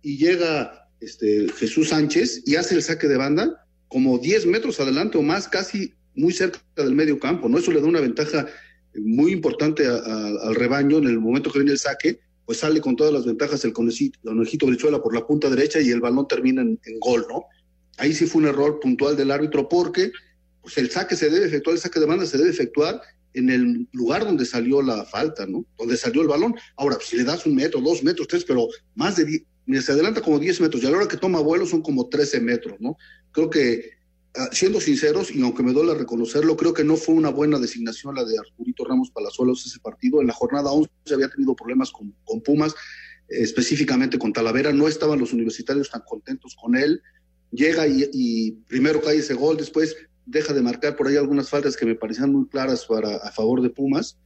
y 0.01 0.17
llega 0.17 0.89
este, 0.99 1.47
Jesús 1.57 1.89
Sánchez 1.89 2.43
y 2.45 2.55
hace 2.55 2.75
el 2.75 2.81
saque 2.81 3.07
de 3.07 3.17
banda 3.17 3.65
como 3.87 4.17
10 4.17 4.45
metros 4.47 4.79
adelante 4.79 5.17
o 5.17 5.21
más, 5.21 5.47
casi 5.47 5.93
muy 6.15 6.33
cerca 6.33 6.59
del 6.75 6.95
medio 6.95 7.19
campo, 7.19 7.49
¿no? 7.49 7.57
Eso 7.57 7.71
le 7.71 7.81
da 7.81 7.87
una 7.87 7.99
ventaja 7.99 8.47
muy 8.95 9.31
importante 9.31 9.85
al 9.87 10.55
rebaño 10.55 10.97
en 10.97 11.05
el 11.05 11.19
momento 11.19 11.51
que 11.51 11.59
viene 11.59 11.73
el 11.73 11.77
saque, 11.77 12.19
pues 12.45 12.59
sale 12.59 12.81
con 12.81 12.95
todas 12.95 13.13
las 13.13 13.25
ventajas 13.25 13.63
el 13.65 13.73
conejito, 13.73 14.19
el 14.23 14.35
conejito 14.35 14.65
Brizuela 14.65 15.01
por 15.01 15.13
la 15.13 15.25
punta 15.25 15.49
derecha 15.49 15.79
y 15.79 15.89
el 15.89 16.01
balón 16.01 16.27
termina 16.27 16.61
en 16.61 16.79
gol, 16.99 17.25
¿no? 17.29 17.45
Ahí 18.01 18.13
sí 18.13 18.25
fue 18.25 18.41
un 18.41 18.47
error 18.47 18.79
puntual 18.79 19.15
del 19.15 19.29
árbitro 19.29 19.69
porque 19.69 20.11
pues 20.59 20.75
el 20.79 20.89
saque 20.89 21.15
se 21.15 21.29
debe 21.29 21.45
efectuar, 21.45 21.75
el 21.75 21.81
saque 21.81 21.99
de 21.99 22.07
banda 22.07 22.25
se 22.25 22.35
debe 22.35 22.49
efectuar 22.49 22.99
en 23.35 23.51
el 23.51 23.87
lugar 23.91 24.25
donde 24.25 24.43
salió 24.43 24.81
la 24.81 25.05
falta, 25.05 25.45
¿no? 25.45 25.67
Donde 25.77 25.95
salió 25.97 26.23
el 26.23 26.27
balón. 26.27 26.55
Ahora, 26.77 26.97
si 26.99 27.15
le 27.15 27.23
das 27.25 27.45
un 27.45 27.53
metro, 27.53 27.79
dos 27.79 28.01
metros, 28.01 28.27
tres, 28.27 28.43
pero 28.43 28.67
más 28.95 29.17
de 29.17 29.25
10, 29.25 29.43
mira, 29.67 29.83
se 29.83 29.91
adelanta 29.91 30.19
como 30.19 30.39
10 30.39 30.61
metros 30.61 30.81
y 30.81 30.87
a 30.87 30.89
la 30.89 30.97
hora 30.97 31.07
que 31.07 31.17
toma 31.17 31.41
vuelo 31.41 31.67
son 31.67 31.83
como 31.83 32.09
13 32.09 32.41
metros, 32.41 32.81
¿no? 32.81 32.97
Creo 33.31 33.51
que, 33.51 33.91
ah, 34.35 34.49
siendo 34.51 34.81
sinceros, 34.81 35.29
y 35.29 35.39
aunque 35.43 35.61
me 35.61 35.71
duele 35.71 35.93
reconocerlo, 35.93 36.57
creo 36.57 36.73
que 36.73 36.83
no 36.83 36.97
fue 36.97 37.13
una 37.13 37.29
buena 37.29 37.59
designación 37.59 38.15
la 38.15 38.25
de 38.25 38.35
Arturito 38.35 38.83
Ramos 38.83 39.11
Palazuelos 39.11 39.63
ese 39.63 39.79
partido. 39.79 40.21
En 40.21 40.27
la 40.27 40.33
jornada 40.33 40.71
11 40.71 40.89
había 41.13 41.29
tenido 41.29 41.55
problemas 41.55 41.91
con, 41.91 42.15
Pumas, 42.41 42.73
específicamente 43.27 44.17
con 44.17 44.33
Talavera. 44.33 44.73
No 44.73 44.87
estaban 44.87 45.19
los 45.19 45.33
universitarios 45.33 45.91
tan 45.91 46.01
contentos 46.01 46.55
con 46.59 46.75
él. 46.75 46.99
Llega 47.51 47.87
y, 47.87 48.09
y 48.13 48.51
primero 48.67 49.01
cae 49.01 49.17
ese 49.17 49.33
gol, 49.33 49.57
después 49.57 49.95
deja 50.25 50.53
de 50.53 50.61
marcar 50.61 50.95
por 50.95 51.07
ahí 51.07 51.17
algunas 51.17 51.49
faltas 51.49 51.75
que 51.75 51.85
me 51.85 51.95
parecían 51.95 52.31
muy 52.31 52.47
claras 52.47 52.85
para, 52.85 53.17
a 53.17 53.31
favor 53.31 53.61
de 53.61 53.69
Pumas. 53.69 54.17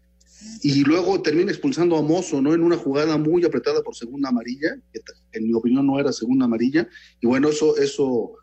Y 0.61 0.83
luego 0.83 1.21
termina 1.21 1.51
expulsando 1.51 1.97
a 1.97 2.01
Mozo, 2.01 2.41
¿no? 2.41 2.53
En 2.53 2.61
una 2.61 2.77
jugada 2.77 3.17
muy 3.17 3.43
apretada 3.45 3.81
por 3.81 3.95
segunda 3.95 4.29
amarilla, 4.29 4.75
que 4.93 5.01
en 5.31 5.47
mi 5.47 5.53
opinión 5.53 5.87
no 5.87 5.99
era 5.99 6.11
segunda 6.11 6.45
amarilla. 6.45 6.87
Y 7.21 7.25
bueno, 7.25 7.49
eso, 7.49 7.77
eso 7.77 8.33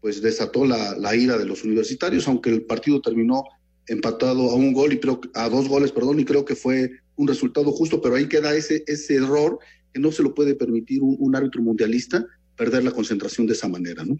pues 0.00 0.20
desató 0.20 0.64
la, 0.64 0.96
la 0.98 1.14
ira 1.14 1.38
de 1.38 1.44
los 1.44 1.62
universitarios, 1.62 2.26
aunque 2.26 2.50
el 2.50 2.62
partido 2.62 3.00
terminó 3.00 3.44
empatado 3.86 4.50
a 4.50 4.54
un 4.54 4.72
gol 4.72 4.94
y 4.94 4.98
creo 4.98 5.20
a 5.34 5.48
dos 5.48 5.68
goles, 5.68 5.92
perdón, 5.92 6.18
y 6.18 6.24
creo 6.24 6.44
que 6.44 6.56
fue 6.56 6.90
un 7.16 7.28
resultado 7.28 7.70
justo, 7.70 8.00
pero 8.00 8.16
ahí 8.16 8.26
queda 8.26 8.54
ese, 8.54 8.82
ese 8.86 9.16
error 9.16 9.58
que 9.92 10.00
no 10.00 10.10
se 10.10 10.22
lo 10.22 10.34
puede 10.34 10.54
permitir 10.54 11.02
un, 11.02 11.16
un 11.18 11.36
árbitro 11.36 11.62
mundialista 11.62 12.26
perder 12.56 12.84
la 12.84 12.90
concentración 12.90 13.46
de 13.46 13.54
esa 13.54 13.68
manera, 13.68 14.04
¿no? 14.04 14.18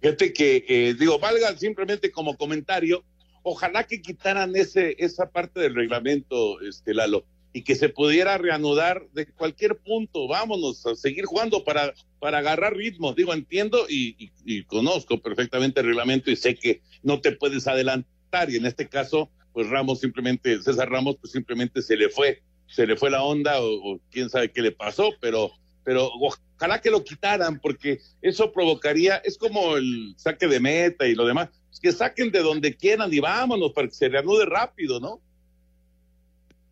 Fíjate 0.00 0.32
que, 0.32 0.64
eh, 0.68 0.94
digo, 0.98 1.18
valga 1.18 1.56
simplemente 1.56 2.10
como 2.10 2.36
comentario, 2.36 3.04
ojalá 3.42 3.84
que 3.84 4.02
quitaran 4.02 4.54
ese, 4.54 4.96
esa 4.98 5.30
parte 5.30 5.60
del 5.60 5.74
reglamento, 5.74 6.60
este 6.60 6.92
Lalo, 6.94 7.24
y 7.52 7.62
que 7.62 7.74
se 7.74 7.88
pudiera 7.88 8.36
reanudar 8.36 9.06
de 9.12 9.26
cualquier 9.26 9.76
punto. 9.76 10.26
Vámonos 10.28 10.84
a 10.86 10.94
seguir 10.96 11.24
jugando 11.24 11.64
para, 11.64 11.94
para 12.18 12.38
agarrar 12.38 12.76
ritmo. 12.76 13.14
Digo, 13.14 13.32
entiendo 13.32 13.86
y 13.88 14.64
conozco 14.64 15.22
perfectamente 15.22 15.80
el 15.80 15.86
reglamento 15.86 16.30
y 16.30 16.36
sé 16.36 16.56
que 16.56 16.82
no 17.02 17.20
te 17.20 17.32
puedes 17.32 17.66
adelantar. 17.68 18.50
Y 18.50 18.56
en 18.56 18.66
este 18.66 18.88
caso, 18.88 19.30
pues 19.54 19.68
Ramos 19.68 20.00
simplemente, 20.00 20.60
César 20.60 20.90
Ramos, 20.90 21.16
pues 21.20 21.32
simplemente 21.32 21.80
se 21.80 21.96
le 21.96 22.10
fue, 22.10 22.42
se 22.66 22.86
le 22.86 22.96
fue 22.96 23.08
la 23.08 23.22
onda 23.22 23.60
o, 23.60 23.94
o 23.94 24.00
quién 24.10 24.28
sabe 24.28 24.50
qué 24.50 24.60
le 24.60 24.72
pasó, 24.72 25.12
pero, 25.20 25.52
pero 25.84 26.10
ojalá 26.14 26.80
que 26.80 26.90
lo 26.90 27.04
quitaran 27.04 27.60
porque 27.60 28.00
eso 28.22 28.52
provocaría, 28.52 29.16
es 29.18 29.36
como 29.38 29.76
el 29.76 30.14
saque 30.16 30.46
de 30.48 30.60
meta 30.60 31.06
y 31.06 31.14
lo 31.14 31.26
demás, 31.26 31.50
que 31.82 31.92
saquen 31.92 32.30
de 32.30 32.40
donde 32.40 32.74
quieran 32.74 33.12
y 33.12 33.20
vámonos 33.20 33.72
para 33.72 33.88
que 33.88 33.94
se 33.94 34.08
reanude 34.08 34.46
rápido, 34.46 35.00
¿no? 35.00 35.20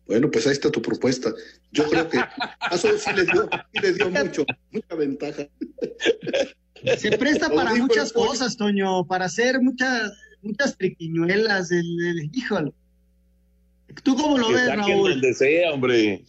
Bueno, 0.07 0.29
pues 0.31 0.45
ahí 0.47 0.53
está 0.53 0.69
tu 0.71 0.81
propuesta. 0.81 1.31
Yo 1.71 1.87
creo 1.89 2.09
que 2.09 2.17
a 2.59 2.69
eso 2.71 2.89
sí 2.97 3.13
le 3.13 3.23
dio, 3.25 3.47
sí 3.73 3.79
le 3.81 3.93
dio 3.93 4.09
mucho, 4.09 4.45
mucha 4.71 4.95
ventaja. 4.95 5.47
Se 6.97 7.17
presta 7.17 7.49
para 7.49 7.73
muchas 7.75 8.11
cosas, 8.11 8.57
Toño, 8.57 9.05
para 9.07 9.25
hacer 9.25 9.61
muchas, 9.61 10.11
muchas 10.41 10.77
triquiñuelas, 10.77 11.71
el, 11.71 11.79
el- 11.79 12.29
híjole. 12.33 12.73
¿Tú 14.03 14.17
cómo 14.17 14.37
lo 14.37 14.47
Que 14.49 14.53
ves, 14.55 14.75
Raúl? 14.75 15.11
donde 15.11 15.33
sea, 15.33 15.71
hombre. 15.71 16.25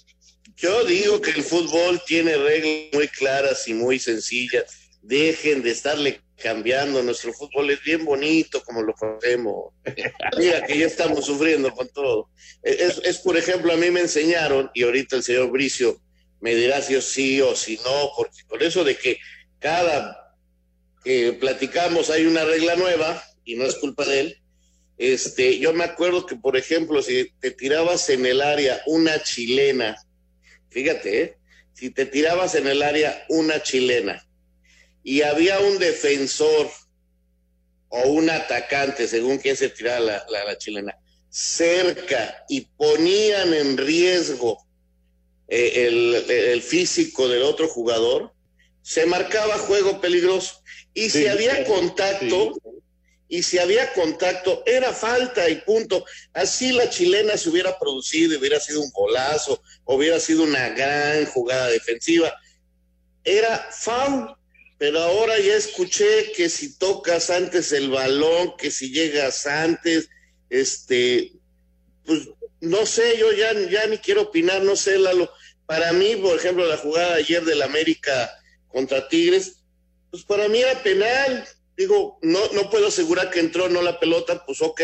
Yo 0.57 0.85
digo 0.85 1.21
que 1.21 1.33
el 1.33 1.43
fútbol 1.43 2.01
tiene 2.07 2.37
reglas 2.37 2.89
muy 2.93 3.09
claras 3.09 3.67
y 3.67 3.75
muy 3.75 3.99
sencillas. 3.99 4.65
Dejen 5.03 5.63
de 5.63 5.71
estarle 5.71 6.21
cambiando. 6.37 7.03
Nuestro 7.03 7.33
fútbol 7.33 7.71
es 7.71 7.83
bien 7.83 8.05
bonito 8.05 8.63
como 8.63 8.83
lo 8.83 8.95
conocemos. 8.95 9.75
Mira 10.39 10.65
que 10.65 10.79
ya 10.79 10.87
estamos 10.87 11.27
sufriendo 11.27 11.73
con 11.73 11.89
todo. 11.89 12.31
Es, 12.63 13.01
es, 13.05 13.19
por 13.19 13.37
ejemplo, 13.37 13.73
a 13.73 13.77
mí 13.77 13.91
me 13.91 14.01
enseñaron, 14.01 14.71
y 14.75 14.85
ahorita 14.85 15.17
el 15.17 15.23
señor 15.23 15.51
Bricio 15.51 16.01
me 16.41 16.55
dirá 16.55 16.83
si 16.83 16.95
es 16.95 17.05
sí 17.05 17.41
o 17.41 17.57
si 17.57 17.77
no, 17.79 18.11
porque 18.17 18.43
con 18.47 18.63
eso 18.63 18.85
de 18.85 18.97
que 18.97 19.19
cada 19.59 20.37
que 21.03 21.33
platicamos 21.35 22.11
hay 22.11 22.27
una 22.27 22.45
regla 22.45 22.77
nueva, 22.77 23.23
y 23.45 23.57
no 23.57 23.65
es 23.65 23.75
culpa 23.77 24.05
de 24.05 24.21
él, 24.21 24.39
este, 24.97 25.59
yo 25.59 25.73
me 25.73 25.85
acuerdo 25.85 26.25
que, 26.25 26.37
por 26.37 26.57
ejemplo, 26.57 27.03
si 27.03 27.31
te 27.41 27.51
tirabas 27.51 28.09
en 28.11 28.25
el 28.27 28.41
área 28.41 28.81
una 28.87 29.23
chilena, 29.23 29.97
fíjate, 30.75 31.23
¿eh? 31.23 31.37
si 31.73 31.91
te 31.91 32.05
tirabas 32.05 32.57
en 32.57 32.67
el 32.67 32.83
área 32.83 33.25
una 33.29 33.63
chilena 33.63 34.27
y 35.05 35.23
había 35.23 35.61
un 35.61 35.79
defensor 35.79 36.69
o 37.89 38.09
un 38.09 38.29
atacante, 38.29 39.07
según 39.07 39.39
quien 39.39 39.57
se 39.57 39.69
tirara 39.69 40.01
la, 40.01 40.27
la, 40.29 40.45
la 40.45 40.59
chilena, 40.59 40.99
cerca 41.31 42.45
y 42.49 42.63
ponían 42.63 43.55
en 43.55 43.79
riesgo 43.79 44.67
eh, 45.47 45.87
el, 45.87 46.29
el, 46.29 46.63
físico 46.63 47.29
del 47.29 47.45
otro 47.45 47.69
jugador, 47.69 48.33
se 48.83 49.07
marcaba 49.07 49.59
juego 49.59 50.01
peligroso. 50.01 50.61
Y 50.93 51.03
sí, 51.03 51.21
si 51.21 51.27
había 51.29 51.65
contacto, 51.65 52.55
sí. 52.55 52.71
Y 53.35 53.43
si 53.43 53.59
había 53.59 53.93
contacto, 53.95 54.63
era 54.65 54.93
falta 54.93 55.51
y 55.51 55.57
punto. 55.57 56.05
Así 56.33 56.71
la 56.71 56.89
chilena 56.89 57.37
se 57.37 57.51
hubiera 57.51 57.77
producido, 57.81 58.39
hubiera 58.39 58.61
sido 58.61 58.81
un 58.81 58.93
golazo, 58.93 59.61
hubiera 59.87 60.21
sido 60.21 60.45
una 60.45 60.69
gran 60.69 61.27
jugada 61.27 61.67
defensiva. 61.67 62.33
Era 63.25 63.69
foul, 63.73 64.37
pero 64.79 65.01
ahora 65.01 65.37
ya 65.41 65.57
escuché 65.57 66.31
que 66.31 66.49
si 66.49 66.79
tocas 66.79 67.29
antes 67.29 67.73
el 67.73 67.91
balón, 67.91 68.57
que 68.57 68.71
si 68.71 68.93
llegas 68.93 69.49
antes, 69.49 70.09
este, 70.49 71.33
pues 72.07 72.29
no 72.61 72.87
sé, 72.87 73.19
yo 73.19 73.33
ya, 73.33 73.53
ya 73.69 73.89
ni 73.89 73.99
quiero 73.99 74.23
opinar, 74.23 74.63
no 74.63 74.77
sé, 74.77 74.97
Lalo. 74.97 75.29
Para 75.67 75.93
mí, 75.93 76.15
por 76.15 76.39
ejemplo, 76.39 76.65
la 76.67 76.77
jugada 76.77 77.17
ayer 77.17 77.45
del 77.45 77.63
América 77.63 78.31
contra 78.69 79.09
Tigres, 79.09 79.57
pues 80.13 80.23
para 80.23 80.49
mí 80.49 80.61
era 80.61 80.81
penal. 80.85 81.49
Digo, 81.77 82.19
no, 82.23 82.39
no 82.55 82.71
puedo 82.71 82.89
asegurar 82.89 83.31
que 83.31 83.41
entró 83.41 83.69
no 83.69 83.83
la 83.83 83.99
pelota, 83.99 84.45
pues 84.47 84.63
ok, 84.63 84.81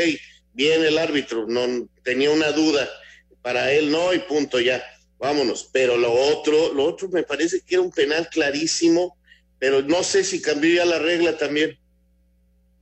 bien 0.53 0.85
el 0.85 0.99
árbitro, 0.99 1.47
no 1.47 1.89
tenía 2.03 2.31
una 2.31 2.53
duda. 2.53 2.89
Para 3.43 3.73
él 3.73 3.91
no, 3.91 4.13
y 4.13 4.19
punto 4.19 4.61
ya, 4.61 4.83
vámonos. 5.19 5.71
Pero 5.73 5.97
lo 5.97 6.13
otro, 6.13 6.75
lo 6.75 6.85
otro 6.85 7.09
me 7.09 7.23
parece 7.23 7.61
que 7.61 7.77
era 7.77 7.83
un 7.83 7.93
penal 7.93 8.29
clarísimo, 8.29 9.17
pero 9.59 9.83
no 9.83 10.03
sé 10.03 10.25
si 10.25 10.43
cambió 10.43 10.75
ya 10.75 10.85
la 10.85 10.99
regla 10.99 11.39
también. 11.39 11.79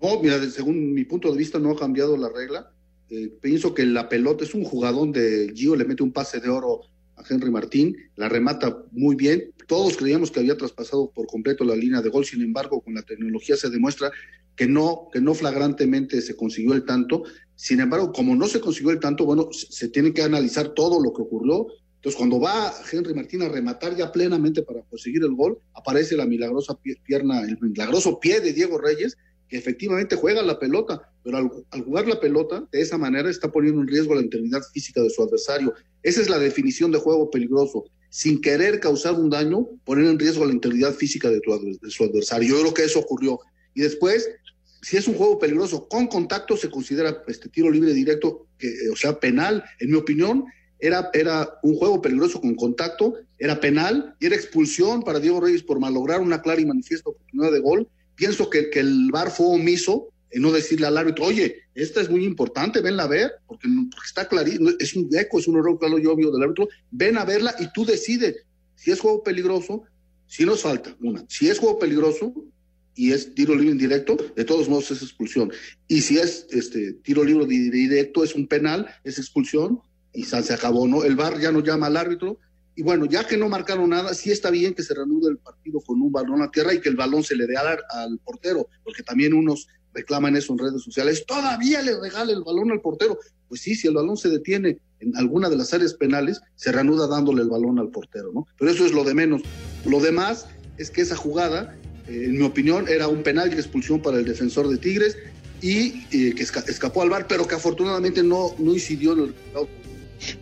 No, 0.00 0.20
mira, 0.20 0.40
según 0.50 0.94
mi 0.94 1.04
punto 1.04 1.30
de 1.30 1.38
vista 1.38 1.58
no 1.58 1.72
ha 1.72 1.78
cambiado 1.78 2.16
la 2.16 2.28
regla. 2.28 2.72
Eh, 3.10 3.32
pienso 3.40 3.74
que 3.74 3.84
la 3.84 4.08
pelota 4.08 4.44
es 4.44 4.54
un 4.54 4.64
jugadón 4.64 5.12
de 5.12 5.52
Gio, 5.54 5.76
le 5.76 5.84
mete 5.84 6.02
un 6.02 6.12
pase 6.12 6.40
de 6.40 6.48
oro 6.48 6.82
a 7.16 7.24
Henry 7.28 7.50
Martín, 7.50 7.96
la 8.16 8.28
remata 8.28 8.84
muy 8.92 9.16
bien. 9.16 9.52
Todos 9.68 9.98
creíamos 9.98 10.30
que 10.30 10.40
había 10.40 10.56
traspasado 10.56 11.10
por 11.10 11.26
completo 11.26 11.62
la 11.62 11.76
línea 11.76 12.00
de 12.00 12.08
gol, 12.08 12.24
sin 12.24 12.40
embargo, 12.40 12.80
con 12.80 12.94
la 12.94 13.02
tecnología 13.02 13.54
se 13.54 13.68
demuestra 13.68 14.10
que 14.56 14.66
no, 14.66 15.10
que 15.12 15.20
no 15.20 15.34
flagrantemente 15.34 16.22
se 16.22 16.34
consiguió 16.34 16.72
el 16.72 16.86
tanto. 16.86 17.24
Sin 17.54 17.78
embargo, 17.78 18.10
como 18.10 18.34
no 18.34 18.46
se 18.46 18.60
consiguió 18.60 18.92
el 18.92 18.98
tanto, 18.98 19.26
bueno, 19.26 19.50
se, 19.52 19.90
tiene 19.90 20.14
que 20.14 20.22
analizar 20.22 20.70
todo 20.70 21.04
lo 21.04 21.12
que 21.12 21.20
ocurrió. 21.20 21.66
Entonces, 21.96 22.16
cuando 22.16 22.40
va 22.40 22.72
Henry 22.90 23.12
Martín 23.12 23.42
a 23.42 23.50
rematar 23.50 23.94
ya 23.94 24.10
plenamente 24.10 24.62
para 24.62 24.80
conseguir 24.84 25.22
el 25.22 25.34
gol, 25.34 25.58
aparece 25.74 26.16
la 26.16 26.24
milagrosa 26.24 26.78
pierna, 27.04 27.42
el 27.42 27.58
milagroso 27.60 28.18
pie 28.18 28.40
de 28.40 28.54
Diego 28.54 28.78
Reyes, 28.78 29.18
que 29.50 29.58
efectivamente 29.58 30.16
juega 30.16 30.42
la 30.42 30.58
pelota, 30.58 31.12
pero 31.22 31.36
al, 31.36 31.50
al, 31.72 31.84
jugar 31.84 32.08
la 32.08 32.18
pelota 32.18 32.66
de 32.72 32.80
esa 32.80 32.96
manera 32.96 33.28
está 33.28 33.52
poniendo 33.52 33.82
en 33.82 33.88
riesgo 33.88 34.14
la 34.14 34.22
integridad 34.22 34.62
física 34.72 35.02
de 35.02 35.10
su 35.10 35.22
adversario. 35.22 35.74
Esa 36.02 36.22
es 36.22 36.30
la 36.30 36.38
definición 36.38 36.90
de 36.90 37.00
juego 37.00 37.30
peligroso. 37.30 37.84
Sin 38.10 38.40
querer 38.40 38.80
causar 38.80 39.14
un 39.14 39.30
daño, 39.30 39.66
poner 39.84 40.06
en 40.06 40.18
riesgo 40.18 40.44
la 40.44 40.52
integridad 40.52 40.94
física 40.94 41.30
de, 41.30 41.40
tu, 41.40 41.52
su 41.90 42.04
adversario. 42.04 42.56
Yo 42.56 42.60
creo 42.60 42.74
que 42.74 42.84
eso 42.84 43.00
ocurrió. 43.00 43.38
Y 43.74 43.82
después, 43.82 44.28
si 44.82 44.96
es 44.96 45.06
un 45.08 45.14
juego 45.14 45.38
peligroso 45.38 45.88
con 45.88 46.06
contacto, 46.06 46.56
se 46.56 46.70
considera 46.70 47.22
este 47.26 47.48
tiro 47.48 47.70
libre 47.70 47.92
directo, 47.92 48.46
que, 48.58 48.72
o 48.92 48.96
sea, 48.96 49.20
penal. 49.20 49.62
En 49.78 49.90
mi 49.90 49.96
opinión, 49.96 50.44
era, 50.78 51.10
era 51.12 51.58
un 51.62 51.74
juego 51.76 52.00
peligroso 52.00 52.40
con 52.40 52.54
contacto, 52.54 53.14
era 53.38 53.60
penal 53.60 54.16
y 54.20 54.26
era 54.26 54.36
expulsión 54.36 55.02
para 55.02 55.20
Diego 55.20 55.40
Reyes 55.40 55.62
por 55.62 55.78
malograr 55.78 56.20
una 56.20 56.40
clara 56.40 56.60
y 56.60 56.66
manifiesta 56.66 57.10
oportunidad 57.10 57.52
de 57.52 57.60
gol 57.60 57.88
pienso 58.18 58.50
que, 58.50 58.68
que 58.68 58.80
el 58.80 59.10
VAR 59.10 59.30
fue 59.30 59.46
omiso 59.46 60.08
no 60.34 60.52
decirle 60.52 60.86
al 60.86 60.98
árbitro, 60.98 61.24
oye, 61.24 61.62
esta 61.74 62.00
es 62.00 62.10
muy 62.10 62.24
importante, 62.24 62.80
venla 62.80 63.04
a 63.04 63.08
ver, 63.08 63.32
porque, 63.46 63.68
está 64.04 64.28
clarísimo, 64.28 64.70
es 64.78 64.94
un 64.94 65.08
eco, 65.16 65.38
es 65.38 65.48
un 65.48 65.58
error 65.58 65.78
claro 65.78 65.98
y 65.98 66.06
obvio 66.06 66.30
del 66.30 66.42
árbitro, 66.42 66.68
ven 66.90 67.18
a 67.18 67.24
verla 67.24 67.54
y 67.58 67.72
tú 67.72 67.84
decides 67.84 68.36
si 68.74 68.90
es 68.90 69.00
juego 69.00 69.22
peligroso, 69.22 69.84
si 70.26 70.44
nos 70.44 70.62
falta 70.62 70.94
una, 71.00 71.24
si 71.28 71.48
es 71.48 71.58
juego 71.58 71.78
peligroso 71.78 72.32
y 72.94 73.12
es 73.12 73.34
tiro 73.34 73.54
libre 73.54 73.72
indirecto, 73.72 74.16
de 74.36 74.44
todos 74.44 74.68
modos 74.68 74.90
es 74.90 75.02
expulsión, 75.02 75.52
y 75.86 76.00
si 76.00 76.18
es 76.18 76.46
este 76.50 76.94
tiro 76.94 77.24
libre 77.24 77.46
directo, 77.46 78.24
es 78.24 78.34
un 78.34 78.46
penal, 78.46 78.86
es 79.04 79.18
expulsión, 79.18 79.80
y 80.12 80.24
se 80.24 80.52
acabó, 80.52 80.88
¿no? 80.88 81.04
El 81.04 81.16
VAR 81.16 81.38
ya 81.38 81.52
no 81.52 81.60
llama 81.60 81.86
al 81.86 81.96
árbitro, 81.96 82.38
y 82.78 82.82
bueno, 82.82 83.06
ya 83.06 83.26
que 83.26 83.36
no 83.36 83.48
marcaron 83.48 83.90
nada, 83.90 84.14
sí 84.14 84.30
está 84.30 84.50
bien 84.50 84.72
que 84.72 84.84
se 84.84 84.94
reanude 84.94 85.32
el 85.32 85.38
partido 85.38 85.80
con 85.80 86.00
un 86.00 86.12
balón 86.12 86.42
a 86.42 86.50
tierra 86.52 86.72
y 86.72 86.80
que 86.80 86.88
el 86.88 86.94
balón 86.94 87.24
se 87.24 87.34
le 87.34 87.44
dé 87.48 87.56
al, 87.56 88.20
portero, 88.20 88.68
porque 88.84 89.02
también 89.02 89.34
unos 89.34 89.66
reclaman 89.98 90.36
eso 90.36 90.52
en 90.52 90.58
redes 90.58 90.82
sociales. 90.82 91.24
Todavía 91.26 91.82
le 91.82 91.98
regala 92.00 92.32
el 92.32 92.42
balón 92.42 92.70
al 92.70 92.80
portero. 92.80 93.18
Pues 93.48 93.62
sí, 93.62 93.74
si 93.74 93.88
el 93.88 93.94
balón 93.94 94.16
se 94.16 94.28
detiene 94.28 94.78
en 95.00 95.16
alguna 95.16 95.48
de 95.48 95.56
las 95.56 95.72
áreas 95.74 95.94
penales, 95.94 96.40
se 96.56 96.72
reanuda 96.72 97.06
dándole 97.06 97.42
el 97.42 97.48
balón 97.48 97.78
al 97.78 97.88
portero, 97.88 98.30
¿no? 98.32 98.46
Pero 98.58 98.70
eso 98.70 98.86
es 98.86 98.92
lo 98.92 99.04
de 99.04 99.14
menos. 99.14 99.42
Lo 99.84 100.00
demás 100.00 100.46
es 100.76 100.90
que 100.90 101.00
esa 101.00 101.16
jugada, 101.16 101.76
eh, 102.08 102.24
en 102.26 102.38
mi 102.38 102.44
opinión, 102.44 102.86
era 102.88 103.08
un 103.08 103.22
penal 103.22 103.52
y 103.52 103.56
expulsión 103.56 104.00
para 104.00 104.18
el 104.18 104.24
defensor 104.24 104.68
de 104.68 104.78
Tigres 104.78 105.16
y 105.60 106.04
eh, 106.12 106.34
que 106.34 106.42
esca 106.42 106.60
escapó 106.68 107.02
al 107.02 107.10
bar, 107.10 107.26
pero 107.26 107.46
que 107.46 107.56
afortunadamente 107.56 108.22
no, 108.22 108.54
no 108.58 108.72
incidió 108.72 109.12
en 109.12 109.20
el 109.20 109.28
resultado. 109.28 109.68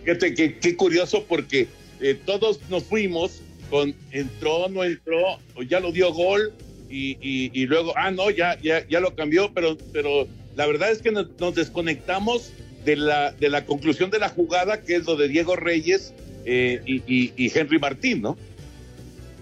Fíjate 0.04 0.34
que 0.34 0.58
qué 0.58 0.76
curioso 0.76 1.24
porque 1.28 1.68
eh, 2.00 2.18
todos 2.26 2.60
nos 2.68 2.84
fuimos 2.84 3.40
con 3.70 3.94
entró, 4.10 4.68
no 4.68 4.84
entró, 4.84 5.38
ya 5.68 5.80
lo 5.80 5.92
dio 5.92 6.12
gol 6.12 6.52
y, 6.88 7.18
y, 7.20 7.50
y, 7.52 7.66
luego, 7.66 7.92
ah, 7.96 8.10
no, 8.10 8.30
ya, 8.30 8.58
ya, 8.60 8.86
ya 8.88 9.00
lo 9.00 9.14
cambió, 9.14 9.52
pero, 9.52 9.76
pero 9.92 10.26
la 10.56 10.66
verdad 10.66 10.90
es 10.90 11.02
que 11.02 11.10
nos, 11.10 11.28
nos, 11.38 11.54
desconectamos 11.54 12.52
de 12.84 12.96
la, 12.96 13.32
de 13.32 13.48
la 13.48 13.64
conclusión 13.64 14.10
de 14.10 14.18
la 14.18 14.28
jugada, 14.28 14.82
que 14.82 14.96
es 14.96 15.06
lo 15.06 15.16
de 15.16 15.28
Diego 15.28 15.56
Reyes 15.56 16.14
eh, 16.44 16.80
y, 16.86 17.02
y, 17.36 17.52
Henry 17.58 17.78
Martín, 17.78 18.22
¿no? 18.22 18.36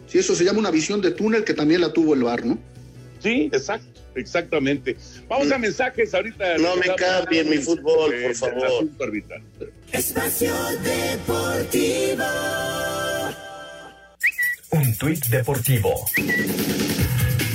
Sí, 0.06 0.18
eso 0.18 0.34
se 0.34 0.44
llama 0.44 0.60
una 0.60 0.70
visión 0.70 1.00
de 1.00 1.10
túnel 1.10 1.44
que 1.44 1.54
también 1.54 1.80
la 1.80 1.92
tuvo 1.92 2.14
el 2.14 2.22
VAR, 2.22 2.44
¿no? 2.44 2.58
Sí, 3.22 3.50
exacto. 3.52 3.94
Exactamente. 4.16 4.96
Vamos 5.28 5.50
a 5.50 5.58
mensajes 5.58 6.14
ahorita. 6.14 6.58
No 6.58 6.76
me 6.76 6.94
cambien 6.94 7.50
mi 7.50 7.58
fútbol, 7.58 8.14
por 8.22 8.34
favor. 8.34 8.88
Espacio 9.92 10.54
Deportivo. 10.82 12.24
Un 14.70 14.96
tuit 14.96 15.26
deportivo. 15.26 15.94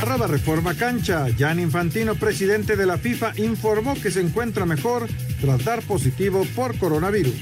Arroba 0.02 0.28
Reforma 0.28 0.76
Cancha. 0.76 1.28
Jan 1.38 1.60
Infantino, 1.60 2.16
presidente 2.16 2.78
de 2.78 2.86
la 2.86 2.98
FIFA, 2.98 3.34
informó 3.38 3.96
que 3.96 4.12
se 4.12 4.22
encuentra 4.22 4.66
mejor 4.66 5.08
tras 5.42 5.64
dar 5.66 5.82
positivo 5.82 6.46
por 6.56 6.78
coronavirus. 6.78 7.36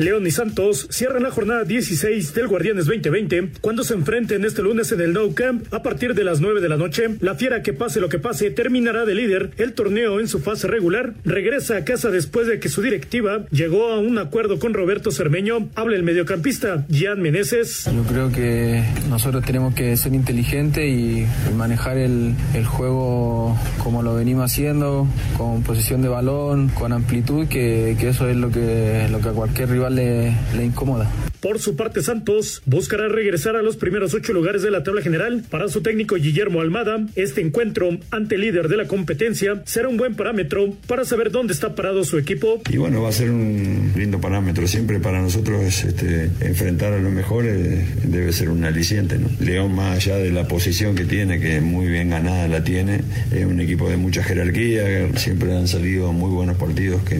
León 0.00 0.26
y 0.26 0.30
Santos 0.30 0.86
cierran 0.88 1.22
la 1.24 1.30
jornada 1.30 1.64
16 1.64 2.32
del 2.32 2.48
Guardianes 2.48 2.86
2020 2.86 3.50
cuando 3.60 3.84
se 3.84 3.92
enfrenten 3.92 4.46
este 4.46 4.62
lunes 4.62 4.90
en 4.92 5.02
el 5.02 5.12
Nou 5.12 5.34
Camp 5.34 5.66
a 5.74 5.82
partir 5.82 6.14
de 6.14 6.24
las 6.24 6.40
9 6.40 6.62
de 6.62 6.70
la 6.70 6.78
noche. 6.78 7.18
La 7.20 7.34
Fiera, 7.34 7.62
que 7.62 7.74
pase 7.74 8.00
lo 8.00 8.08
que 8.08 8.18
pase, 8.18 8.50
terminará 8.50 9.04
de 9.04 9.14
líder 9.14 9.50
el 9.58 9.74
torneo 9.74 10.18
en 10.18 10.26
su 10.26 10.38
fase 10.38 10.68
regular. 10.68 11.12
Regresa 11.26 11.76
a 11.76 11.84
casa 11.84 12.08
después 12.08 12.46
de 12.46 12.58
que 12.60 12.70
su 12.70 12.80
directiva 12.80 13.44
llegó 13.50 13.92
a 13.92 13.98
un 13.98 14.16
acuerdo 14.16 14.58
con 14.58 14.72
Roberto 14.72 15.10
Cermeño. 15.10 15.68
Habla 15.74 15.96
el 15.96 16.02
mediocampista 16.02 16.86
Gian 16.88 17.20
Meneses. 17.20 17.84
Yo 17.84 18.02
creo 18.04 18.32
que 18.32 18.82
nosotros 19.10 19.44
tenemos 19.44 19.74
que 19.74 19.98
ser 19.98 20.14
inteligentes 20.14 20.82
y 20.82 21.26
manejar 21.54 21.98
el, 21.98 22.34
juego 22.64 23.54
como 23.82 24.02
lo 24.02 24.14
venimos 24.14 24.50
haciendo, 24.50 25.06
con 25.36 25.62
posición 25.62 26.00
de 26.00 26.08
balón, 26.08 26.68
con 26.68 26.94
amplitud, 26.94 27.48
que, 27.48 27.96
que 28.00 28.08
eso 28.08 28.30
es 28.30 28.36
lo 28.38 28.50
que, 28.50 29.06
lo 29.10 29.20
que 29.20 29.28
a 29.28 29.32
cualquier 29.32 29.68
rival 29.68 29.89
le, 29.90 30.32
incomoda. 30.64 31.06
Por 31.40 31.58
su 31.58 31.74
parte, 31.74 32.02
Santos 32.02 32.60
buscará 32.66 33.08
regresar 33.08 33.56
a 33.56 33.62
los 33.62 33.76
primeros 33.76 34.12
ocho 34.12 34.34
lugares 34.34 34.60
de 34.62 34.70
la 34.70 34.82
tabla 34.82 35.00
general. 35.00 35.42
Para 35.48 35.68
su 35.68 35.80
técnico 35.80 36.16
Guillermo 36.16 36.60
Almada, 36.60 37.06
este 37.16 37.40
encuentro 37.40 37.88
ante 38.10 38.34
el 38.34 38.42
líder 38.42 38.68
de 38.68 38.76
la 38.76 38.86
competencia 38.86 39.62
será 39.64 39.88
un 39.88 39.96
buen 39.96 40.16
parámetro 40.16 40.74
para 40.86 41.06
saber 41.06 41.30
dónde 41.30 41.54
está 41.54 41.74
parado 41.74 42.04
su 42.04 42.18
equipo. 42.18 42.60
Y 42.68 42.76
bueno, 42.76 43.02
va 43.02 43.08
a 43.08 43.12
ser 43.12 43.30
un 43.30 43.92
lindo 43.96 44.20
parámetro. 44.20 44.66
Siempre 44.66 45.00
para 45.00 45.22
nosotros 45.22 45.82
este, 45.82 46.30
enfrentar 46.40 46.92
a 46.92 46.98
los 46.98 47.10
mejores 47.10 48.10
debe 48.10 48.32
ser 48.34 48.50
un 48.50 48.64
aliciente. 48.64 49.18
¿no? 49.18 49.28
León, 49.40 49.74
más 49.74 49.96
allá 49.96 50.16
de 50.18 50.30
la 50.32 50.46
posición 50.46 50.94
que 50.94 51.06
tiene, 51.06 51.40
que 51.40 51.62
muy 51.62 51.88
bien 51.88 52.10
ganada 52.10 52.48
la 52.48 52.64
tiene, 52.64 53.00
es 53.32 53.46
un 53.46 53.60
equipo 53.60 53.88
de 53.88 53.96
mucha 53.96 54.22
jerarquía. 54.22 55.08
Siempre 55.16 55.56
han 55.56 55.68
salido 55.68 56.12
muy 56.12 56.30
buenos 56.30 56.58
partidos 56.58 57.02
que, 57.02 57.16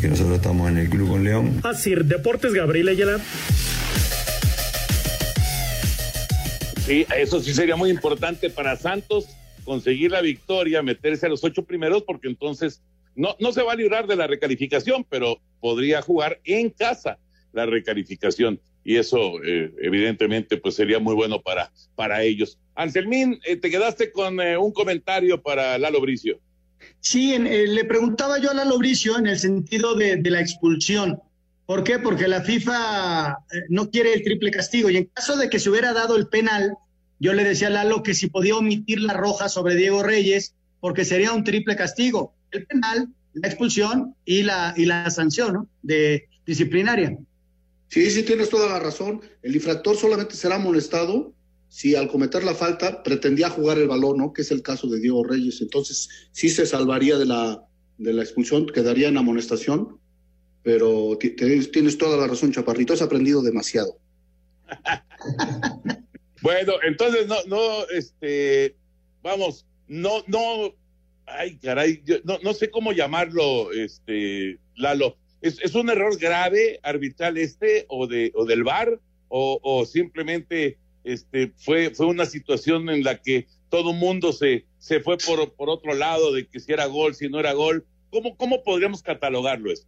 que 0.00 0.08
nosotros 0.08 0.36
estamos 0.36 0.68
en 0.70 0.78
el 0.78 0.88
club 0.88 1.10
con 1.10 1.22
León. 1.22 1.60
Así, 1.62 1.94
Deportes 1.94 2.52
Gabriel 2.52 2.88
Ayala. 2.88 3.20
Sí, 6.86 7.06
eso 7.16 7.40
sí 7.40 7.54
sería 7.54 7.76
muy 7.76 7.90
importante 7.90 8.50
para 8.50 8.76
Santos 8.76 9.28
conseguir 9.64 10.10
la 10.10 10.20
victoria, 10.20 10.82
meterse 10.82 11.26
a 11.26 11.28
los 11.28 11.44
ocho 11.44 11.64
primeros, 11.64 12.02
porque 12.02 12.26
entonces 12.26 12.82
no, 13.14 13.36
no 13.38 13.52
se 13.52 13.62
va 13.62 13.72
a 13.72 13.76
librar 13.76 14.06
de 14.06 14.16
la 14.16 14.26
recalificación, 14.26 15.06
pero 15.08 15.40
podría 15.60 16.02
jugar 16.02 16.40
en 16.44 16.70
casa 16.70 17.18
la 17.52 17.66
recalificación. 17.66 18.60
Y 18.82 18.96
eso, 18.96 19.42
eh, 19.44 19.72
evidentemente, 19.82 20.56
pues 20.56 20.74
sería 20.74 20.98
muy 20.98 21.14
bueno 21.14 21.40
para, 21.40 21.70
para 21.94 22.22
ellos. 22.22 22.58
Anselmín, 22.74 23.38
eh, 23.44 23.56
te 23.56 23.70
quedaste 23.70 24.10
con 24.10 24.40
eh, 24.40 24.56
un 24.56 24.72
comentario 24.72 25.42
para 25.42 25.78
Lalo 25.78 26.00
Bricio. 26.00 26.40
Sí, 27.00 27.38
le 27.38 27.84
preguntaba 27.84 28.38
yo 28.40 28.50
a 28.50 28.54
Lalo 28.54 28.78
Bricio 28.78 29.18
en 29.18 29.26
el 29.26 29.38
sentido 29.38 29.94
de 29.94 30.20
la 30.24 30.40
expulsión. 30.40 31.20
¿Por 31.70 31.84
qué? 31.84 32.00
Porque 32.00 32.26
la 32.26 32.42
FIFA 32.42 33.30
eh, 33.30 33.62
no 33.68 33.92
quiere 33.92 34.12
el 34.12 34.24
triple 34.24 34.50
castigo. 34.50 34.90
Y 34.90 34.96
en 34.96 35.04
caso 35.04 35.36
de 35.36 35.48
que 35.48 35.60
se 35.60 35.70
hubiera 35.70 35.92
dado 35.92 36.16
el 36.16 36.26
penal, 36.26 36.74
yo 37.20 37.32
le 37.32 37.44
decía 37.44 37.68
a 37.68 37.70
Lalo 37.70 38.02
que 38.02 38.12
si 38.12 38.26
podía 38.26 38.56
omitir 38.56 39.00
la 39.00 39.12
roja 39.12 39.48
sobre 39.48 39.76
Diego 39.76 40.02
Reyes, 40.02 40.56
porque 40.80 41.04
sería 41.04 41.32
un 41.32 41.44
triple 41.44 41.76
castigo. 41.76 42.34
El 42.50 42.66
penal, 42.66 43.10
la 43.34 43.46
expulsión 43.46 44.16
y 44.24 44.42
la, 44.42 44.74
y 44.76 44.84
la 44.84 45.08
sanción 45.12 45.52
¿no? 45.52 45.68
de 45.82 46.28
disciplinaria. 46.44 47.16
Sí, 47.86 48.10
sí, 48.10 48.24
tienes 48.24 48.48
toda 48.48 48.68
la 48.68 48.80
razón. 48.80 49.20
El 49.40 49.54
infractor 49.54 49.96
solamente 49.96 50.34
será 50.34 50.56
amonestado 50.56 51.32
si 51.68 51.94
al 51.94 52.08
cometer 52.08 52.42
la 52.42 52.56
falta 52.56 53.04
pretendía 53.04 53.48
jugar 53.48 53.78
el 53.78 53.86
balón, 53.86 54.18
¿no? 54.18 54.32
Que 54.32 54.42
es 54.42 54.50
el 54.50 54.62
caso 54.62 54.88
de 54.88 54.98
Diego 54.98 55.22
Reyes. 55.22 55.60
Entonces, 55.60 56.08
sí 56.32 56.48
se 56.48 56.66
salvaría 56.66 57.16
de 57.16 57.26
la, 57.26 57.62
de 57.96 58.12
la 58.12 58.22
expulsión, 58.22 58.66
quedaría 58.66 59.06
en 59.06 59.18
amonestación. 59.18 60.00
Pero 60.62 61.16
tienes 61.18 61.98
toda 61.98 62.16
la 62.16 62.26
razón, 62.26 62.52
Chaparrito. 62.52 62.92
Has 62.92 63.02
aprendido 63.02 63.42
demasiado. 63.42 63.96
Bueno, 66.42 66.74
entonces 66.82 67.26
no, 67.26 67.36
no, 67.46 67.86
este, 67.88 68.74
vamos, 69.22 69.66
no, 69.88 70.24
no, 70.26 70.74
ay, 71.26 71.58
caray, 71.58 72.02
yo 72.04 72.16
no, 72.24 72.38
no 72.42 72.54
sé 72.54 72.70
cómo 72.70 72.92
llamarlo, 72.92 73.72
este, 73.72 74.58
Lalo. 74.76 75.16
¿Es, 75.42 75.58
es 75.62 75.74
un 75.74 75.88
error 75.88 76.18
grave 76.18 76.80
arbitral 76.82 77.38
este 77.38 77.86
o 77.88 78.06
de 78.06 78.30
o 78.34 78.44
del 78.44 78.62
VAR 78.62 79.00
o, 79.28 79.58
o 79.62 79.86
simplemente 79.86 80.78
este 81.02 81.52
fue 81.56 81.94
fue 81.94 82.06
una 82.06 82.26
situación 82.26 82.90
en 82.90 83.04
la 83.04 83.22
que 83.22 83.46
todo 83.70 83.94
mundo 83.94 84.34
se 84.34 84.66
se 84.78 85.00
fue 85.00 85.16
por, 85.16 85.54
por 85.54 85.70
otro 85.70 85.94
lado 85.94 86.32
de 86.34 86.46
que 86.46 86.60
si 86.60 86.72
era 86.72 86.84
gol, 86.86 87.14
si 87.14 87.30
no 87.30 87.40
era 87.40 87.54
gol? 87.54 87.86
¿Cómo 88.10 88.36
cómo 88.36 88.62
podríamos 88.62 89.02
catalogarlo 89.02 89.72
esto? 89.72 89.86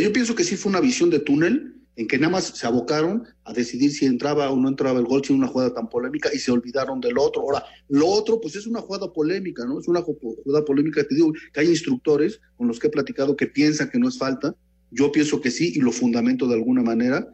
Yo 0.00 0.12
pienso 0.12 0.34
que 0.34 0.44
sí 0.44 0.56
fue 0.56 0.70
una 0.70 0.80
visión 0.80 1.10
de 1.10 1.18
túnel 1.20 1.76
en 1.96 2.06
que 2.08 2.18
nada 2.18 2.32
más 2.32 2.44
se 2.44 2.66
abocaron 2.66 3.24
a 3.44 3.52
decidir 3.52 3.92
si 3.92 4.06
entraba 4.06 4.50
o 4.50 4.56
no 4.56 4.68
entraba 4.68 4.98
el 4.98 5.04
gol 5.04 5.22
sin 5.24 5.36
una 5.36 5.48
jugada 5.48 5.74
tan 5.74 5.88
polémica 5.90 6.30
y 6.32 6.38
se 6.38 6.50
olvidaron 6.50 7.00
del 7.00 7.18
otro. 7.18 7.42
Ahora, 7.42 7.64
lo 7.88 8.06
otro, 8.06 8.40
pues 8.40 8.56
es 8.56 8.66
una 8.66 8.80
jugada 8.80 9.12
polémica, 9.12 9.66
¿no? 9.66 9.78
Es 9.78 9.88
una 9.88 10.00
ju- 10.00 10.18
jugada 10.42 10.64
polémica, 10.64 11.04
te 11.04 11.14
digo, 11.14 11.32
que 11.52 11.60
hay 11.60 11.68
instructores 11.68 12.40
con 12.56 12.66
los 12.68 12.78
que 12.78 12.86
he 12.86 12.90
platicado 12.90 13.36
que 13.36 13.46
piensan 13.46 13.90
que 13.90 13.98
no 13.98 14.08
es 14.08 14.16
falta. 14.16 14.56
Yo 14.90 15.12
pienso 15.12 15.40
que 15.40 15.50
sí 15.50 15.72
y 15.74 15.80
lo 15.80 15.92
fundamento 15.92 16.46
de 16.48 16.54
alguna 16.54 16.82
manera, 16.82 17.28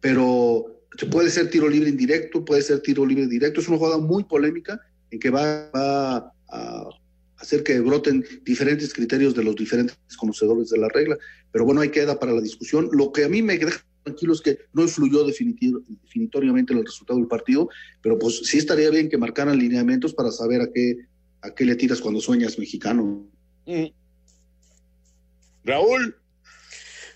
pero 0.00 0.80
puede 1.10 1.30
ser 1.30 1.50
tiro 1.50 1.68
libre 1.68 1.90
indirecto, 1.90 2.44
puede 2.44 2.62
ser 2.62 2.80
tiro 2.80 3.04
libre 3.04 3.26
directo. 3.26 3.60
Es 3.60 3.68
una 3.68 3.78
jugada 3.78 3.98
muy 3.98 4.24
polémica 4.24 4.80
en 5.10 5.18
que 5.18 5.30
va 5.30 5.70
a 5.74 6.32
hacer 7.42 7.62
que 7.62 7.80
broten 7.80 8.24
diferentes 8.42 8.94
criterios 8.94 9.34
de 9.34 9.42
los 9.42 9.56
diferentes 9.56 9.96
conocedores 10.16 10.70
de 10.70 10.78
la 10.78 10.88
regla. 10.88 11.18
Pero 11.50 11.64
bueno, 11.64 11.80
ahí 11.80 11.90
queda 11.90 12.18
para 12.18 12.32
la 12.32 12.40
discusión. 12.40 12.88
Lo 12.92 13.12
que 13.12 13.24
a 13.24 13.28
mí 13.28 13.42
me 13.42 13.58
deja 13.58 13.84
tranquilo 14.04 14.32
es 14.32 14.40
que 14.40 14.58
no 14.72 14.82
influyó 14.82 15.26
definiti- 15.26 15.84
definitoriamente 16.02 16.72
en 16.72 16.78
el 16.78 16.86
resultado 16.86 17.18
del 17.18 17.28
partido, 17.28 17.68
pero 18.00 18.18
pues 18.18 18.38
sí 18.44 18.58
estaría 18.58 18.90
bien 18.90 19.08
que 19.08 19.18
marcaran 19.18 19.58
lineamientos 19.58 20.14
para 20.14 20.30
saber 20.30 20.60
a 20.62 20.70
qué, 20.72 20.96
a 21.40 21.54
qué 21.54 21.64
le 21.64 21.74
tiras 21.74 22.00
cuando 22.00 22.20
sueñas 22.20 22.58
mexicano. 22.58 23.28
Mm. 23.66 23.86
Raúl. 25.64 26.16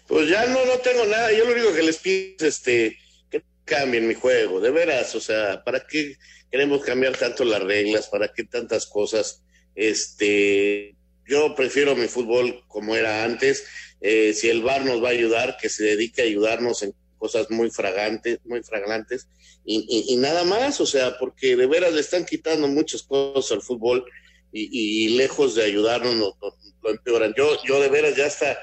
Pues 0.09 0.29
ya 0.29 0.47
no, 0.47 0.65
no 0.67 0.79
tengo 0.83 1.05
nada. 1.07 1.33
Yo 1.33 1.45
lo 1.45 1.53
único 1.53 1.73
que 1.75 1.83
les 1.83 1.99
pido 1.99 2.37
es 2.39 2.43
este, 2.43 2.97
que 3.31 3.43
cambien 3.65 4.07
mi 4.07 4.15
juego, 4.15 4.61
de 4.61 4.71
veras. 4.71 5.15
O 5.15 5.21
sea, 5.21 5.63
¿para 5.65 5.87
qué 5.87 6.17
queremos 6.51 6.85
cambiar 6.85 7.17
tanto 7.17 7.45
las 7.45 7.63
reglas? 7.63 8.09
¿Para 8.09 8.33
qué 8.33 8.45
tantas 8.45 8.87
cosas? 8.87 9.43
Este, 9.77 10.97
yo 11.27 11.55
prefiero 11.55 11.95
mi 11.95 12.09
fútbol 12.09 12.65
como 12.67 12.97
era 12.97 13.23
antes. 13.25 13.65
Eh, 14.01 14.35
si 14.35 14.49
el 14.49 14.63
VAR 14.63 14.85
nos 14.85 15.03
va 15.03 15.09
a 15.09 15.13
ayudar, 15.13 15.57
que 15.61 15.69
se 15.69 15.85
dedique 15.85 16.23
a 16.23 16.25
ayudarnos 16.25 16.83
en 16.83 16.95
cosas 17.19 17.51
muy 17.51 17.71
fragantes, 17.71 18.41
muy 18.45 18.63
fragrantes 18.63 19.27
y, 19.69 20.17
nada 20.19 20.45
más, 20.45 20.81
o 20.81 20.87
sea, 20.87 21.19
porque 21.19 21.57
de 21.57 21.67
veras 21.67 21.93
le 21.93 22.01
están 22.01 22.25
quitando 22.25 22.69
muchas 22.69 23.03
cosas 23.03 23.51
al 23.53 23.63
fútbol 23.63 24.05
y, 24.53 25.17
lejos 25.17 25.55
de 25.55 25.65
ayudarnos 25.65 26.15
lo, 26.15 26.37
lo- 26.41 26.91
empeoran. 26.91 27.35
Yo, 27.37 27.57
yo 27.65 27.81
de 27.81 27.89
veras 27.89 28.15
ya 28.17 28.27
hasta 28.27 28.57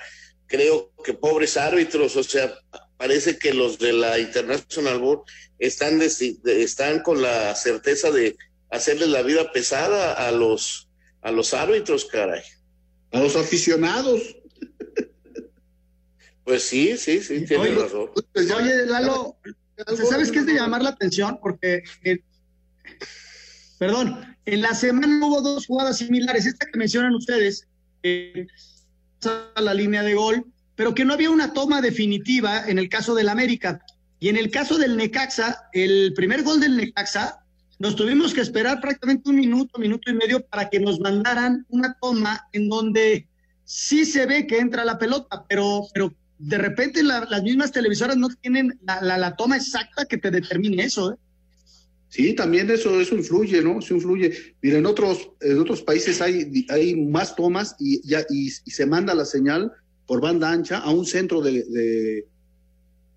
creo 0.47 0.93
que 1.03 1.13
pobres 1.13 1.57
árbitros, 1.57 2.15
o 2.15 2.23
sea, 2.23 2.53
parece 2.95 3.37
que 3.37 3.53
los 3.53 3.79
de 3.79 3.91
la 3.91 4.17
International 4.17 4.97
Board 4.99 5.23
están 5.59 7.01
con 7.03 7.21
la 7.21 7.53
certeza 7.55 8.11
de 8.11 8.37
hacerles 8.69 9.09
la 9.09 9.23
vida 9.23 9.51
pesada 9.51 10.13
a 10.13 10.31
los, 10.31 10.82
a 11.23 11.31
los 11.31 11.53
árbitros, 11.53 12.05
caray. 12.05 12.41
A 13.11 13.19
los 13.19 13.35
aficionados. 13.35 14.21
Pues 16.43 16.63
sí, 16.63 16.97
sí, 16.97 17.21
sí, 17.21 17.45
tienes 17.45 17.69
Oye, 17.69 17.75
razón. 17.75 18.09
Oye, 18.35 18.85
Lalo, 18.85 19.37
¿sabes 20.09 20.31
qué 20.31 20.39
es 20.39 20.45
de 20.45 20.55
llamar 20.55 20.83
la 20.83 20.89
atención? 20.89 21.39
Porque, 21.41 21.83
eh, 22.03 22.19
perdón, 23.79 24.35
en 24.45 24.61
la 24.61 24.75
semana 24.75 25.25
hubo 25.25 25.41
dos 25.41 25.67
jugadas 25.67 25.99
similares, 25.99 26.45
esta 26.45 26.65
que 26.65 26.77
mencionan 26.77 27.15
ustedes, 27.15 27.67
eh, 28.03 28.47
a 29.55 29.61
la 29.61 29.73
línea 29.73 30.03
de 30.03 30.15
gol, 30.15 30.45
pero 30.75 30.93
que 30.93 31.05
no 31.05 31.13
había 31.13 31.29
una 31.29 31.53
toma 31.53 31.81
definitiva 31.81 32.67
en 32.67 32.77
el 32.77 32.89
caso 32.89 33.15
del 33.15 33.29
América. 33.29 33.81
Y 34.19 34.27
en 34.27 34.35
el 34.35 34.51
caso 34.51 34.77
del 34.77 34.97
Necaxa, 34.97 35.69
el 35.71 36.13
primer 36.13 36.43
gol 36.43 36.59
del 36.59 36.75
Necaxa, 36.75 37.42
nos 37.83 37.97
tuvimos 37.97 38.33
que 38.33 38.39
esperar 38.39 38.79
prácticamente 38.79 39.29
un 39.29 39.35
minuto, 39.35 39.77
minuto 39.77 40.09
y 40.09 40.13
medio 40.13 40.37
para 40.47 40.69
que 40.69 40.79
nos 40.79 41.01
mandaran 41.01 41.65
una 41.67 41.97
toma 42.01 42.47
en 42.53 42.69
donde 42.69 43.27
sí 43.65 44.05
se 44.05 44.25
ve 44.25 44.47
que 44.47 44.57
entra 44.59 44.85
la 44.85 44.97
pelota, 44.97 45.45
pero, 45.49 45.81
pero 45.93 46.13
de 46.39 46.57
repente 46.57 47.03
la- 47.03 47.27
las 47.29 47.43
mismas 47.43 47.73
televisoras 47.73 48.15
no 48.15 48.29
tienen 48.41 48.79
la, 48.87 49.01
la- 49.01 49.17
la 49.17 49.35
toma 49.35 49.57
exacta 49.57 50.05
que 50.05 50.17
te 50.17 50.31
determine 50.31 50.81
eso. 50.85 51.11
¿eh? 51.11 51.15
Sí, 52.07 52.33
también 52.33 52.71
eso, 52.71 53.01
eso 53.01 53.15
influye, 53.15 53.61
¿no? 53.61 53.79
Eso 53.79 53.95
influye. 53.95 54.31
Mira, 54.61 54.77
en 54.77 54.85
otros, 54.85 55.31
en 55.41 55.59
otros 55.59 55.81
países 55.81 56.21
hay, 56.21 56.65
hay 56.69 56.95
más 56.95 57.35
tomas 57.35 57.75
y, 57.79 58.01
ya, 58.07 58.21
y, 58.29 58.47
y 58.47 58.71
se 58.71 58.85
manda 58.85 59.13
la 59.13 59.25
señal 59.25 59.71
por 60.07 60.21
banda 60.21 60.49
ancha 60.51 60.77
a 60.77 60.89
un 60.89 61.05
centro 61.05 61.41
de, 61.41 61.63
de, 61.63 62.25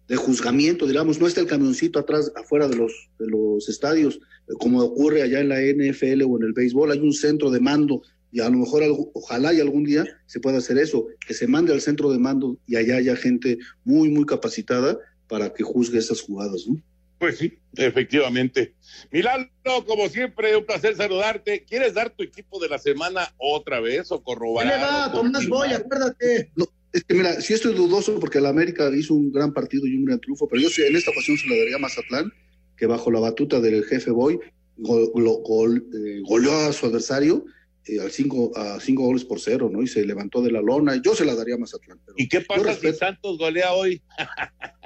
de 0.08 0.16
juzgamiento, 0.16 0.86
digamos, 0.88 1.20
no 1.20 1.26
está 1.28 1.40
el 1.40 1.46
camioncito 1.46 1.98
atrás, 2.00 2.32
afuera 2.34 2.66
de 2.68 2.76
los, 2.76 2.92
de 3.20 3.26
los 3.28 3.68
estadios, 3.68 4.18
como 4.58 4.80
ocurre 4.82 5.22
allá 5.22 5.40
en 5.40 5.48
la 5.48 5.60
NFL 5.60 6.22
o 6.22 6.36
en 6.38 6.44
el 6.44 6.52
béisbol, 6.52 6.92
hay 6.92 6.98
un 7.00 7.12
centro 7.12 7.50
de 7.50 7.60
mando 7.60 8.02
y 8.32 8.40
a 8.40 8.48
lo 8.50 8.58
mejor, 8.58 8.82
algo- 8.82 9.10
ojalá 9.14 9.52
y 9.54 9.60
algún 9.60 9.84
día 9.84 10.04
se 10.26 10.40
pueda 10.40 10.58
hacer 10.58 10.78
eso, 10.78 11.06
que 11.26 11.32
se 11.34 11.46
mande 11.46 11.72
al 11.72 11.80
centro 11.80 12.12
de 12.12 12.18
mando 12.18 12.58
y 12.66 12.76
allá 12.76 12.96
haya 12.96 13.16
gente 13.16 13.58
muy, 13.84 14.08
muy 14.10 14.26
capacitada 14.26 14.98
para 15.28 15.52
que 15.52 15.62
juzgue 15.64 15.98
esas 15.98 16.20
jugadas, 16.20 16.64
¿no? 16.68 16.80
Pues 17.18 17.38
sí, 17.38 17.54
efectivamente. 17.76 18.74
Milano, 19.10 19.48
como 19.86 20.08
siempre, 20.08 20.54
un 20.56 20.66
placer 20.66 20.94
saludarte. 20.96 21.64
¿Quieres 21.64 21.94
dar 21.94 22.10
tu 22.10 22.22
equipo 22.22 22.60
de 22.60 22.68
la 22.68 22.78
semana 22.78 23.32
otra 23.38 23.80
vez 23.80 24.12
o 24.12 24.18
¿Qué 24.18 24.24
corroborar? 24.24 24.66
le 24.66 24.82
va? 24.82 25.40
Boy, 25.48 25.72
acuérdate. 25.72 26.50
No, 26.56 26.66
es 26.92 27.04
que 27.04 27.14
mira, 27.14 27.40
sí 27.40 27.54
estoy 27.54 27.74
dudoso 27.74 28.20
porque 28.20 28.38
la 28.40 28.50
América 28.50 28.90
hizo 28.94 29.14
un 29.14 29.32
gran 29.32 29.52
partido 29.54 29.86
y 29.86 29.96
un 29.96 30.04
gran 30.04 30.20
triunfo, 30.20 30.46
pero 30.46 30.60
yo 30.62 30.68
sí, 30.68 30.82
en 30.82 30.94
esta 30.94 31.10
ocasión 31.10 31.38
se 31.38 31.48
la 31.48 31.56
daría 31.56 31.76
a 31.76 31.78
Mazatlán, 31.78 32.30
que 32.76 32.86
bajo 32.86 33.10
la 33.10 33.20
batuta 33.20 33.60
del 33.60 33.84
jefe 33.84 34.10
Boy 34.10 34.38
gol- 34.78 35.10
gol- 35.14 35.86
eh, 35.94 36.20
goleó 36.26 36.54
a 36.54 36.72
su 36.72 36.86
adversario 36.86 37.44
eh, 37.86 38.00
al 38.00 38.10
cinco, 38.10 38.52
a 38.56 38.78
cinco 38.80 39.04
goles 39.04 39.24
por 39.24 39.40
cero, 39.40 39.70
¿no? 39.72 39.80
Y 39.82 39.86
se 39.86 40.04
levantó 40.04 40.42
de 40.42 40.50
la 40.50 40.60
lona. 40.60 41.00
Yo 41.02 41.14
se 41.14 41.24
la 41.24 41.34
daría 41.34 41.54
a 41.54 41.58
Mazatlán. 41.58 42.00
pero 42.04 42.16
¿Y 42.18 42.28
qué 42.28 42.40
pasa 42.40 42.74
si 42.74 42.92
Santos 42.92 43.38
golea 43.38 43.72
hoy? 43.72 44.02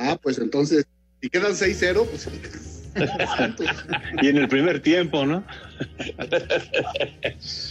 Ah, 0.00 0.16
pues 0.22 0.38
entonces, 0.38 0.86
si 1.20 1.28
quedan 1.28 1.52
6-0, 1.56 2.06
pues. 2.08 2.28
y 4.22 4.28
en 4.28 4.38
el 4.38 4.46
primer 4.46 4.80
tiempo, 4.80 5.26
¿no? 5.26 5.44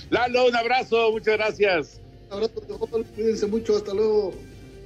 Lalo, 0.09 0.47
un 0.47 0.55
abrazo, 0.55 1.11
muchas 1.11 1.37
gracias. 1.37 2.01
Un 2.29 2.33
abrazo, 2.37 2.53
cuídense 3.15 3.47
mucho, 3.47 3.77
hasta 3.77 3.93
luego. 3.93 4.33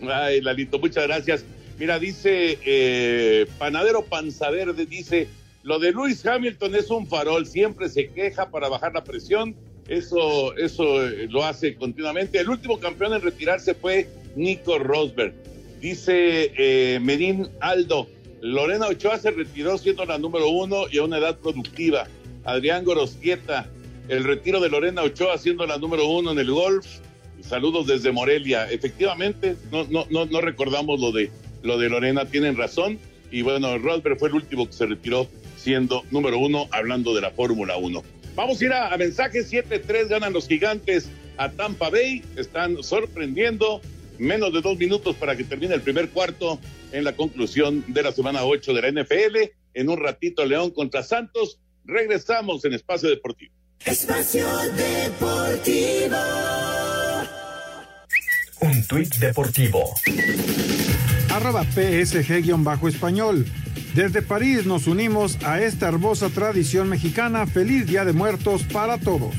Ay, 0.03 0.41
Lalito, 0.41 0.77
muchas 0.77 1.07
gracias. 1.07 1.43
Mira, 1.81 1.97
dice 1.97 2.59
eh, 2.63 3.47
Panadero 3.57 4.05
Panzaverde, 4.05 4.85
dice, 4.85 5.27
lo 5.63 5.79
de 5.79 5.91
Luis 5.91 6.23
Hamilton 6.23 6.75
es 6.75 6.91
un 6.91 7.07
farol, 7.07 7.47
siempre 7.47 7.89
se 7.89 8.09
queja 8.09 8.51
para 8.51 8.69
bajar 8.69 8.93
la 8.93 9.03
presión, 9.03 9.55
eso, 9.87 10.55
eso 10.57 11.03
eh, 11.03 11.25
lo 11.27 11.43
hace 11.43 11.73
continuamente. 11.73 12.37
El 12.37 12.49
último 12.49 12.79
campeón 12.79 13.15
en 13.15 13.21
retirarse 13.23 13.73
fue 13.73 14.07
Nico 14.35 14.77
Rosberg. 14.77 15.33
Dice 15.79 16.53
eh, 16.55 16.99
Medín 17.01 17.49
Aldo, 17.61 18.07
Lorena 18.41 18.85
Ochoa 18.85 19.17
se 19.17 19.31
retiró 19.31 19.75
siendo 19.79 20.05
la 20.05 20.19
número 20.19 20.49
uno 20.49 20.83
y 20.87 20.99
a 20.99 21.03
una 21.03 21.17
edad 21.17 21.39
productiva. 21.39 22.07
Adrián 22.43 22.85
Gorosquieta, 22.85 23.67
el 24.07 24.23
retiro 24.23 24.59
de 24.59 24.69
Lorena 24.69 25.01
Ochoa 25.01 25.35
siendo 25.39 25.65
la 25.65 25.79
número 25.79 26.07
uno 26.07 26.31
en 26.31 26.37
el 26.37 26.51
golf. 26.51 26.85
Saludos 27.41 27.87
desde 27.87 28.11
Morelia. 28.11 28.69
Efectivamente, 28.69 29.55
no, 29.71 29.85
no, 29.85 30.05
no, 30.11 30.27
no 30.27 30.41
recordamos 30.41 30.99
lo 30.99 31.11
de, 31.11 31.31
lo 31.63 31.77
de 31.77 31.89
Lorena, 31.89 32.25
tienen 32.25 32.57
razón. 32.57 32.99
Y 33.31 33.41
bueno, 33.43 33.77
Rosberg 33.77 34.19
fue 34.19 34.29
el 34.29 34.35
último 34.35 34.67
que 34.67 34.73
se 34.73 34.85
retiró 34.85 35.27
siendo 35.57 36.03
número 36.11 36.37
uno, 36.39 36.67
hablando 36.71 37.13
de 37.13 37.21
la 37.21 37.31
Fórmula 37.31 37.77
1. 37.77 38.03
Vamos 38.35 38.61
a 38.61 38.65
ir 38.65 38.73
a, 38.73 38.93
a 38.93 38.97
mensajes 38.97 39.51
7-3, 39.51 40.07
ganan 40.07 40.33
los 40.33 40.47
gigantes 40.47 41.09
a 41.37 41.49
Tampa 41.49 41.89
Bay, 41.89 42.23
están 42.35 42.81
sorprendiendo. 42.83 43.81
Menos 44.17 44.53
de 44.53 44.61
dos 44.61 44.77
minutos 44.77 45.15
para 45.15 45.35
que 45.35 45.43
termine 45.43 45.73
el 45.73 45.81
primer 45.81 46.09
cuarto 46.09 46.59
en 46.91 47.03
la 47.03 47.15
conclusión 47.15 47.83
de 47.87 48.03
la 48.03 48.11
semana 48.11 48.43
8 48.43 48.73
de 48.73 48.81
la 48.81 49.01
NFL. 49.01 49.37
En 49.73 49.89
un 49.89 49.97
ratito 49.97 50.45
León 50.45 50.69
contra 50.71 51.01
Santos. 51.01 51.59
Regresamos 51.85 52.63
en 52.65 52.73
Espacio 52.73 53.09
Deportivo. 53.09 53.53
Espacio 53.83 54.45
Deportivo. 54.75 56.17
Un 58.61 58.85
tuit 58.85 59.15
deportivo. 59.15 59.95
Arroba 61.41 61.63
PSG-español. 61.63 63.47
Desde 63.95 64.21
París 64.21 64.67
nos 64.67 64.85
unimos 64.85 65.39
a 65.43 65.59
esta 65.59 65.87
hermosa 65.87 66.29
tradición 66.29 66.87
mexicana. 66.87 67.47
Feliz 67.47 67.87
Día 67.87 68.05
de 68.05 68.13
Muertos 68.13 68.61
para 68.61 68.99
todos. 68.99 69.33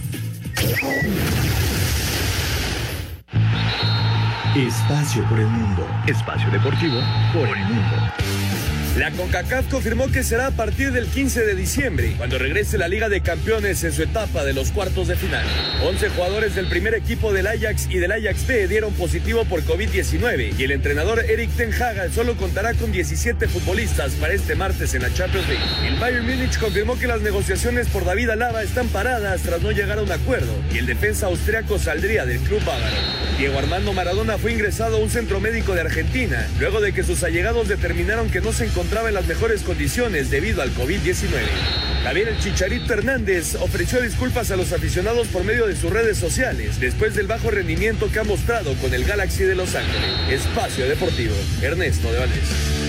Espacio 4.56 5.24
por 5.28 5.38
el 5.38 5.46
mundo. 5.46 5.86
Espacio 6.08 6.50
deportivo 6.50 6.98
por 7.32 7.56
el 7.56 7.64
mundo. 7.66 8.21
La 8.96 9.10
CONCACAF 9.10 9.70
confirmó 9.70 10.10
que 10.12 10.22
será 10.22 10.48
a 10.48 10.50
partir 10.50 10.92
del 10.92 11.06
15 11.06 11.46
de 11.46 11.54
diciembre, 11.54 12.12
cuando 12.18 12.36
regrese 12.38 12.76
la 12.76 12.88
Liga 12.88 13.08
de 13.08 13.22
Campeones 13.22 13.82
en 13.84 13.92
su 13.92 14.02
etapa 14.02 14.44
de 14.44 14.52
los 14.52 14.70
cuartos 14.70 15.08
de 15.08 15.16
final. 15.16 15.46
11 15.82 16.10
jugadores 16.10 16.54
del 16.54 16.66
primer 16.66 16.92
equipo 16.92 17.32
del 17.32 17.46
Ajax 17.46 17.88
y 17.88 17.96
del 17.96 18.12
Ajax 18.12 18.46
B 18.46 18.68
dieron 18.68 18.92
positivo 18.92 19.46
por 19.46 19.62
COVID-19 19.62 20.58
y 20.58 20.64
el 20.64 20.72
entrenador 20.72 21.20
Eric 21.20 21.48
Ten 21.56 21.72
Hag 21.72 22.12
solo 22.12 22.36
contará 22.36 22.74
con 22.74 22.92
17 22.92 23.48
futbolistas 23.48 24.12
para 24.12 24.34
este 24.34 24.56
martes 24.56 24.92
en 24.92 25.00
la 25.00 25.14
Champions 25.14 25.48
League. 25.48 25.64
El 25.88 25.98
Bayern 25.98 26.26
Múnich 26.26 26.58
confirmó 26.58 26.98
que 26.98 27.06
las 27.06 27.22
negociaciones 27.22 27.88
por 27.88 28.04
David 28.04 28.28
Alaba 28.28 28.62
están 28.62 28.88
paradas 28.88 29.40
tras 29.40 29.62
no 29.62 29.72
llegar 29.72 30.00
a 30.00 30.02
un 30.02 30.12
acuerdo 30.12 30.52
y 30.70 30.76
el 30.76 30.84
defensa 30.84 31.28
austriaco 31.28 31.78
saldría 31.78 32.26
del 32.26 32.40
club 32.40 32.62
bávaro. 32.62 32.96
Diego 33.38 33.58
Armando 33.58 33.94
Maradona 33.94 34.36
fue 34.36 34.52
ingresado 34.52 34.98
a 34.98 35.00
un 35.00 35.08
centro 35.08 35.40
médico 35.40 35.74
de 35.74 35.80
Argentina 35.80 36.46
luego 36.60 36.82
de 36.82 36.92
que 36.92 37.02
sus 37.02 37.22
allegados 37.22 37.68
determinaron 37.68 38.28
que 38.28 38.42
no 38.42 38.52
se 38.52 38.66
encontraba 38.66 38.81
en 38.82 39.14
las 39.14 39.26
mejores 39.26 39.62
condiciones 39.62 40.30
debido 40.30 40.60
al 40.60 40.74
COVID-19. 40.74 41.30
Javier 42.02 42.28
el 42.28 42.38
Chicharito 42.38 42.92
Hernández 42.92 43.54
ofreció 43.54 44.00
disculpas 44.00 44.50
a 44.50 44.56
los 44.56 44.72
aficionados 44.72 45.28
por 45.28 45.44
medio 45.44 45.66
de 45.66 45.76
sus 45.76 45.90
redes 45.90 46.18
sociales 46.18 46.80
después 46.80 47.14
del 47.14 47.28
bajo 47.28 47.50
rendimiento 47.50 48.10
que 48.10 48.18
ha 48.18 48.24
mostrado 48.24 48.74
con 48.74 48.92
el 48.92 49.04
Galaxy 49.04 49.44
de 49.44 49.54
Los 49.54 49.76
Ángeles. 49.76 50.10
Espacio 50.30 50.88
Deportivo, 50.88 51.34
Ernesto 51.62 52.12
de 52.12 52.18
Valdés. 52.18 52.81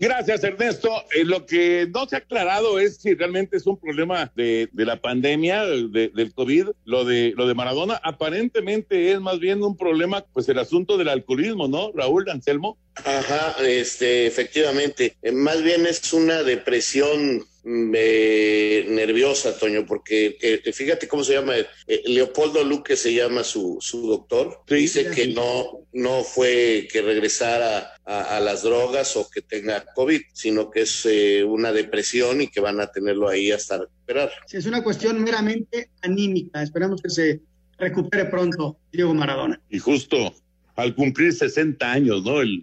Gracias, 0.00 0.42
Ernesto. 0.42 0.90
Eh, 1.14 1.24
lo 1.24 1.44
que 1.44 1.86
no 1.94 2.08
se 2.08 2.16
ha 2.16 2.20
aclarado 2.20 2.78
es 2.78 2.96
si 2.96 3.14
realmente 3.14 3.58
es 3.58 3.66
un 3.66 3.78
problema 3.78 4.32
de, 4.34 4.68
de 4.72 4.84
la 4.86 5.00
pandemia, 5.00 5.64
de- 5.66 6.08
del 6.08 6.32
COVID, 6.32 6.68
lo 6.86 7.04
de, 7.04 7.34
lo 7.36 7.46
de 7.46 7.54
Maradona. 7.54 8.00
Aparentemente 8.02 9.12
es 9.12 9.20
más 9.20 9.38
bien 9.38 9.62
un 9.62 9.76
problema, 9.76 10.24
pues 10.32 10.48
el 10.48 10.58
asunto 10.58 10.96
del 10.96 11.08
alcoholismo, 11.10 11.68
¿no? 11.68 11.92
Raúl 11.94 12.28
Anselmo. 12.30 12.78
Ajá, 13.04 13.56
este, 13.62 14.26
efectivamente. 14.26 15.16
Eh, 15.22 15.32
Más 15.32 15.62
bien 15.62 15.86
es 15.86 16.12
una 16.14 16.42
depresión 16.42 17.44
mm, 17.64 17.92
eh, 17.94 18.86
nerviosa, 18.88 19.58
Toño, 19.58 19.84
porque 19.86 20.38
eh, 20.40 20.72
fíjate 20.72 21.08
cómo 21.08 21.24
se 21.24 21.34
llama. 21.34 21.54
eh, 21.56 22.02
Leopoldo 22.06 22.64
Luque 22.64 22.96
se 22.96 23.12
llama 23.12 23.44
su, 23.44 23.76
su 23.80 24.06
doctor. 24.08 24.60
Dice 24.66 25.10
que 25.10 25.28
no, 25.28 25.86
no 25.92 26.24
fue 26.24 26.88
que 26.90 27.02
regresara 27.02 27.92
a, 28.10 28.36
a 28.36 28.40
las 28.40 28.62
drogas 28.62 29.16
o 29.16 29.28
que 29.30 29.40
tenga 29.42 29.84
COVID, 29.94 30.20
sino 30.32 30.70
que 30.70 30.80
es 30.82 31.06
eh, 31.06 31.44
una 31.44 31.70
depresión 31.72 32.40
y 32.40 32.48
que 32.48 32.60
van 32.60 32.80
a 32.80 32.88
tenerlo 32.90 33.28
ahí 33.28 33.52
hasta 33.52 33.78
recuperar. 33.78 34.30
Sí, 34.46 34.56
es 34.56 34.66
una 34.66 34.82
cuestión 34.82 35.22
meramente 35.22 35.90
anímica. 36.02 36.62
Esperamos 36.62 37.00
que 37.00 37.10
se 37.10 37.40
recupere 37.78 38.24
pronto 38.26 38.78
Diego 38.92 39.14
Maradona. 39.14 39.60
Y 39.70 39.78
justo 39.78 40.34
al 40.76 40.94
cumplir 40.94 41.32
60 41.32 41.90
años, 41.92 42.24
¿no? 42.24 42.40
El, 42.40 42.62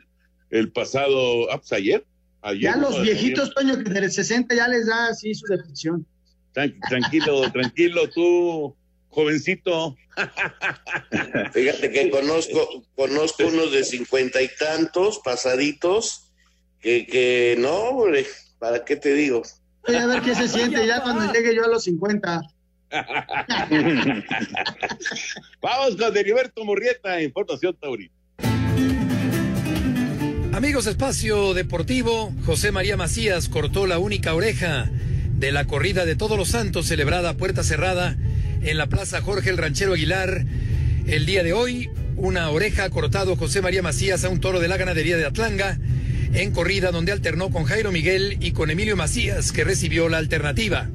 el 0.49 0.71
pasado, 0.71 1.49
ah, 1.51 1.57
pues 1.59 1.71
ayer. 1.73 2.05
ayer 2.41 2.61
Ya 2.63 2.75
¿no? 2.75 2.89
los 2.89 3.01
viejitos, 3.01 3.53
Toño, 3.53 3.77
que 3.83 3.89
de 3.89 4.09
60 4.09 4.53
ya 4.55 4.67
les 4.67 4.87
da 4.87 5.07
así 5.07 5.33
su 5.33 5.45
depresión. 5.47 6.05
Tran- 6.53 6.75
tranquilo, 6.89 7.41
tranquilo, 7.53 8.09
tú, 8.09 8.75
jovencito. 9.09 9.95
Fíjate 11.53 11.91
que 11.91 12.09
conozco, 12.09 12.83
conozco 12.95 13.47
unos 13.47 13.71
de 13.71 13.83
cincuenta 13.83 14.41
y 14.41 14.49
tantos 14.59 15.19
pasaditos 15.23 16.31
que, 16.79 17.05
que 17.05 17.55
no, 17.59 17.75
hombre, 17.75 18.25
¿para 18.59 18.83
qué 18.85 18.95
te 18.95 19.13
digo? 19.13 19.43
Voy 19.85 19.95
a 19.95 20.05
ver 20.05 20.21
qué 20.21 20.35
se 20.35 20.47
siente 20.47 20.85
ya 20.85 21.01
cuando 21.01 21.31
llegue 21.33 21.55
yo 21.55 21.65
a 21.65 21.67
los 21.67 21.83
50. 21.83 22.41
Vamos 25.61 25.95
con 25.97 26.17
Heriberto 26.17 26.63
Murrieta, 26.63 27.21
Información 27.21 27.75
Taurina. 27.79 28.13
Amigos, 30.53 30.87
espacio 30.87 31.53
deportivo, 31.53 32.33
José 32.45 32.71
María 32.71 32.97
Macías 32.97 33.47
cortó 33.47 33.85
la 33.85 33.99
única 33.99 34.33
oreja 34.33 34.89
de 35.37 35.51
la 35.51 35.65
corrida 35.65 36.05
de 36.05 36.15
Todos 36.15 36.37
los 36.37 36.49
Santos 36.49 36.87
celebrada 36.87 37.29
a 37.29 37.33
puerta 37.35 37.63
cerrada 37.63 38.17
en 38.69 38.77
la 38.77 38.87
Plaza 38.87 39.21
Jorge 39.21 39.49
el 39.49 39.57
Ranchero 39.57 39.93
Aguilar. 39.93 40.45
El 41.07 41.25
día 41.25 41.41
de 41.41 41.53
hoy, 41.53 41.89
una 42.17 42.49
oreja 42.49 42.89
cortado 42.89 43.37
José 43.37 43.61
María 43.61 43.81
Macías 43.81 44.25
a 44.25 44.29
un 44.29 44.41
toro 44.41 44.59
de 44.59 44.67
la 44.67 44.75
ganadería 44.75 45.15
de 45.15 45.25
Atlanga 45.25 45.79
en 46.33 46.51
corrida 46.51 46.91
donde 46.91 47.13
alternó 47.13 47.49
con 47.49 47.63
Jairo 47.63 47.93
Miguel 47.93 48.37
y 48.41 48.51
con 48.51 48.69
Emilio 48.69 48.97
Macías, 48.97 49.53
que 49.53 49.63
recibió 49.63 50.09
la 50.09 50.17
alternativa. 50.17 50.89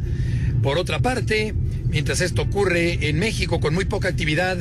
Por 0.63 0.77
otra 0.77 0.99
parte, 0.99 1.55
mientras 1.89 2.21
esto 2.21 2.43
ocurre 2.43 3.09
en 3.09 3.19
México 3.19 3.59
con 3.59 3.73
muy 3.73 3.87
poca 3.87 4.09
actividad, 4.09 4.59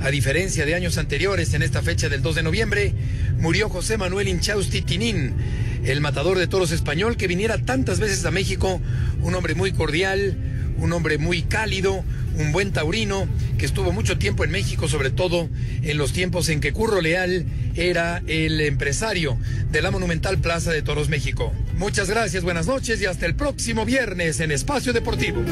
a 0.00 0.10
diferencia 0.10 0.64
de 0.64 0.74
años 0.74 0.96
anteriores, 0.96 1.52
en 1.52 1.62
esta 1.62 1.82
fecha 1.82 2.08
del 2.08 2.22
2 2.22 2.36
de 2.36 2.42
noviembre, 2.42 2.94
murió 3.38 3.68
José 3.68 3.98
Manuel 3.98 4.28
Inchausti 4.28 4.80
Tinín, 4.80 5.34
el 5.84 6.00
matador 6.00 6.38
de 6.38 6.46
toros 6.46 6.72
español 6.72 7.18
que 7.18 7.26
viniera 7.26 7.58
tantas 7.58 8.00
veces 8.00 8.24
a 8.24 8.30
México, 8.30 8.80
un 9.20 9.34
hombre 9.34 9.54
muy 9.54 9.72
cordial, 9.72 10.36
un 10.78 10.92
hombre 10.92 11.18
muy 11.18 11.42
cálido, 11.42 12.04
un 12.38 12.52
buen 12.52 12.72
taurino, 12.72 13.28
que 13.58 13.66
estuvo 13.66 13.92
mucho 13.92 14.18
tiempo 14.18 14.44
en 14.44 14.50
México, 14.50 14.88
sobre 14.88 15.10
todo 15.10 15.48
en 15.82 15.98
los 15.98 16.12
tiempos 16.12 16.48
en 16.48 16.60
que 16.60 16.72
Curro 16.72 17.00
Leal 17.00 17.46
era 17.74 18.22
el 18.26 18.60
empresario 18.60 19.38
de 19.70 19.82
la 19.82 19.90
monumental 19.90 20.38
Plaza 20.38 20.72
de 20.72 20.82
Toros 20.82 21.08
México. 21.08 21.52
Muchas 21.76 22.08
gracias, 22.10 22.44
buenas 22.44 22.66
noches 22.66 23.00
y 23.00 23.06
hasta 23.06 23.26
el 23.26 23.34
próximo 23.34 23.84
viernes 23.84 24.40
en 24.40 24.52
Espacio 24.52 24.92
Deportivo. 24.92 25.42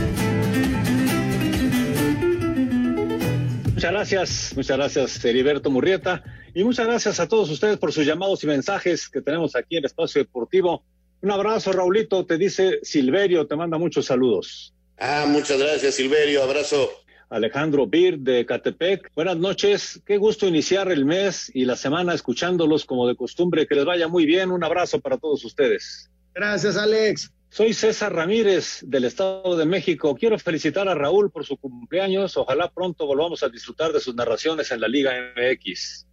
Muchas 3.74 3.90
gracias, 3.90 4.52
muchas 4.54 4.76
gracias 4.76 5.24
Heriberto 5.24 5.68
Murrieta 5.68 6.22
y 6.54 6.62
muchas 6.62 6.86
gracias 6.86 7.18
a 7.18 7.26
todos 7.26 7.50
ustedes 7.50 7.78
por 7.78 7.92
sus 7.92 8.06
llamados 8.06 8.44
y 8.44 8.46
mensajes 8.46 9.08
que 9.08 9.20
tenemos 9.20 9.56
aquí 9.56 9.76
en 9.76 9.84
Espacio 9.84 10.22
Deportivo. 10.22 10.84
Un 11.20 11.30
abrazo, 11.30 11.72
Raulito, 11.72 12.24
te 12.24 12.38
dice 12.38 12.78
Silverio, 12.82 13.46
te 13.46 13.56
manda 13.56 13.78
muchos 13.78 14.06
saludos. 14.06 14.71
Ah, 14.98 15.26
muchas 15.28 15.58
gracias, 15.58 15.94
Silverio, 15.94 16.42
abrazo. 16.42 16.90
Alejandro 17.32 17.86
Bir 17.86 18.18
de 18.18 18.44
Catepec. 18.44 19.10
Buenas 19.14 19.38
noches, 19.38 20.02
qué 20.04 20.18
gusto 20.18 20.46
iniciar 20.46 20.92
el 20.92 21.06
mes 21.06 21.50
y 21.54 21.64
la 21.64 21.76
semana 21.76 22.12
escuchándolos 22.12 22.84
como 22.84 23.08
de 23.08 23.16
costumbre. 23.16 23.66
Que 23.66 23.74
les 23.74 23.86
vaya 23.86 24.06
muy 24.06 24.26
bien, 24.26 24.50
un 24.50 24.62
abrazo 24.62 25.00
para 25.00 25.16
todos 25.16 25.42
ustedes. 25.44 26.10
Gracias, 26.34 26.76
Alex. 26.76 27.32
Soy 27.48 27.72
César 27.72 28.14
Ramírez 28.14 28.80
del 28.82 29.04
Estado 29.04 29.56
de 29.56 29.64
México. 29.64 30.14
Quiero 30.14 30.38
felicitar 30.38 30.88
a 30.88 30.94
Raúl 30.94 31.30
por 31.30 31.44
su 31.44 31.56
cumpleaños. 31.56 32.36
Ojalá 32.36 32.70
pronto 32.70 33.06
volvamos 33.06 33.42
a 33.42 33.48
disfrutar 33.48 33.92
de 33.92 34.00
sus 34.00 34.14
narraciones 34.14 34.70
en 34.70 34.80
la 34.80 34.88
Liga 34.88 35.12
MX. 35.36 36.06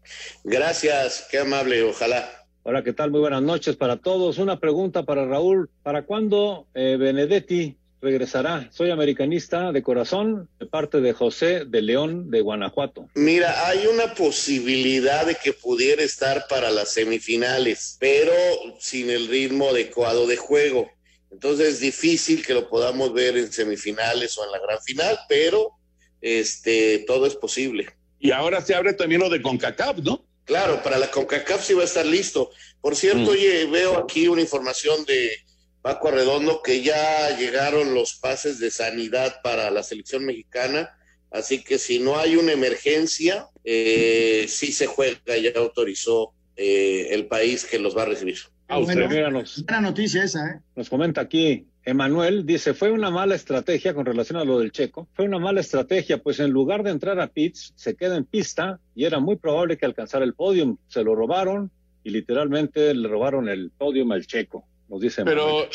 Gracias, 0.44 1.28
qué 1.30 1.40
amable, 1.40 1.84
ojalá. 1.84 2.30
Hola, 2.64 2.84
¿qué 2.84 2.94
tal? 2.94 3.12
Muy 3.12 3.22
buenas 3.22 3.42
noches 3.42 3.76
para 3.76 3.98
todos. 3.98 4.38
Una 4.38 4.60
pregunta 4.60 5.04
para 5.04 5.26
Raúl. 5.26 5.70
¿Para 5.82 6.04
cuándo 6.04 6.68
eh, 6.74 6.98
Benedetti 6.98 7.78
regresará? 8.02 8.70
Soy 8.72 8.92
americanista 8.92 9.72
de 9.72 9.84
corazón, 9.84 10.50
de 10.60 10.66
parte 10.66 11.02
de 11.02 11.14
José 11.14 11.66
de 11.66 11.82
León 11.82 12.32
de 12.32 12.42
Guanajuato. 12.42 13.08
Mira, 13.16 13.68
hay 13.68 13.88
una 13.88 14.14
posibilidad 14.14 15.26
de 15.26 15.36
que 15.36 15.54
pudiera 15.54 16.02
estar 16.04 16.46
para 16.48 16.72
las 16.72 16.94
semifinales, 16.94 17.98
pero 18.00 18.34
sin 18.80 19.10
el 19.10 19.28
ritmo 19.28 19.70
adecuado 19.70 20.28
de 20.28 20.38
juego. 20.38 20.90
Entonces 21.32 21.68
es 21.76 21.80
difícil 21.82 22.46
que 22.46 22.54
lo 22.54 22.70
podamos 22.70 23.14
ver 23.14 23.38
en 23.38 23.52
semifinales 23.52 24.38
o 24.38 24.46
en 24.46 24.52
la 24.52 24.60
gran 24.60 24.82
final, 24.82 25.18
pero 25.28 25.72
este 26.22 27.04
todo 27.08 27.26
es 27.26 27.36
posible. 27.36 27.88
Y 28.20 28.32
ahora 28.32 28.62
se 28.62 28.76
abre 28.76 28.94
también 28.94 29.22
lo 29.22 29.30
de 29.30 29.42
CONCACAF, 29.42 30.00
¿no? 30.00 30.26
Claro, 30.46 30.82
para 30.82 30.98
la 30.98 31.12
CONCACAF 31.12 31.64
sí 31.64 31.74
va 31.74 31.84
a 31.84 31.86
estar 31.86 32.06
listo. 32.06 32.50
Por 32.82 32.96
cierto, 32.96 33.20
Mm. 33.22 33.28
oye, 33.30 33.66
veo 33.66 33.98
aquí 33.98 34.28
una 34.28 34.42
información 34.42 35.06
de 35.06 35.32
Paco 35.82 36.10
Arredondo 36.10 36.62
que 36.62 36.82
ya 36.82 37.38
llegaron 37.38 37.94
los 37.94 38.16
pases 38.16 38.60
de 38.60 38.72
sanidad 38.72 39.42
para 39.44 39.72
la 39.72 39.84
selección 39.84 40.26
mexicana, 40.26 40.98
así 41.32 41.64
que 41.64 41.78
si 41.78 42.00
no 42.00 42.18
hay 42.18 42.36
una 42.36 42.52
emergencia, 42.52 43.48
eh, 43.64 44.46
sí 44.48 44.72
se 44.72 44.88
juega, 44.88 45.38
ya 45.38 45.52
autorizó 45.56 46.34
eh, 46.56 47.10
el 47.12 47.28
país 47.28 47.66
que 47.66 47.80
los 47.80 47.96
va 47.96 48.04
a 48.04 48.06
recibir. 48.06 48.38
Ah, 48.68 48.80
usted, 48.80 49.08
míranos. 49.08 49.64
Buena 49.66 49.82
noticia 49.82 50.24
esa, 50.24 50.48
¿eh? 50.48 50.60
Nos 50.76 50.90
comenta 50.90 51.22
aquí 51.22 51.66
Emanuel, 51.90 52.46
dice, 52.46 52.74
fue 52.74 52.92
una 52.92 53.10
mala 53.10 53.34
estrategia 53.34 53.96
con 53.96 54.06
relación 54.06 54.40
a 54.40 54.44
lo 54.44 54.60
del 54.60 54.72
checo, 54.72 55.08
fue 55.14 55.26
una 55.26 55.40
mala 55.40 55.62
estrategia, 55.62 56.22
pues 56.22 56.40
en 56.40 56.52
lugar 56.52 56.84
de 56.84 56.92
entrar 56.92 57.20
a 57.20 57.28
pits, 57.28 57.74
se 57.76 57.96
queda 57.96 58.16
en 58.16 58.26
pista 58.26 58.80
y 58.94 59.06
era 59.06 59.20
muy 59.20 59.38
probable 59.38 59.78
que 59.78 59.88
alcanzara 59.88 60.24
el 60.24 60.36
podium, 60.36 60.78
se 60.88 61.04
lo 61.04 61.16
robaron 61.16 61.72
y 62.04 62.12
literalmente 62.12 62.94
le 62.94 63.08
robaron 63.08 63.50
el 63.50 63.72
podium 63.72 64.12
al 64.12 64.28
checo, 64.28 64.68
nos 64.90 65.00
dice 65.00 65.24
Pero 65.24 65.68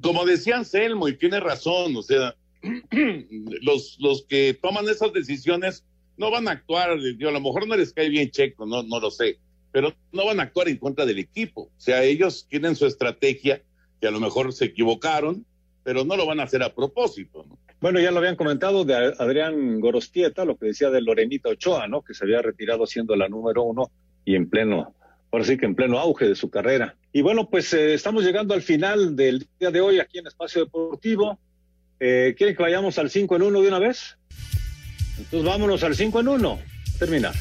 como 0.00 0.24
decía 0.24 0.56
Anselmo, 0.56 1.08
y 1.08 1.16
tiene 1.16 1.40
razón, 1.40 1.96
o 1.96 2.02
sea, 2.02 2.34
los, 3.62 3.96
los 4.00 4.24
que 4.26 4.58
toman 4.60 4.88
esas 4.88 5.12
decisiones 5.12 5.84
no 6.16 6.30
van 6.30 6.48
a 6.48 6.52
actuar, 6.52 6.98
digo, 7.00 7.28
a 7.28 7.32
lo 7.32 7.40
mejor 7.40 7.66
no 7.66 7.76
les 7.76 7.92
cae 7.92 8.08
bien 8.08 8.30
Checo, 8.30 8.66
no, 8.66 8.82
no 8.82 9.00
lo 9.00 9.10
sé, 9.10 9.38
pero 9.72 9.94
no 10.12 10.26
van 10.26 10.40
a 10.40 10.44
actuar 10.44 10.68
en 10.68 10.76
contra 10.76 11.06
del 11.06 11.18
equipo. 11.18 11.62
O 11.62 11.80
sea, 11.80 12.02
ellos 12.02 12.46
tienen 12.48 12.76
su 12.76 12.86
estrategia, 12.86 13.62
que 14.00 14.06
a 14.06 14.10
lo 14.10 14.20
mejor 14.20 14.52
se 14.52 14.66
equivocaron, 14.66 15.46
pero 15.82 16.04
no 16.04 16.16
lo 16.16 16.26
van 16.26 16.40
a 16.40 16.44
hacer 16.44 16.62
a 16.62 16.74
propósito. 16.74 17.44
¿no? 17.48 17.58
Bueno, 17.80 18.00
ya 18.00 18.10
lo 18.10 18.18
habían 18.18 18.36
comentado 18.36 18.84
de 18.84 18.94
Adrián 18.94 19.80
Gorostieta, 19.80 20.44
lo 20.44 20.56
que 20.56 20.66
decía 20.66 20.90
de 20.90 21.00
Lorenita 21.00 21.48
Ochoa, 21.48 21.88
¿no? 21.88 22.02
Que 22.02 22.12
se 22.12 22.24
había 22.24 22.42
retirado 22.42 22.86
siendo 22.86 23.16
la 23.16 23.28
número 23.28 23.62
uno 23.62 23.90
y 24.24 24.34
en 24.34 24.50
pleno, 24.50 24.94
ahora 25.30 25.44
sí 25.44 25.56
que 25.56 25.66
en 25.66 25.74
pleno 25.74 25.98
auge 25.98 26.28
de 26.28 26.34
su 26.34 26.50
carrera. 26.50 26.96
Y 27.12 27.22
bueno, 27.22 27.48
pues 27.48 27.72
eh, 27.72 27.94
estamos 27.94 28.24
llegando 28.24 28.54
al 28.54 28.62
final 28.62 29.16
del 29.16 29.46
día 29.58 29.70
de 29.70 29.80
hoy 29.80 30.00
aquí 30.00 30.18
en 30.18 30.26
Espacio 30.26 30.64
Deportivo. 30.64 31.38
Eh, 31.98 32.34
¿Quieren 32.36 32.56
que 32.56 32.62
vayamos 32.62 32.98
al 32.98 33.10
5 33.10 33.36
en 33.36 33.42
1 33.42 33.60
de 33.60 33.68
una 33.68 33.78
vez? 33.78 34.16
Entonces 35.18 35.44
vámonos 35.44 35.82
al 35.82 35.94
5 35.94 36.20
en 36.20 36.28
1. 36.28 36.58
Termina. 36.98 37.32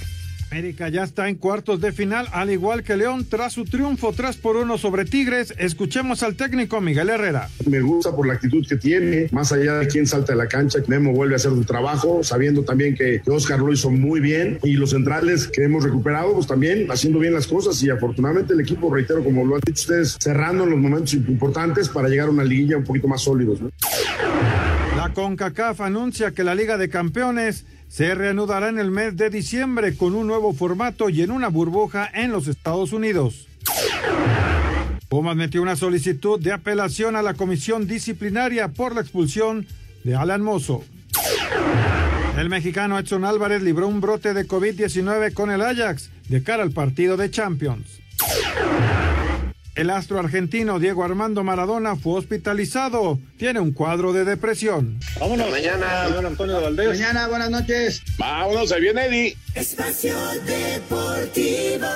América 0.51 0.89
ya 0.89 1.03
está 1.03 1.29
en 1.29 1.35
cuartos 1.35 1.79
de 1.79 1.91
final, 1.91 2.27
al 2.31 2.49
igual 2.49 2.83
que 2.83 2.97
León, 2.97 3.27
tras 3.29 3.53
su 3.53 3.65
triunfo 3.65 4.13
3 4.13 4.37
por 4.37 4.55
1 4.55 4.77
sobre 4.79 5.05
Tigres. 5.05 5.53
Escuchemos 5.59 6.23
al 6.23 6.35
técnico 6.35 6.81
Miguel 6.81 7.09
Herrera. 7.09 7.49
Me 7.67 7.81
gusta 7.81 8.15
por 8.15 8.25
la 8.25 8.33
actitud 8.33 8.65
que 8.67 8.75
tiene, 8.75 9.27
más 9.31 9.51
allá 9.51 9.75
de 9.75 9.87
quién 9.87 10.07
salta 10.07 10.33
de 10.33 10.37
la 10.37 10.47
cancha, 10.47 10.79
Memo 10.87 11.13
vuelve 11.13 11.35
a 11.35 11.37
hacer 11.37 11.51
su 11.51 11.63
trabajo, 11.65 12.23
sabiendo 12.23 12.63
también 12.63 12.95
que 12.95 13.21
Oscar 13.27 13.59
lo 13.59 13.71
hizo 13.71 13.91
muy 13.91 14.19
bien 14.19 14.57
y 14.63 14.73
los 14.73 14.89
centrales 14.89 15.47
que 15.47 15.63
hemos 15.63 15.83
recuperado, 15.83 16.33
pues 16.33 16.47
también 16.47 16.89
haciendo 16.89 17.19
bien 17.19 17.33
las 17.33 17.45
cosas 17.45 17.81
y 17.83 17.91
afortunadamente 17.91 18.53
el 18.53 18.61
equipo, 18.61 18.91
reitero, 18.91 19.23
como 19.23 19.45
lo 19.45 19.55
han 19.55 19.61
dicho 19.63 19.81
ustedes, 19.81 20.17
cerrando 20.19 20.63
en 20.63 20.71
los 20.71 20.79
momentos 20.79 21.13
importantes 21.13 21.89
para 21.89 22.09
llegar 22.09 22.27
a 22.27 22.31
una 22.31 22.43
liguilla 22.43 22.77
un 22.77 22.85
poquito 22.85 23.07
más 23.07 23.21
sólidos. 23.21 23.59
CONCACAF 25.13 25.81
anuncia 25.81 26.31
que 26.31 26.43
la 26.43 26.55
Liga 26.55 26.77
de 26.77 26.89
Campeones 26.89 27.65
se 27.87 28.13
reanudará 28.15 28.69
en 28.69 28.79
el 28.79 28.91
mes 28.91 29.17
de 29.17 29.29
diciembre 29.29 29.95
con 29.95 30.15
un 30.15 30.27
nuevo 30.27 30.53
formato 30.53 31.09
y 31.09 31.21
en 31.21 31.31
una 31.31 31.47
burbuja 31.47 32.09
en 32.13 32.31
los 32.31 32.47
Estados 32.47 32.93
Unidos. 32.93 33.47
Pumas 35.09 35.35
metió 35.35 35.61
una 35.61 35.75
solicitud 35.75 36.39
de 36.39 36.51
apelación 36.51 37.15
a 37.15 37.23
la 37.23 37.33
comisión 37.33 37.87
disciplinaria 37.87 38.67
por 38.67 38.93
la 38.93 39.01
expulsión 39.01 39.65
de 40.03 40.15
Alan 40.15 40.41
Mozo. 40.41 40.83
El 42.37 42.49
mexicano 42.49 42.97
Edson 42.97 43.25
Álvarez 43.25 43.63
libró 43.63 43.87
un 43.87 44.01
brote 44.01 44.33
de 44.33 44.47
COVID-19 44.47 45.33
con 45.33 45.51
el 45.51 45.61
Ajax 45.61 46.09
de 46.29 46.43
cara 46.43 46.63
al 46.63 46.71
partido 46.71 47.17
de 47.17 47.31
Champions. 47.31 47.99
El 49.79 49.91
astro 49.91 50.19
argentino 50.19 50.77
Diego 50.77 51.05
Armando 51.05 51.41
Maradona 51.41 51.95
fue 51.95 52.19
hospitalizado. 52.19 53.17
Tiene 53.37 53.61
un 53.61 53.71
cuadro 53.71 54.11
de 54.11 54.25
depresión. 54.25 54.99
Vámonos. 55.17 55.49
Mañana. 55.49 56.05
Señor 56.05 56.25
Antonio 56.25 56.61
Valdés. 56.61 56.99
Mañana, 56.99 57.27
buenas 57.29 57.49
noches. 57.49 58.01
Vámonos, 58.17 58.73
ahí 58.73 58.81
viene 58.81 59.05
Eddie. 59.05 59.37
Espacio 59.55 60.13
Deportivo. 60.45 61.87